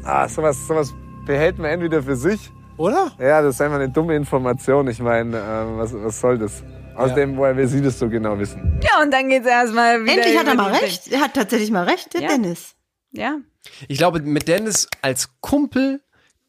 Ah, 0.04 0.28
sowas, 0.28 0.65
sowas 0.67 0.93
behält 1.26 1.60
man 1.60 1.72
entweder 1.72 2.02
für 2.02 2.15
sich. 2.15 2.52
Oder? 2.80 3.12
Ja, 3.20 3.42
das 3.42 3.56
ist 3.56 3.62
einfach 3.62 3.76
eine 3.76 3.89
dumme 3.89 4.15
Information. 4.15 4.88
Ich 4.88 5.00
meine, 5.00 5.38
äh, 5.38 5.78
was, 5.78 5.94
was 5.94 6.20
soll 6.20 6.38
das? 6.38 6.63
Außerdem, 6.96 7.36
woher 7.38 7.56
will 7.56 7.68
sie 7.68 7.82
das 7.82 8.00
so 8.00 8.08
genau 8.10 8.39
wissen? 8.39 8.80
Ja, 8.82 9.02
und 9.02 9.12
dann 9.12 9.28
geht's 9.30 9.46
erstmal 9.46 10.02
wieder. 10.04 10.13
Endlich 10.13 10.38
hat 10.38 10.48
er 10.48 10.56
mal 10.56 10.72
recht. 10.72 11.12
Er 11.12 11.20
hat 11.22 11.34
tatsächlich 11.34 11.72
mal 11.72 11.84
recht, 11.84 12.13
der 12.13 12.22
Ja. 12.22 12.28
Dennis. 12.30 12.76
Ja. 13.12 13.38
Ich 13.89 13.98
glaube, 13.98 14.22
mit 14.22 14.48
Dennis 14.48 14.88
als 15.02 15.30
Kumpel 15.42 16.02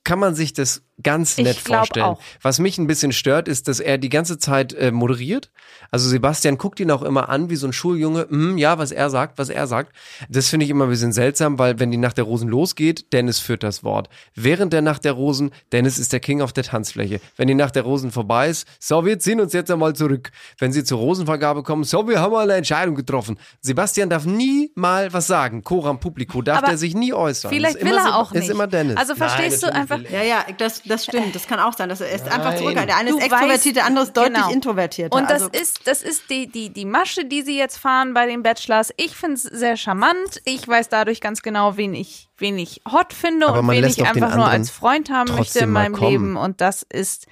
kann 0.04 0.20
man 0.20 0.34
sich 0.36 0.52
das 0.52 0.82
ganz 1.02 1.38
nett 1.38 1.56
vorstellen. 1.56 2.06
auch. 2.06 2.20
Was 2.42 2.58
mich 2.58 2.78
ein 2.78 2.86
bisschen 2.86 3.12
stört, 3.12 3.48
ist, 3.48 3.68
dass 3.68 3.80
er 3.80 3.98
die 3.98 4.08
ganze 4.08 4.38
Zeit 4.38 4.72
äh, 4.74 4.90
moderiert. 4.90 5.50
Also 5.90 6.08
Sebastian 6.08 6.58
guckt 6.58 6.80
ihn 6.80 6.90
auch 6.90 7.02
immer 7.02 7.28
an 7.28 7.50
wie 7.50 7.56
so 7.56 7.66
ein 7.66 7.72
Schuljunge. 7.72 8.26
Hm, 8.28 8.58
ja, 8.58 8.78
was 8.78 8.92
er 8.92 9.10
sagt, 9.10 9.38
was 9.38 9.48
er 9.48 9.66
sagt. 9.66 9.94
Das 10.28 10.48
finde 10.48 10.64
ich 10.64 10.70
immer 10.70 10.84
ein 10.84 10.90
bisschen 10.90 11.12
seltsam, 11.12 11.58
weil 11.58 11.78
wenn 11.78 11.90
die 11.90 11.96
Nacht 11.96 12.18
der 12.18 12.24
Rosen 12.24 12.48
losgeht, 12.48 13.12
Dennis 13.12 13.40
führt 13.40 13.62
das 13.62 13.84
Wort. 13.84 14.08
Während 14.34 14.72
der 14.72 14.82
Nacht 14.82 15.04
der 15.04 15.12
Rosen, 15.12 15.50
Dennis 15.72 15.98
ist 15.98 16.12
der 16.12 16.20
King 16.20 16.42
auf 16.42 16.52
der 16.52 16.64
Tanzfläche. 16.64 17.20
Wenn 17.36 17.48
die 17.48 17.54
Nacht 17.54 17.76
der 17.76 17.82
Rosen 17.82 18.10
vorbei 18.10 18.48
ist, 18.48 18.66
so, 18.78 19.04
wir 19.04 19.18
ziehen 19.18 19.40
uns 19.40 19.52
jetzt 19.52 19.70
einmal 19.70 19.94
zurück. 19.94 20.30
Wenn 20.58 20.72
sie 20.72 20.84
zur 20.84 20.98
Rosenvergabe 20.98 21.62
kommen, 21.62 21.84
so, 21.84 22.08
wir 22.08 22.20
haben 22.20 22.32
mal 22.32 22.44
eine 22.44 22.54
Entscheidung 22.54 22.94
getroffen. 22.94 23.38
Sebastian 23.60 24.10
darf 24.10 24.24
nie 24.24 24.70
mal 24.74 25.12
was 25.12 25.26
sagen. 25.26 25.64
Coram 25.64 26.00
Publico 26.00 26.42
darf 26.42 26.58
Aber 26.58 26.68
er 26.68 26.78
sich 26.78 26.94
nie 26.94 27.12
äußern. 27.12 27.50
Vielleicht 27.50 27.76
ist 27.76 27.84
will 27.84 27.94
er 27.94 28.16
auch 28.16 28.32
nicht. 28.32 28.44
Ist 28.44 28.50
immer 28.50 28.66
Dennis. 28.66 28.96
Also 28.96 29.14
verstehst 29.14 29.62
du 29.62 29.66
Nein, 29.66 29.76
einfach, 29.76 29.96
natürlich 29.98 30.20
will 30.20 30.28
Ja, 30.28 30.44
ja, 30.48 30.52
das, 30.56 30.82
das 30.90 31.04
stimmt. 31.04 31.34
Das 31.34 31.46
kann 31.46 31.60
auch 31.60 31.72
sein. 31.72 31.88
Dass 31.88 32.00
er 32.00 32.10
ist 32.10 32.24
einfach 32.26 32.56
zurückhaltend. 32.56 32.88
Der 32.88 32.96
eine 32.96 33.10
ist 33.10 33.16
Du 33.16 33.20
extrovertiert, 33.20 33.60
weißt- 33.60 33.74
der 33.74 33.84
andere 33.86 34.04
ist 34.04 34.16
deutlich 34.16 34.34
genau. 34.34 34.50
introvertierter. 34.50 35.16
Und 35.16 35.24
das 35.30 35.42
also, 35.44 35.48
ist, 35.50 35.86
das 35.86 36.02
ist 36.02 36.28
die, 36.30 36.46
die, 36.46 36.70
die 36.70 36.84
Masche, 36.84 37.24
die 37.24 37.42
sie 37.42 37.56
jetzt 37.56 37.78
fahren 37.78 38.14
bei 38.14 38.26
den 38.26 38.42
Bachelors. 38.42 38.92
Ich 38.96 39.16
finde 39.16 39.34
es 39.34 39.42
sehr 39.44 39.76
charmant. 39.76 40.40
Ich 40.44 40.66
weiß 40.66 40.88
dadurch 40.88 41.20
ganz 41.20 41.42
genau, 41.42 41.76
wen 41.76 41.94
ich, 41.94 42.28
wen 42.36 42.58
ich 42.58 42.82
hot 42.90 43.12
finde 43.12 43.48
Aber 43.48 43.60
und 43.60 43.70
wen 43.70 43.84
ich 43.84 44.04
einfach 44.06 44.36
nur 44.36 44.46
als 44.48 44.70
Freund 44.70 45.10
haben 45.10 45.34
möchte 45.34 45.60
in 45.60 45.70
meinem. 45.70 45.94
Leben. 45.94 46.36
Und 46.36 46.60
das 46.60 46.82
ist 46.82 47.26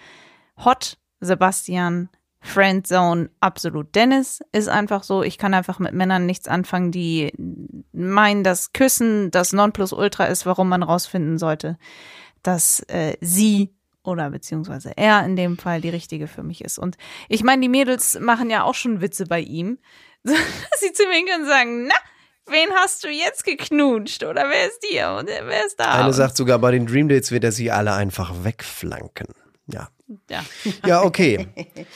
hot 0.64 0.99
Sebastian. 1.21 2.09
Friendzone, 2.40 3.31
absolut. 3.40 3.94
Dennis 3.94 4.40
ist 4.53 4.68
einfach 4.68 5.03
so, 5.03 5.25
ich 5.25 5.38
kann 5.38 5.55
einfach 5.55 5.81
mit 5.81 5.92
Männern 5.92 6.25
nichts 6.25 6.47
anfangen, 6.47 6.92
die 6.92 7.33
meinen, 7.92 8.44
dass 8.44 8.73
Küssen 8.73 9.33
das 9.33 9.53
Nonplusultra 9.53 10.27
ist, 10.27 10.47
warum 10.47 10.68
man 10.68 10.85
rausfinden 10.85 11.38
sollte, 11.38 11.79
dass 12.42 12.81
äh, 12.88 13.16
sie 13.20 13.74
oder 14.05 14.31
beziehungsweise 14.31 14.92
er 14.96 15.24
in 15.24 15.37
dem 15.37 15.59
Fall 15.59 15.81
die 15.81 15.90
richtige 15.90 16.29
für 16.29 16.42
mich 16.42 16.64
ist. 16.64 16.79
Und 16.79 16.96
ich 17.29 17.42
meine, 17.44 17.61
die 17.62 17.68
Mädels 17.68 18.18
machen 18.20 18.48
ja 18.48 18.62
auch 18.62 18.74
schon 18.74 19.01
Witze 19.03 19.27
bei 19.27 19.40
ihm, 19.40 19.79
dass 20.22 20.37
sie 20.81 20.92
zu 20.92 21.05
mir 21.07 21.24
können 21.27 21.42
und 21.42 21.48
sagen, 21.48 21.87
na, 21.88 21.94
wen 22.46 22.70
hast 22.77 23.05
du 23.05 23.09
jetzt 23.09 23.44
geknutscht? 23.44 24.24
Oder 24.24 24.48
wer 24.48 24.66
ist 24.66 24.83
hier? 24.88 25.11
Und 25.18 25.27
wer 25.29 25.66
ist 25.66 25.79
da? 25.79 25.92
Eine 26.03 26.12
sagt 26.14 26.37
sogar, 26.37 26.59
bei 26.59 26.70
den 26.70 26.87
Dream 26.87 27.09
Dates 27.09 27.31
wird 27.31 27.44
er 27.44 27.53
sie 27.53 27.70
alle 27.70 27.92
einfach 27.92 28.33
wegflanken. 28.44 29.29
Ja. 29.66 29.88
Ja. 30.31 30.42
Ja, 30.87 31.03
okay. 31.03 31.48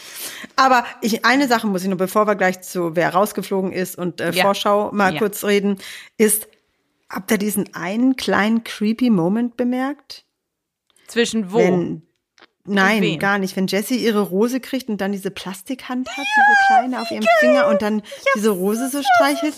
Aber 0.56 0.84
ich, 1.00 1.24
eine 1.24 1.48
Sache 1.48 1.66
muss 1.66 1.82
ich 1.82 1.88
noch, 1.88 1.96
bevor 1.96 2.26
wir 2.26 2.34
gleich 2.34 2.60
zu 2.60 2.94
wer 2.94 3.14
rausgeflogen 3.14 3.72
ist 3.72 3.96
und 3.96 4.20
äh, 4.20 4.32
Ja. 4.32 4.42
Vorschau 4.44 4.92
mal 4.92 5.14
Ja. 5.14 5.18
kurz 5.18 5.44
reden, 5.44 5.78
ist, 6.18 6.46
habt 7.08 7.30
ihr 7.30 7.38
diesen 7.38 7.74
einen 7.74 8.16
kleinen 8.16 8.64
creepy 8.64 9.08
Moment 9.08 9.56
bemerkt? 9.56 10.26
Zwischen 11.12 11.52
wo? 11.52 11.58
Wenn, 11.58 12.02
nein, 12.64 13.18
gar 13.18 13.38
nicht. 13.38 13.54
Wenn 13.54 13.66
Jessie 13.66 13.96
ihre 13.96 14.22
Rose 14.22 14.60
kriegt 14.60 14.88
und 14.88 14.98
dann 14.98 15.12
diese 15.12 15.30
Plastikhand 15.30 16.08
hat, 16.08 16.16
diese 16.16 16.66
kleine 16.66 17.02
auf 17.02 17.10
ihrem 17.10 17.26
Finger 17.40 17.68
und 17.68 17.82
dann 17.82 18.02
diese 18.34 18.48
Rose 18.48 18.88
so 18.88 19.02
streichelt. 19.02 19.54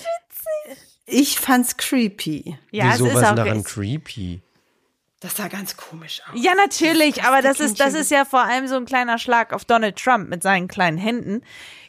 Ich 1.07 1.39
fand's 1.39 1.77
creepy. 1.77 2.59
ja, 2.73 2.95
Wieso 2.95 3.07
es 3.07 3.13
ist 3.13 3.17
was 3.19 3.31
auch 3.31 3.35
daran 3.37 3.63
creepy? 3.63 4.41
Das 5.21 5.37
sah 5.37 5.47
ganz 5.47 5.77
komisch 5.77 6.23
aus. 6.27 6.43
Ja, 6.43 6.55
natürlich, 6.57 7.23
aber 7.23 7.41
das 7.41 7.61
ist, 7.61 7.79
das 7.79 7.95
ist 7.95 8.11
ja 8.11 8.25
vor 8.25 8.43
allem 8.43 8.67
so 8.67 8.75
ein 8.75 8.85
kleiner 8.85 9.19
Schlag 9.19 9.53
auf 9.53 9.65
Donald 9.65 9.97
Trump 9.97 10.29
mit 10.29 10.43
seinen 10.43 10.67
kleinen 10.67 10.99
Händen. 10.99 11.43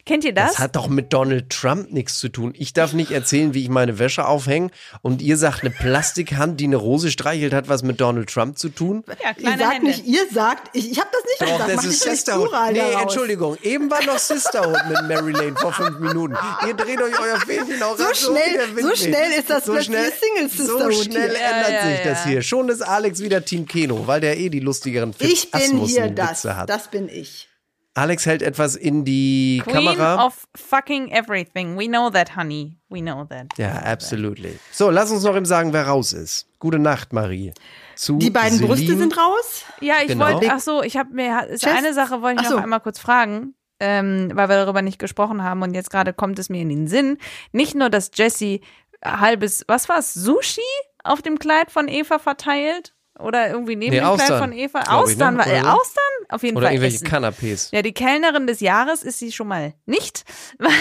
Kennt 0.06 0.24
ihr 0.24 0.34
das? 0.34 0.52
Das 0.54 0.60
hat 0.60 0.76
doch 0.76 0.88
mit 0.88 1.12
Donald 1.14 1.50
Trump 1.50 1.92
nichts 1.92 2.20
zu 2.20 2.30
tun. 2.30 2.54
Ich 2.56 2.74
darf 2.74 2.94
nicht 2.94 3.10
erzählen, 3.10 3.56
wie 3.56 3.64
ich 3.64 3.70
meine 3.70 3.98
Wäsche 3.98 4.28
aufhänge. 4.28 4.70
Und 5.02 5.22
ihr 5.24 5.36
sagt, 5.36 5.62
eine 5.62 5.72
Plastikhand, 5.72 6.60
die 6.60 6.66
eine 6.66 6.76
Rose 6.76 7.10
streichelt, 7.10 7.54
hat 7.54 7.70
was 7.70 7.82
mit 7.82 8.00
Donald 8.00 8.30
Trump 8.30 8.58
zu 8.60 8.70
tun? 8.70 9.04
ja, 9.24 9.32
Ihr 9.38 9.58
sagt 9.58 9.74
Hände. 9.74 9.88
nicht, 9.88 10.06
ihr 10.06 10.22
sagt, 10.32 10.70
ich, 10.74 10.92
ich 10.92 11.00
habe 11.00 11.10
das 11.12 11.24
nicht 11.24 11.42
Doch, 11.42 11.46
gesagt. 11.58 11.70
das 11.70 11.76
Mach 11.78 11.84
ist 11.92 12.02
Sisterhood. 12.04 12.50
Nee, 12.72 12.78
daraus. 12.78 13.02
Entschuldigung. 13.02 13.58
Eben 13.64 13.90
war 13.90 14.04
noch 14.06 14.20
Sisterhood 14.20 14.78
mit 14.90 15.08
Mary 15.08 15.32
Lane 15.32 15.56
vor 15.60 15.74
fünf 15.74 15.98
Minuten. 16.00 16.36
Ihr 16.68 16.74
dreht 16.76 17.02
euch 17.02 17.20
euer 17.20 17.40
Fähnchen 17.40 17.82
auch 17.82 17.98
So 17.98 18.04
schnell- 18.14 18.36
wie 18.46 18.58
der 18.58 18.76
Wind 18.76 18.82
so 18.82 18.90
weht. 18.90 18.98
schnell 18.98 19.32
ist 19.40 19.50
das 19.50 19.64
plötzlich 19.64 19.88
Single 19.96 20.50
So 20.50 20.64
Sisterhood 20.68 21.04
schnell 21.04 21.30
hier. 21.32 21.40
ändert 21.48 21.70
Ja, 21.72 21.90
ja, 21.90 21.96
sich 21.96 22.04
das 22.04 22.24
hier. 22.26 22.42
Schon 22.44 22.70
ist 22.70 22.82
Alex 22.84 23.22
wieder 23.22 23.44
Team 23.44 23.66
Keno, 23.68 24.06
weil 24.06 24.22
der 24.22 24.38
eh 24.38 24.50
die 24.50 24.60
lustigeren 24.60 25.16
Ich 25.18 25.50
bin 25.50 25.62
hier 25.62 25.70
Asmussen 26.04 26.16
das. 26.16 26.30
Witze 26.30 26.56
hat. 26.58 26.70
Das 26.70 26.92
bin 26.92 27.10
ich. 27.10 27.50
Alex 27.98 28.26
hält 28.26 28.42
etwas 28.42 28.76
in 28.76 29.06
die 29.06 29.62
Queen 29.64 29.74
Kamera. 29.74 30.26
of 30.26 30.46
fucking 30.56 31.12
everything. 31.12 31.78
We 31.80 31.88
know 31.88 32.10
that, 32.10 32.36
honey. 32.36 32.78
We 32.90 33.00
know 33.00 33.24
that. 33.26 33.48
ja, 33.58 33.72
absolutely. 33.84 34.60
So, 34.72 34.90
lass 34.90 35.12
uns 35.12 35.24
noch 35.24 35.36
eben 35.36 35.46
sagen, 35.46 35.72
wer 35.74 35.88
raus 35.88 36.12
ist. 36.14 36.48
Gute 36.60 36.78
Nacht, 36.78 37.14
Marie. 37.14 37.54
Zu 37.96 38.18
Die 38.18 38.30
beiden 38.30 38.58
Celine. 38.58 38.68
Brüste 38.68 38.98
sind 38.98 39.18
raus. 39.18 39.64
Ja, 39.80 39.96
ich 40.02 40.10
Genau. 40.10 40.26
wollte, 40.26 40.52
ach 40.52 40.60
so, 40.60 40.84
ich 40.84 40.98
habe 40.98 41.14
mir, 41.14 41.46
ist 41.48 41.66
eine 41.66 41.94
Sache 41.94 42.22
wollte 42.22 42.42
ich 42.44 42.50
so. 42.50 42.56
noch 42.58 42.64
einmal 42.64 42.82
kurz 42.82 43.00
fragen, 43.00 43.56
ähm, 43.80 44.30
weil 44.34 44.50
wir 44.50 44.58
darüber 44.58 44.82
nicht 44.82 45.00
gesprochen 45.00 45.42
haben 45.44 45.62
und 45.62 45.74
jetzt 45.74 45.90
gerade 45.90 46.12
kommt 46.12 46.38
es 46.38 46.50
mir 46.50 46.62
in 46.62 46.70
den 46.70 46.88
Sinn. 46.88 47.18
Nicht 47.54 47.76
nur, 47.76 47.90
dass 47.90 48.12
Jessie 48.14 48.60
halbes, 49.06 49.64
was 49.68 49.88
war's, 49.88 50.14
Sushi 50.14 50.60
auf 51.04 51.22
dem 51.22 51.40
Kleid 51.40 51.72
von 51.72 51.88
Eva 51.88 52.20
verteilt 52.20 52.94
oder 53.20 53.50
irgendwie 53.50 53.76
neben 53.76 53.92
Nee, 53.92 54.00
dem 54.02 54.04
Kleid 54.16 54.20
Austern, 54.22 54.40
von 54.40 54.52
Eva. 54.54 54.82
glaub 54.82 55.10
ich, 55.10 55.18
ne? 55.18 55.26
Austern, 55.26 55.38
war, 55.38 55.48
äh, 55.48 55.52
Oder 55.52 55.62
so. 55.64 55.68
Austern? 55.70 56.04
Auf 56.30 56.44
jeden 56.44 56.58
Oder 56.58 56.68
Fall. 56.68 56.74
irgendwelche 56.76 56.96
Essen. 56.98 57.08
Kanapés. 57.08 57.70
Ja, 57.72 57.82
die 57.82 57.94
Kellnerin 57.94 58.48
des 58.48 58.60
Jahres 58.60 59.04
ist 59.04 59.20
sie 59.20 59.32
schon 59.32 59.48
mal 59.48 59.74
nicht. 59.86 60.26
weil 60.60 60.72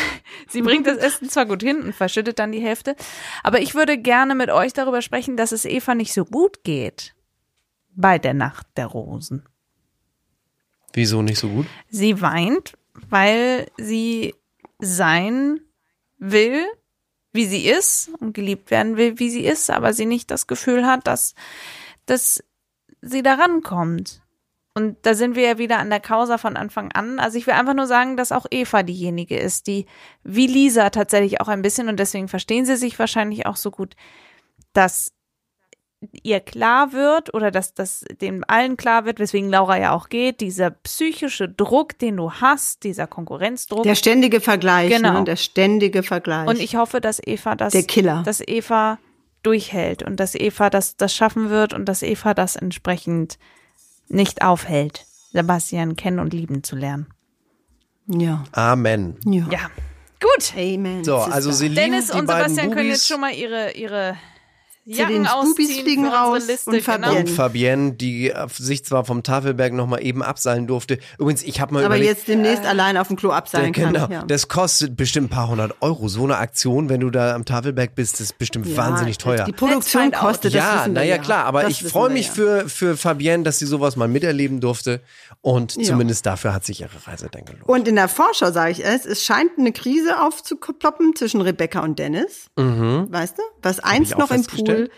sie 0.48 0.62
bringt 0.62 0.86
das 0.86 0.96
Essen 0.98 1.28
zwar 1.28 1.46
gut 1.46 1.62
hin 1.62 1.80
und 1.82 1.94
verschüttet 1.94 2.38
dann 2.38 2.52
die 2.52 2.60
Hälfte. 2.60 2.96
Aber 3.42 3.60
ich 3.60 3.74
würde 3.74 3.98
gerne 3.98 4.34
mit 4.34 4.50
euch 4.50 4.72
darüber 4.72 5.02
sprechen, 5.02 5.36
dass 5.36 5.52
es 5.52 5.64
Eva 5.64 5.94
nicht 5.94 6.12
so 6.12 6.24
gut 6.24 6.64
geht 6.64 7.14
bei 7.94 8.18
der 8.18 8.34
Nacht 8.34 8.66
der 8.76 8.86
Rosen. 8.86 9.46
Wieso 10.92 11.22
nicht 11.22 11.38
so 11.38 11.48
gut? 11.48 11.66
Sie 11.90 12.20
weint, 12.20 12.74
weil 13.08 13.66
sie 13.76 14.34
sein 14.78 15.60
will, 16.18 16.64
wie 17.32 17.46
sie 17.46 17.66
ist 17.66 18.10
und 18.20 18.32
geliebt 18.32 18.70
werden 18.70 18.96
will, 18.96 19.18
wie 19.18 19.30
sie 19.30 19.44
ist, 19.44 19.70
aber 19.70 19.92
sie 19.92 20.06
nicht 20.06 20.30
das 20.30 20.46
Gefühl 20.46 20.86
hat, 20.86 21.06
dass, 21.06 21.34
dass 22.06 22.42
sie 23.00 23.22
da 23.22 23.34
rankommt. 23.34 24.20
Und 24.76 24.96
da 25.02 25.14
sind 25.14 25.36
wir 25.36 25.44
ja 25.44 25.58
wieder 25.58 25.78
an 25.78 25.88
der 25.88 26.00
Causa 26.00 26.36
von 26.36 26.56
Anfang 26.56 26.90
an. 26.92 27.20
Also 27.20 27.38
ich 27.38 27.46
will 27.46 27.54
einfach 27.54 27.74
nur 27.74 27.86
sagen, 27.86 28.16
dass 28.16 28.32
auch 28.32 28.46
Eva 28.50 28.82
diejenige 28.82 29.38
ist, 29.38 29.68
die 29.68 29.86
wie 30.24 30.48
Lisa 30.48 30.90
tatsächlich 30.90 31.40
auch 31.40 31.46
ein 31.48 31.62
bisschen, 31.62 31.88
und 31.88 32.00
deswegen 32.00 32.26
verstehen 32.26 32.66
sie 32.66 32.76
sich 32.76 32.98
wahrscheinlich 32.98 33.46
auch 33.46 33.54
so 33.54 33.70
gut, 33.70 33.94
dass 34.72 35.12
ihr 36.22 36.40
klar 36.40 36.92
wird 36.92 37.32
oder 37.34 37.50
dass 37.50 37.72
das 37.72 38.04
dem 38.20 38.44
allen 38.46 38.76
klar 38.76 39.04
wird, 39.04 39.20
weswegen 39.20 39.48
Laura 39.48 39.78
ja 39.78 39.92
auch 39.94 40.08
geht, 40.08 40.40
dieser 40.40 40.70
psychische 40.70 41.48
Druck, 41.48 41.98
den 41.98 42.16
du 42.16 42.32
hast, 42.32 42.82
dieser 42.84 43.06
Konkurrenzdruck. 43.06 43.84
Der 43.84 43.94
ständige 43.94 44.40
Vergleich. 44.40 44.90
Genau. 44.90 45.20
Ne? 45.20 45.24
Der 45.24 45.36
ständige 45.36 46.02
Vergleich. 46.02 46.48
Und 46.48 46.60
ich 46.60 46.76
hoffe, 46.76 47.00
dass 47.00 47.20
Eva 47.24 47.54
das, 47.54 47.72
Der 47.72 47.84
Killer. 47.84 48.22
dass 48.24 48.40
Eva 48.46 48.98
durchhält 49.46 50.02
und 50.02 50.18
dass 50.20 50.34
Eva 50.34 50.70
das, 50.70 50.96
das 50.96 51.14
schaffen 51.14 51.50
wird 51.50 51.72
und 51.72 51.86
dass 51.86 52.02
Eva 52.02 52.34
das 52.34 52.56
entsprechend 52.56 53.38
nicht 54.08 54.42
aufhält, 54.42 55.06
Sebastian 55.32 55.96
kennen 55.96 56.18
und 56.18 56.32
lieben 56.32 56.62
zu 56.62 56.76
lernen. 56.76 57.06
ja. 58.06 58.44
Amen. 58.52 59.16
ja. 59.24 59.46
Ja, 59.50 59.70
gut. 60.20 60.54
Amen. 60.56 61.04
So, 61.04 61.18
Sister. 61.18 61.34
also 61.34 61.52
Celine, 61.52 61.74
Dennis 61.74 62.08
die 62.08 62.18
und 62.18 62.26
beiden 62.26 62.54
Sebastian 62.54 62.74
können 62.74 62.86
Bubis 62.86 62.98
jetzt 62.98 63.08
schon 63.08 63.20
mal 63.20 63.32
ihre, 63.32 63.72
ihre 63.72 64.16
Jacken 64.86 65.24
Bubis 65.24 65.80
fliegen 65.80 66.06
raus 66.06 66.46
Liste. 66.46 66.70
und 66.70 66.82
Fabienne. 66.82 67.06
genau. 67.08 67.20
und 67.20 67.30
Fabienne, 67.30 67.92
die 67.92 68.30
äh, 68.30 68.46
sich 68.52 68.84
zwar 68.84 69.04
vom 69.04 69.22
Tafelberg 69.22 69.72
noch 69.72 69.86
mal 69.86 69.98
eben 69.98 70.22
abseilen 70.22 70.66
durfte. 70.66 70.98
Übrigens, 71.18 71.42
ich 71.42 71.60
habe 71.60 71.72
mal 71.72 71.80
Aber 71.84 71.96
überlegt, 71.96 72.10
jetzt 72.18 72.28
demnächst 72.28 72.66
allein 72.66 72.96
auf 72.98 73.08
dem 73.08 73.16
Klo 73.16 73.30
abseilen 73.30 73.72
genau. 73.72 74.00
kann. 74.00 74.10
Ja. 74.10 74.24
Das 74.26 74.48
kostet 74.48 74.96
bestimmt 74.96 75.28
ein 75.28 75.30
paar 75.30 75.48
hundert 75.48 75.74
Euro. 75.80 76.08
So 76.08 76.24
eine 76.24 76.36
Aktion, 76.36 76.88
wenn 76.88 77.00
du 77.00 77.10
da 77.10 77.34
am 77.34 77.44
Tafelberg 77.44 77.94
bist, 77.94 78.20
ist 78.20 78.36
bestimmt 78.38 78.66
Ja, 78.66 78.76
wahnsinnig 78.76 79.16
teuer. 79.18 79.44
Die 79.44 79.52
Produktion 79.52 80.02
find 80.02 80.14
out. 80.16 80.20
kostet, 80.20 80.54
das 80.54 80.58
ja, 80.58 80.86
naja, 80.88 81.16
ja. 81.16 81.18
klar, 81.22 81.46
aber 81.46 81.62
Das 81.62 81.70
ich 81.72 81.84
freue 81.84 82.10
mich 82.10 82.26
ja. 82.26 82.32
für, 82.34 82.68
für 82.68 82.96
Fabienne, 82.96 83.42
dass 83.44 83.58
sie 83.58 83.66
sowas 83.66 83.96
mal 83.96 84.08
miterleben 84.08 84.60
durfte. 84.60 85.00
Und 85.40 85.76
Ja. 85.76 85.84
zumindest 85.84 86.26
dafür 86.26 86.52
hat 86.54 86.64
sich 86.64 86.80
ihre 86.82 86.90
Reise 87.06 87.28
dann 87.30 87.44
gelohnt. 87.44 87.68
Und 87.68 87.88
in 87.88 87.96
der 87.96 88.08
Vorschau 88.08 88.50
sage 88.50 88.72
ich 88.72 88.84
es, 88.84 89.04
es 89.06 89.24
scheint 89.24 89.50
eine 89.58 89.72
Krise 89.72 90.20
aufzuploppen 90.22 91.14
zwischen 91.16 91.40
Rebecca 91.40 91.80
und 91.80 91.98
Dennis. 91.98 92.46
Weißt 92.56 93.38
du? 93.38 93.42
Was 93.62 93.80
einst 93.80 94.12
Mhm. 94.14 94.18
noch 94.20 94.30
im 94.30 94.44
Pool 94.44 94.73
festgestellt. 94.76 94.92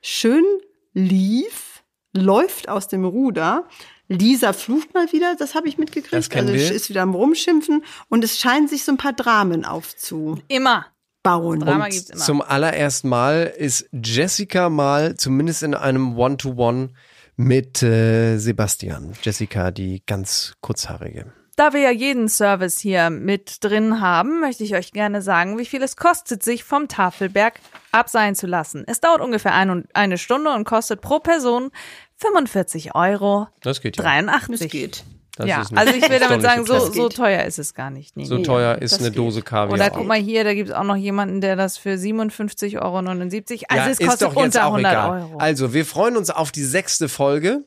schön 0.00 0.44
lief, 0.92 1.82
läuft 2.12 2.68
aus 2.68 2.88
dem 2.88 3.04
Ruder. 3.04 3.66
Lisa 4.08 4.52
flucht 4.52 4.92
mal 4.92 5.12
wieder, 5.12 5.36
das 5.36 5.54
habe 5.54 5.68
ich 5.68 5.78
mitgekriegt. 5.78 6.12
Das 6.12 6.30
kennen 6.30 6.48
also 6.48 6.60
wir. 6.60 6.74
ist 6.74 6.88
wieder 6.88 7.02
am 7.02 7.14
Rumschimpfen 7.14 7.84
und 8.08 8.24
es 8.24 8.40
scheinen 8.40 8.66
sich 8.66 8.84
so 8.84 8.92
ein 8.92 8.98
paar 8.98 9.12
Dramen 9.12 9.64
aufzubauen. 9.64 10.42
Immer. 10.48 10.86
Drama 11.22 11.84
Und 11.84 11.90
gibt's 11.90 12.10
immer. 12.10 12.20
zum 12.20 12.42
allerersten 12.42 13.08
Mal 13.08 13.52
ist 13.56 13.88
Jessica 13.92 14.70
mal 14.70 15.16
zumindest 15.16 15.62
in 15.62 15.74
einem 15.74 16.18
One-to-One 16.18 16.90
mit 17.36 17.82
äh, 17.82 18.38
Sebastian. 18.38 19.12
Jessica, 19.22 19.70
die 19.70 20.02
ganz 20.06 20.54
kurzhaarige. 20.60 21.32
Da 21.60 21.74
wir 21.74 21.80
ja 21.80 21.90
jeden 21.90 22.30
Service 22.30 22.80
hier 22.80 23.10
mit 23.10 23.62
drin 23.62 24.00
haben, 24.00 24.40
möchte 24.40 24.64
ich 24.64 24.74
euch 24.74 24.92
gerne 24.92 25.20
sagen, 25.20 25.58
wie 25.58 25.66
viel 25.66 25.82
es 25.82 25.94
kostet, 25.94 26.42
sich 26.42 26.64
vom 26.64 26.88
Tafelberg 26.88 27.60
abseilen 27.92 28.34
zu 28.34 28.46
lassen. 28.46 28.82
Es 28.86 29.00
dauert 29.00 29.20
ungefähr 29.20 29.52
ein, 29.52 29.84
eine 29.92 30.16
Stunde 30.16 30.54
und 30.54 30.64
kostet 30.64 31.02
pro 31.02 31.18
Person 31.18 31.70
45 32.16 32.94
Euro 32.94 33.46
Das 33.60 33.82
geht 33.82 33.98
ja. 33.98 34.04
83. 34.04 34.58
Das 34.58 34.70
geht. 34.70 35.04
Das 35.36 35.46
ja, 35.46 35.62
also 35.74 35.92
ich 35.92 36.08
will 36.08 36.18
damit 36.18 36.40
sagen, 36.40 36.64
so, 36.64 36.78
so 36.78 37.10
teuer 37.10 37.44
ist 37.44 37.58
es 37.58 37.74
gar 37.74 37.90
nicht. 37.90 38.16
Nee, 38.16 38.24
So 38.24 38.36
nee. 38.36 38.42
teuer 38.42 38.78
ist 38.78 38.98
eine 38.98 39.10
geht. 39.10 39.18
Dose 39.18 39.42
Kaviar. 39.42 39.74
Oder 39.74 39.90
guck 39.90 40.06
mal 40.06 40.18
hier, 40.18 40.44
da 40.44 40.54
gibt 40.54 40.70
es 40.70 40.74
auch 40.74 40.84
noch 40.84 40.96
jemanden, 40.96 41.42
der 41.42 41.56
das 41.56 41.76
für 41.76 41.90
57,79 41.90 42.78
Euro. 42.80 42.96
Also 42.96 43.20
ja, 43.20 43.90
es 43.90 43.98
kostet 43.98 44.12
ist 44.12 44.22
doch 44.22 44.34
jetzt 44.34 44.44
unter 44.44 44.66
auch 44.66 44.72
100 44.76 44.92
egal. 44.92 45.10
Euro. 45.10 45.38
Also, 45.38 45.74
wir 45.74 45.84
freuen 45.84 46.16
uns 46.16 46.30
auf 46.30 46.52
die 46.52 46.64
sechste 46.64 47.10
Folge. 47.10 47.64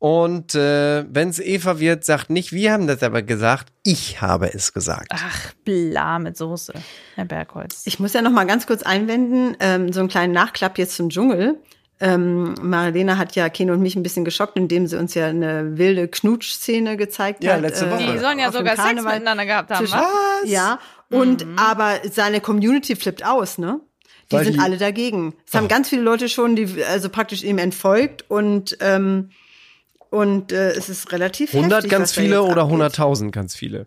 Und 0.00 0.54
äh, 0.54 1.04
wenn 1.14 1.28
es 1.28 1.38
Eva 1.38 1.78
wird, 1.78 2.06
sagt 2.06 2.30
nicht, 2.30 2.52
wir 2.52 2.72
haben 2.72 2.86
das 2.86 3.02
aber 3.02 3.20
gesagt, 3.20 3.68
ich 3.82 4.22
habe 4.22 4.52
es 4.52 4.72
gesagt. 4.72 5.08
Ach, 5.10 5.52
bla 5.62 6.18
mit 6.18 6.38
Soße, 6.38 6.72
Herr 7.16 7.26
Bergholz. 7.26 7.82
Ich 7.84 8.00
muss 8.00 8.14
ja 8.14 8.22
noch 8.22 8.30
mal 8.30 8.46
ganz 8.46 8.66
kurz 8.66 8.82
einwenden, 8.82 9.56
ähm, 9.60 9.92
so 9.92 10.00
einen 10.00 10.08
kleinen 10.08 10.32
Nachklapp 10.32 10.78
jetzt 10.78 10.96
zum 10.96 11.10
Dschungel. 11.10 11.60
Ähm, 12.00 12.54
Marilena 12.62 13.18
hat 13.18 13.36
ja 13.36 13.50
Keno 13.50 13.74
und 13.74 13.82
mich 13.82 13.94
ein 13.94 14.02
bisschen 14.02 14.24
geschockt, 14.24 14.56
indem 14.56 14.86
sie 14.86 14.98
uns 14.98 15.12
ja 15.12 15.26
eine 15.26 15.76
wilde 15.76 16.08
Knutschszene 16.08 16.96
gezeigt 16.96 17.44
Ja, 17.44 17.52
hat. 17.52 17.60
letzte 17.60 17.90
Woche. 17.90 18.10
Die 18.14 18.18
sollen 18.18 18.38
ja 18.38 18.50
sogar 18.50 18.76
Sex 18.76 19.02
miteinander 19.04 19.44
gehabt 19.44 19.70
haben, 19.70 19.84
Zwischen- 19.86 20.00
wa? 20.00 20.08
Ja, 20.46 20.78
und 21.10 21.44
aber 21.56 21.96
seine 22.10 22.40
Community 22.40 22.96
flippt 22.96 23.22
aus, 23.26 23.58
ne? 23.58 23.80
Die 24.32 24.36
Weil 24.36 24.44
sind 24.46 24.54
die- 24.54 24.60
alle 24.60 24.78
dagegen. 24.78 25.34
Es 25.46 25.52
haben 25.52 25.68
ganz 25.68 25.90
viele 25.90 26.00
Leute 26.00 26.30
schon, 26.30 26.56
die 26.56 26.82
also 26.84 27.10
praktisch 27.10 27.42
ihm 27.42 27.58
entfolgt 27.58 28.24
und 28.30 28.78
ähm, 28.80 29.28
und 30.10 30.52
äh, 30.52 30.72
es 30.72 30.88
ist 30.88 31.12
relativ 31.12 31.54
100 31.54 31.78
heftig, 31.78 31.90
ganz 31.90 32.12
viele 32.12 32.42
oder 32.42 32.62
abgeht. 32.62 32.80
100.000 32.80 33.30
ganz 33.30 33.54
viele? 33.54 33.86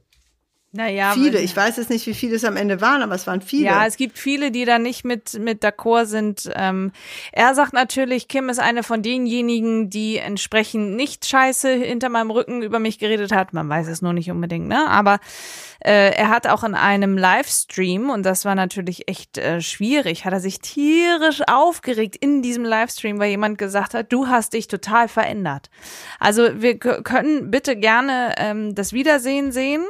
Naja, 0.75 1.11
Viele. 1.13 1.39
Ich 1.39 1.55
weiß 1.55 1.77
jetzt 1.77 1.91
nicht, 1.91 2.07
wie 2.07 2.15
viele 2.15 2.35
es 2.35 2.43
am 2.43 2.57
Ende 2.57 2.81
waren, 2.81 3.03
aber 3.03 3.13
es 3.13 3.27
waren 3.27 3.41
viele. 3.41 3.65
Ja, 3.65 3.85
es 3.85 3.95
gibt 3.95 4.17
viele, 4.17 4.49
die 4.49 4.65
da 4.65 4.79
nicht 4.79 5.05
mit, 5.05 5.39
mit 5.39 5.63
d'accord 5.63 6.07
sind. 6.07 6.49
Ähm, 6.55 6.91
er 7.31 7.53
sagt 7.53 7.73
natürlich, 7.73 8.27
Kim 8.27 8.49
ist 8.49 8.57
eine 8.59 8.81
von 8.81 9.03
denjenigen, 9.03 9.91
die 9.91 10.17
entsprechend 10.17 10.95
nicht 10.95 11.27
scheiße 11.27 11.69
hinter 11.69 12.09
meinem 12.09 12.31
Rücken 12.31 12.63
über 12.63 12.79
mich 12.79 12.97
geredet 12.97 13.31
hat. 13.31 13.53
Man 13.53 13.69
weiß 13.69 13.87
es 13.87 14.01
nur 14.01 14.13
nicht 14.13 14.31
unbedingt, 14.31 14.67
ne? 14.67 14.89
Aber 14.89 15.19
äh, 15.79 16.09
er 16.15 16.29
hat 16.29 16.47
auch 16.47 16.63
in 16.63 16.73
einem 16.73 17.19
Livestream, 17.19 18.09
und 18.09 18.25
das 18.25 18.43
war 18.43 18.55
natürlich 18.55 19.07
echt 19.07 19.37
äh, 19.37 19.61
schwierig, 19.61 20.25
hat 20.25 20.33
er 20.33 20.39
sich 20.39 20.59
tierisch 20.59 21.43
aufgeregt 21.45 22.15
in 22.15 22.41
diesem 22.41 22.65
Livestream, 22.65 23.19
weil 23.19 23.29
jemand 23.29 23.59
gesagt 23.59 23.93
hat, 23.93 24.11
du 24.11 24.25
hast 24.27 24.53
dich 24.53 24.67
total 24.67 25.07
verändert. 25.07 25.69
Also 26.19 26.61
wir 26.63 26.79
können 26.79 27.51
bitte 27.51 27.75
gerne 27.75 28.33
ähm, 28.37 28.73
das 28.73 28.91
Wiedersehen 28.91 29.51
sehen 29.51 29.85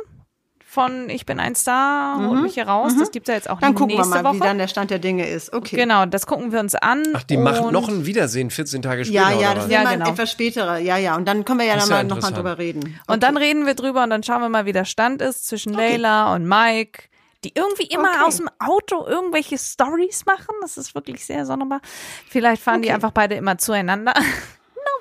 von 0.74 1.07
Ich 1.09 1.26
bin 1.26 1.39
ein 1.39 1.53
Star, 1.55 2.17
hol 2.28 2.41
mich 2.41 2.55
hier 2.55 2.67
raus. 2.67 2.93
Das 2.97 3.11
gibt's 3.11 3.30
ja 3.30 3.36
jetzt 3.36 3.49
auch 3.49 3.57
Mhm. 3.57 3.61
Dann 3.61 3.76
gucken 3.76 3.89
wir 3.91 3.97
nächste 4.03 4.24
mal, 4.24 4.34
wie 4.34 4.39
Woche. 4.39 4.47
dann 4.47 4.57
der 4.57 4.67
Stand 4.67 4.89
der 4.91 4.99
Dinge 4.99 5.28
ist. 5.28 5.53
Okay. 5.53 5.76
Genau, 5.76 6.05
das 6.05 6.26
gucken 6.26 6.51
wir 6.51 6.59
uns 6.59 6.74
an. 6.76 7.03
Ach, 7.13 7.24
die 7.24 7.38
machen 7.38 7.71
noch 7.71 7.88
ein 7.88 8.05
Wiedersehen 8.05 8.49
14 8.49 8.82
Tage 8.82 9.05
später. 9.05 9.21
Ja, 9.21 9.30
ja, 9.32 9.38
oder 9.51 9.55
das 9.55 9.65
ist 9.65 9.71
Ja, 9.71 9.84
genau. 9.91 10.09
etwas 10.09 10.32
spätere. 10.32 10.80
Ja, 10.80 10.97
ja. 10.97 11.15
Und 11.15 11.26
dann 11.28 11.45
können 11.45 11.59
wir 11.59 11.67
ja 11.67 11.76
dann 11.78 11.88
ja 11.89 11.95
mal 11.97 12.03
nochmal 12.03 12.34
drüber 12.34 12.57
reden. 12.57 12.99
Und 13.07 13.24
dann 13.24 13.38
reden 13.38 13.65
wir 13.65 13.76
drüber 13.76 14.03
und 14.03 14.09
dann 14.09 14.24
schauen 14.24 14.41
wir 14.41 14.49
mal, 14.49 14.65
wie 14.65 14.74
der 14.74 14.86
Stand 14.86 15.21
ist 15.21 15.47
zwischen 15.47 15.74
Leila 15.74 16.34
und 16.34 16.47
Mike, 16.47 17.03
die 17.43 17.51
irgendwie 17.55 17.84
immer 17.88 18.09
Okay. 18.09 18.24
aus 18.26 18.38
dem 18.38 18.49
Auto 18.59 19.05
irgendwelche 19.05 19.57
Stories 19.57 20.26
machen. 20.26 20.55
Das 20.61 20.78
ist 20.78 20.95
wirklich 20.95 21.26
sehr 21.26 21.45
sonderbar. 21.45 21.82
Vielleicht 22.30 22.61
fahren 22.63 22.82
die 22.82 22.88
Okay. 22.88 22.95
einfach 22.95 23.11
beide 23.11 23.36
immer 23.36 23.57
zueinander. 23.57 24.13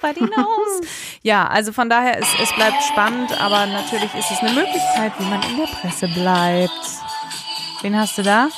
Nobody 0.00 0.20
knows. 0.32 0.80
ja, 1.22 1.46
also 1.46 1.72
von 1.72 1.88
daher, 1.88 2.18
es, 2.18 2.28
es 2.42 2.52
bleibt 2.54 2.82
spannend, 2.84 3.32
aber 3.40 3.66
natürlich 3.66 4.12
ist 4.14 4.30
es 4.30 4.38
eine 4.38 4.52
Möglichkeit, 4.52 5.12
wie 5.18 5.24
man 5.24 5.42
in 5.42 5.56
der 5.58 5.66
Presse 5.66 6.08
bleibt. 6.08 6.72
Wen 7.82 7.98
hast 7.98 8.16
du 8.18 8.22
da? 8.22 8.48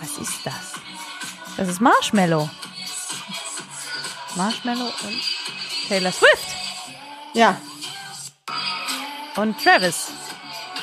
Was 0.00 0.18
ist 0.18 0.44
das? 0.44 0.72
Das 1.56 1.68
ist 1.68 1.80
Marshmallow. 1.80 2.48
Marshmallow 4.36 4.84
und 4.84 5.20
Taylor 5.88 6.12
Swift 6.12 6.48
Ja. 7.34 7.56
und 9.36 9.62
Travis. 9.62 10.08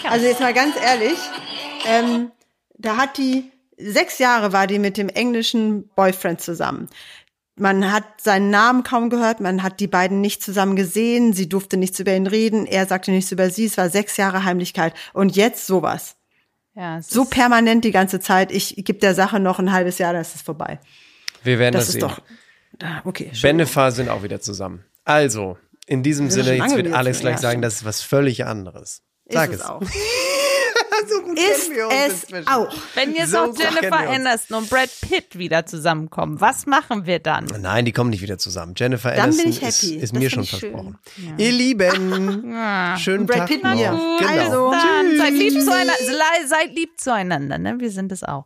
Also 0.03 0.25
jetzt 0.25 0.39
mal 0.41 0.53
ganz 0.53 0.75
ehrlich, 0.75 1.17
ähm, 1.85 2.31
da 2.77 2.97
hat 2.97 3.17
die, 3.17 3.51
sechs 3.77 4.19
Jahre 4.19 4.53
war 4.53 4.67
die 4.67 4.79
mit 4.79 4.97
dem 4.97 5.09
englischen 5.09 5.87
Boyfriend 5.89 6.41
zusammen. 6.41 6.89
Man 7.59 7.91
hat 7.91 8.03
seinen 8.21 8.49
Namen 8.49 8.83
kaum 8.83 9.09
gehört, 9.09 9.39
man 9.39 9.63
hat 9.63 9.79
die 9.79 9.87
beiden 9.87 10.21
nicht 10.21 10.43
zusammen 10.43 10.75
gesehen, 10.75 11.33
sie 11.33 11.49
durfte 11.49 11.75
nichts 11.75 11.99
über 11.99 12.15
ihn 12.15 12.27
reden, 12.27 12.67
er 12.67 12.85
sagte 12.85 13.11
nichts 13.11 13.31
über 13.31 13.49
sie, 13.49 13.65
es 13.65 13.77
war 13.77 13.89
sechs 13.89 14.15
Jahre 14.17 14.43
Heimlichkeit. 14.43 14.93
Und 15.13 15.35
jetzt 15.35 15.65
sowas. 15.65 16.15
Ja, 16.75 16.99
es 16.99 17.09
So 17.09 17.23
ist, 17.23 17.31
permanent 17.31 17.83
die 17.83 17.91
ganze 17.91 18.19
Zeit, 18.19 18.51
ich 18.51 18.75
gebe 18.77 18.99
der 18.99 19.15
Sache 19.15 19.39
noch 19.39 19.57
ein 19.57 19.71
halbes 19.71 19.97
Jahr, 19.97 20.13
dann 20.13 20.21
ist 20.21 20.35
es 20.35 20.43
vorbei. 20.43 20.79
Wir 21.43 21.57
werden 21.57 21.73
das, 21.73 21.87
Das 21.87 21.95
ist 21.95 22.01
sehen. 22.01 22.01
doch, 22.01 22.21
okay. 23.05 23.31
Bennefa 23.41 23.89
sind 23.89 24.09
auch 24.09 24.21
wieder 24.21 24.39
zusammen. 24.39 24.83
Also, 25.03 25.57
in 25.87 26.03
diesem 26.03 26.29
Sinne, 26.29 26.53
jetzt 26.55 26.75
wird 26.75 26.93
Alex 26.93 27.21
gleich 27.21 27.35
ja, 27.35 27.41
sagen, 27.41 27.61
das 27.63 27.75
ist 27.75 27.85
was 27.85 28.01
völlig 28.03 28.45
anderes. 28.45 29.01
Sag 29.29 29.51
ist 29.51 29.61
es. 29.61 29.65
es 29.65 29.89
Ist 31.37 32.33
es 32.33 32.47
auch. 32.47 32.73
wenn 32.95 33.13
jetzt 33.13 33.31
So 33.31 33.37
noch 33.37 33.47
gut 33.47 33.59
Jennifer. 33.59 33.97
Aniston 34.09 34.57
und 34.57 34.69
Brad 34.69 34.89
Pitt 35.01 35.37
wieder 35.37 35.65
zusammenkommen, 35.65 36.41
was 36.41 36.65
machen 36.65 37.05
wir 37.05 37.19
dann? 37.19 37.45
Nein, 37.59 37.85
die 37.85 37.91
kommen 37.91 38.09
nicht 38.09 38.21
wieder 38.21 38.37
zusammen. 38.37 38.73
Jennifer 38.75 39.11
Dann 39.11 39.29
bin 39.35 39.39
Aniston 39.45 39.51
ich 39.51 39.61
ist, 39.61 39.81
happy. 39.83 39.95
ist 39.97 40.13
mir 40.13 40.29
schon 40.29 40.45
versprochen. 40.45 40.97
Ihr 41.37 41.51
Lieben, 41.51 42.55
schönen 42.97 43.25
Brad 43.25 43.37
Tag 43.39 43.47
Pitt 43.47 43.63
noch. 43.63 43.75
mir. 43.75 43.89
Genau. 44.19 44.29
Also. 44.29 44.71
Dann 44.71 45.17
seid 45.17 45.33
lieb, 45.33 45.53
zueinander, 45.63 45.93
seid 46.47 46.75
lieb 46.75 46.99
zueinander, 46.99 47.57
ne? 47.57 47.75
Wir 47.79 47.91
sind 47.91 48.11
es 48.11 48.23
auch. 48.23 48.45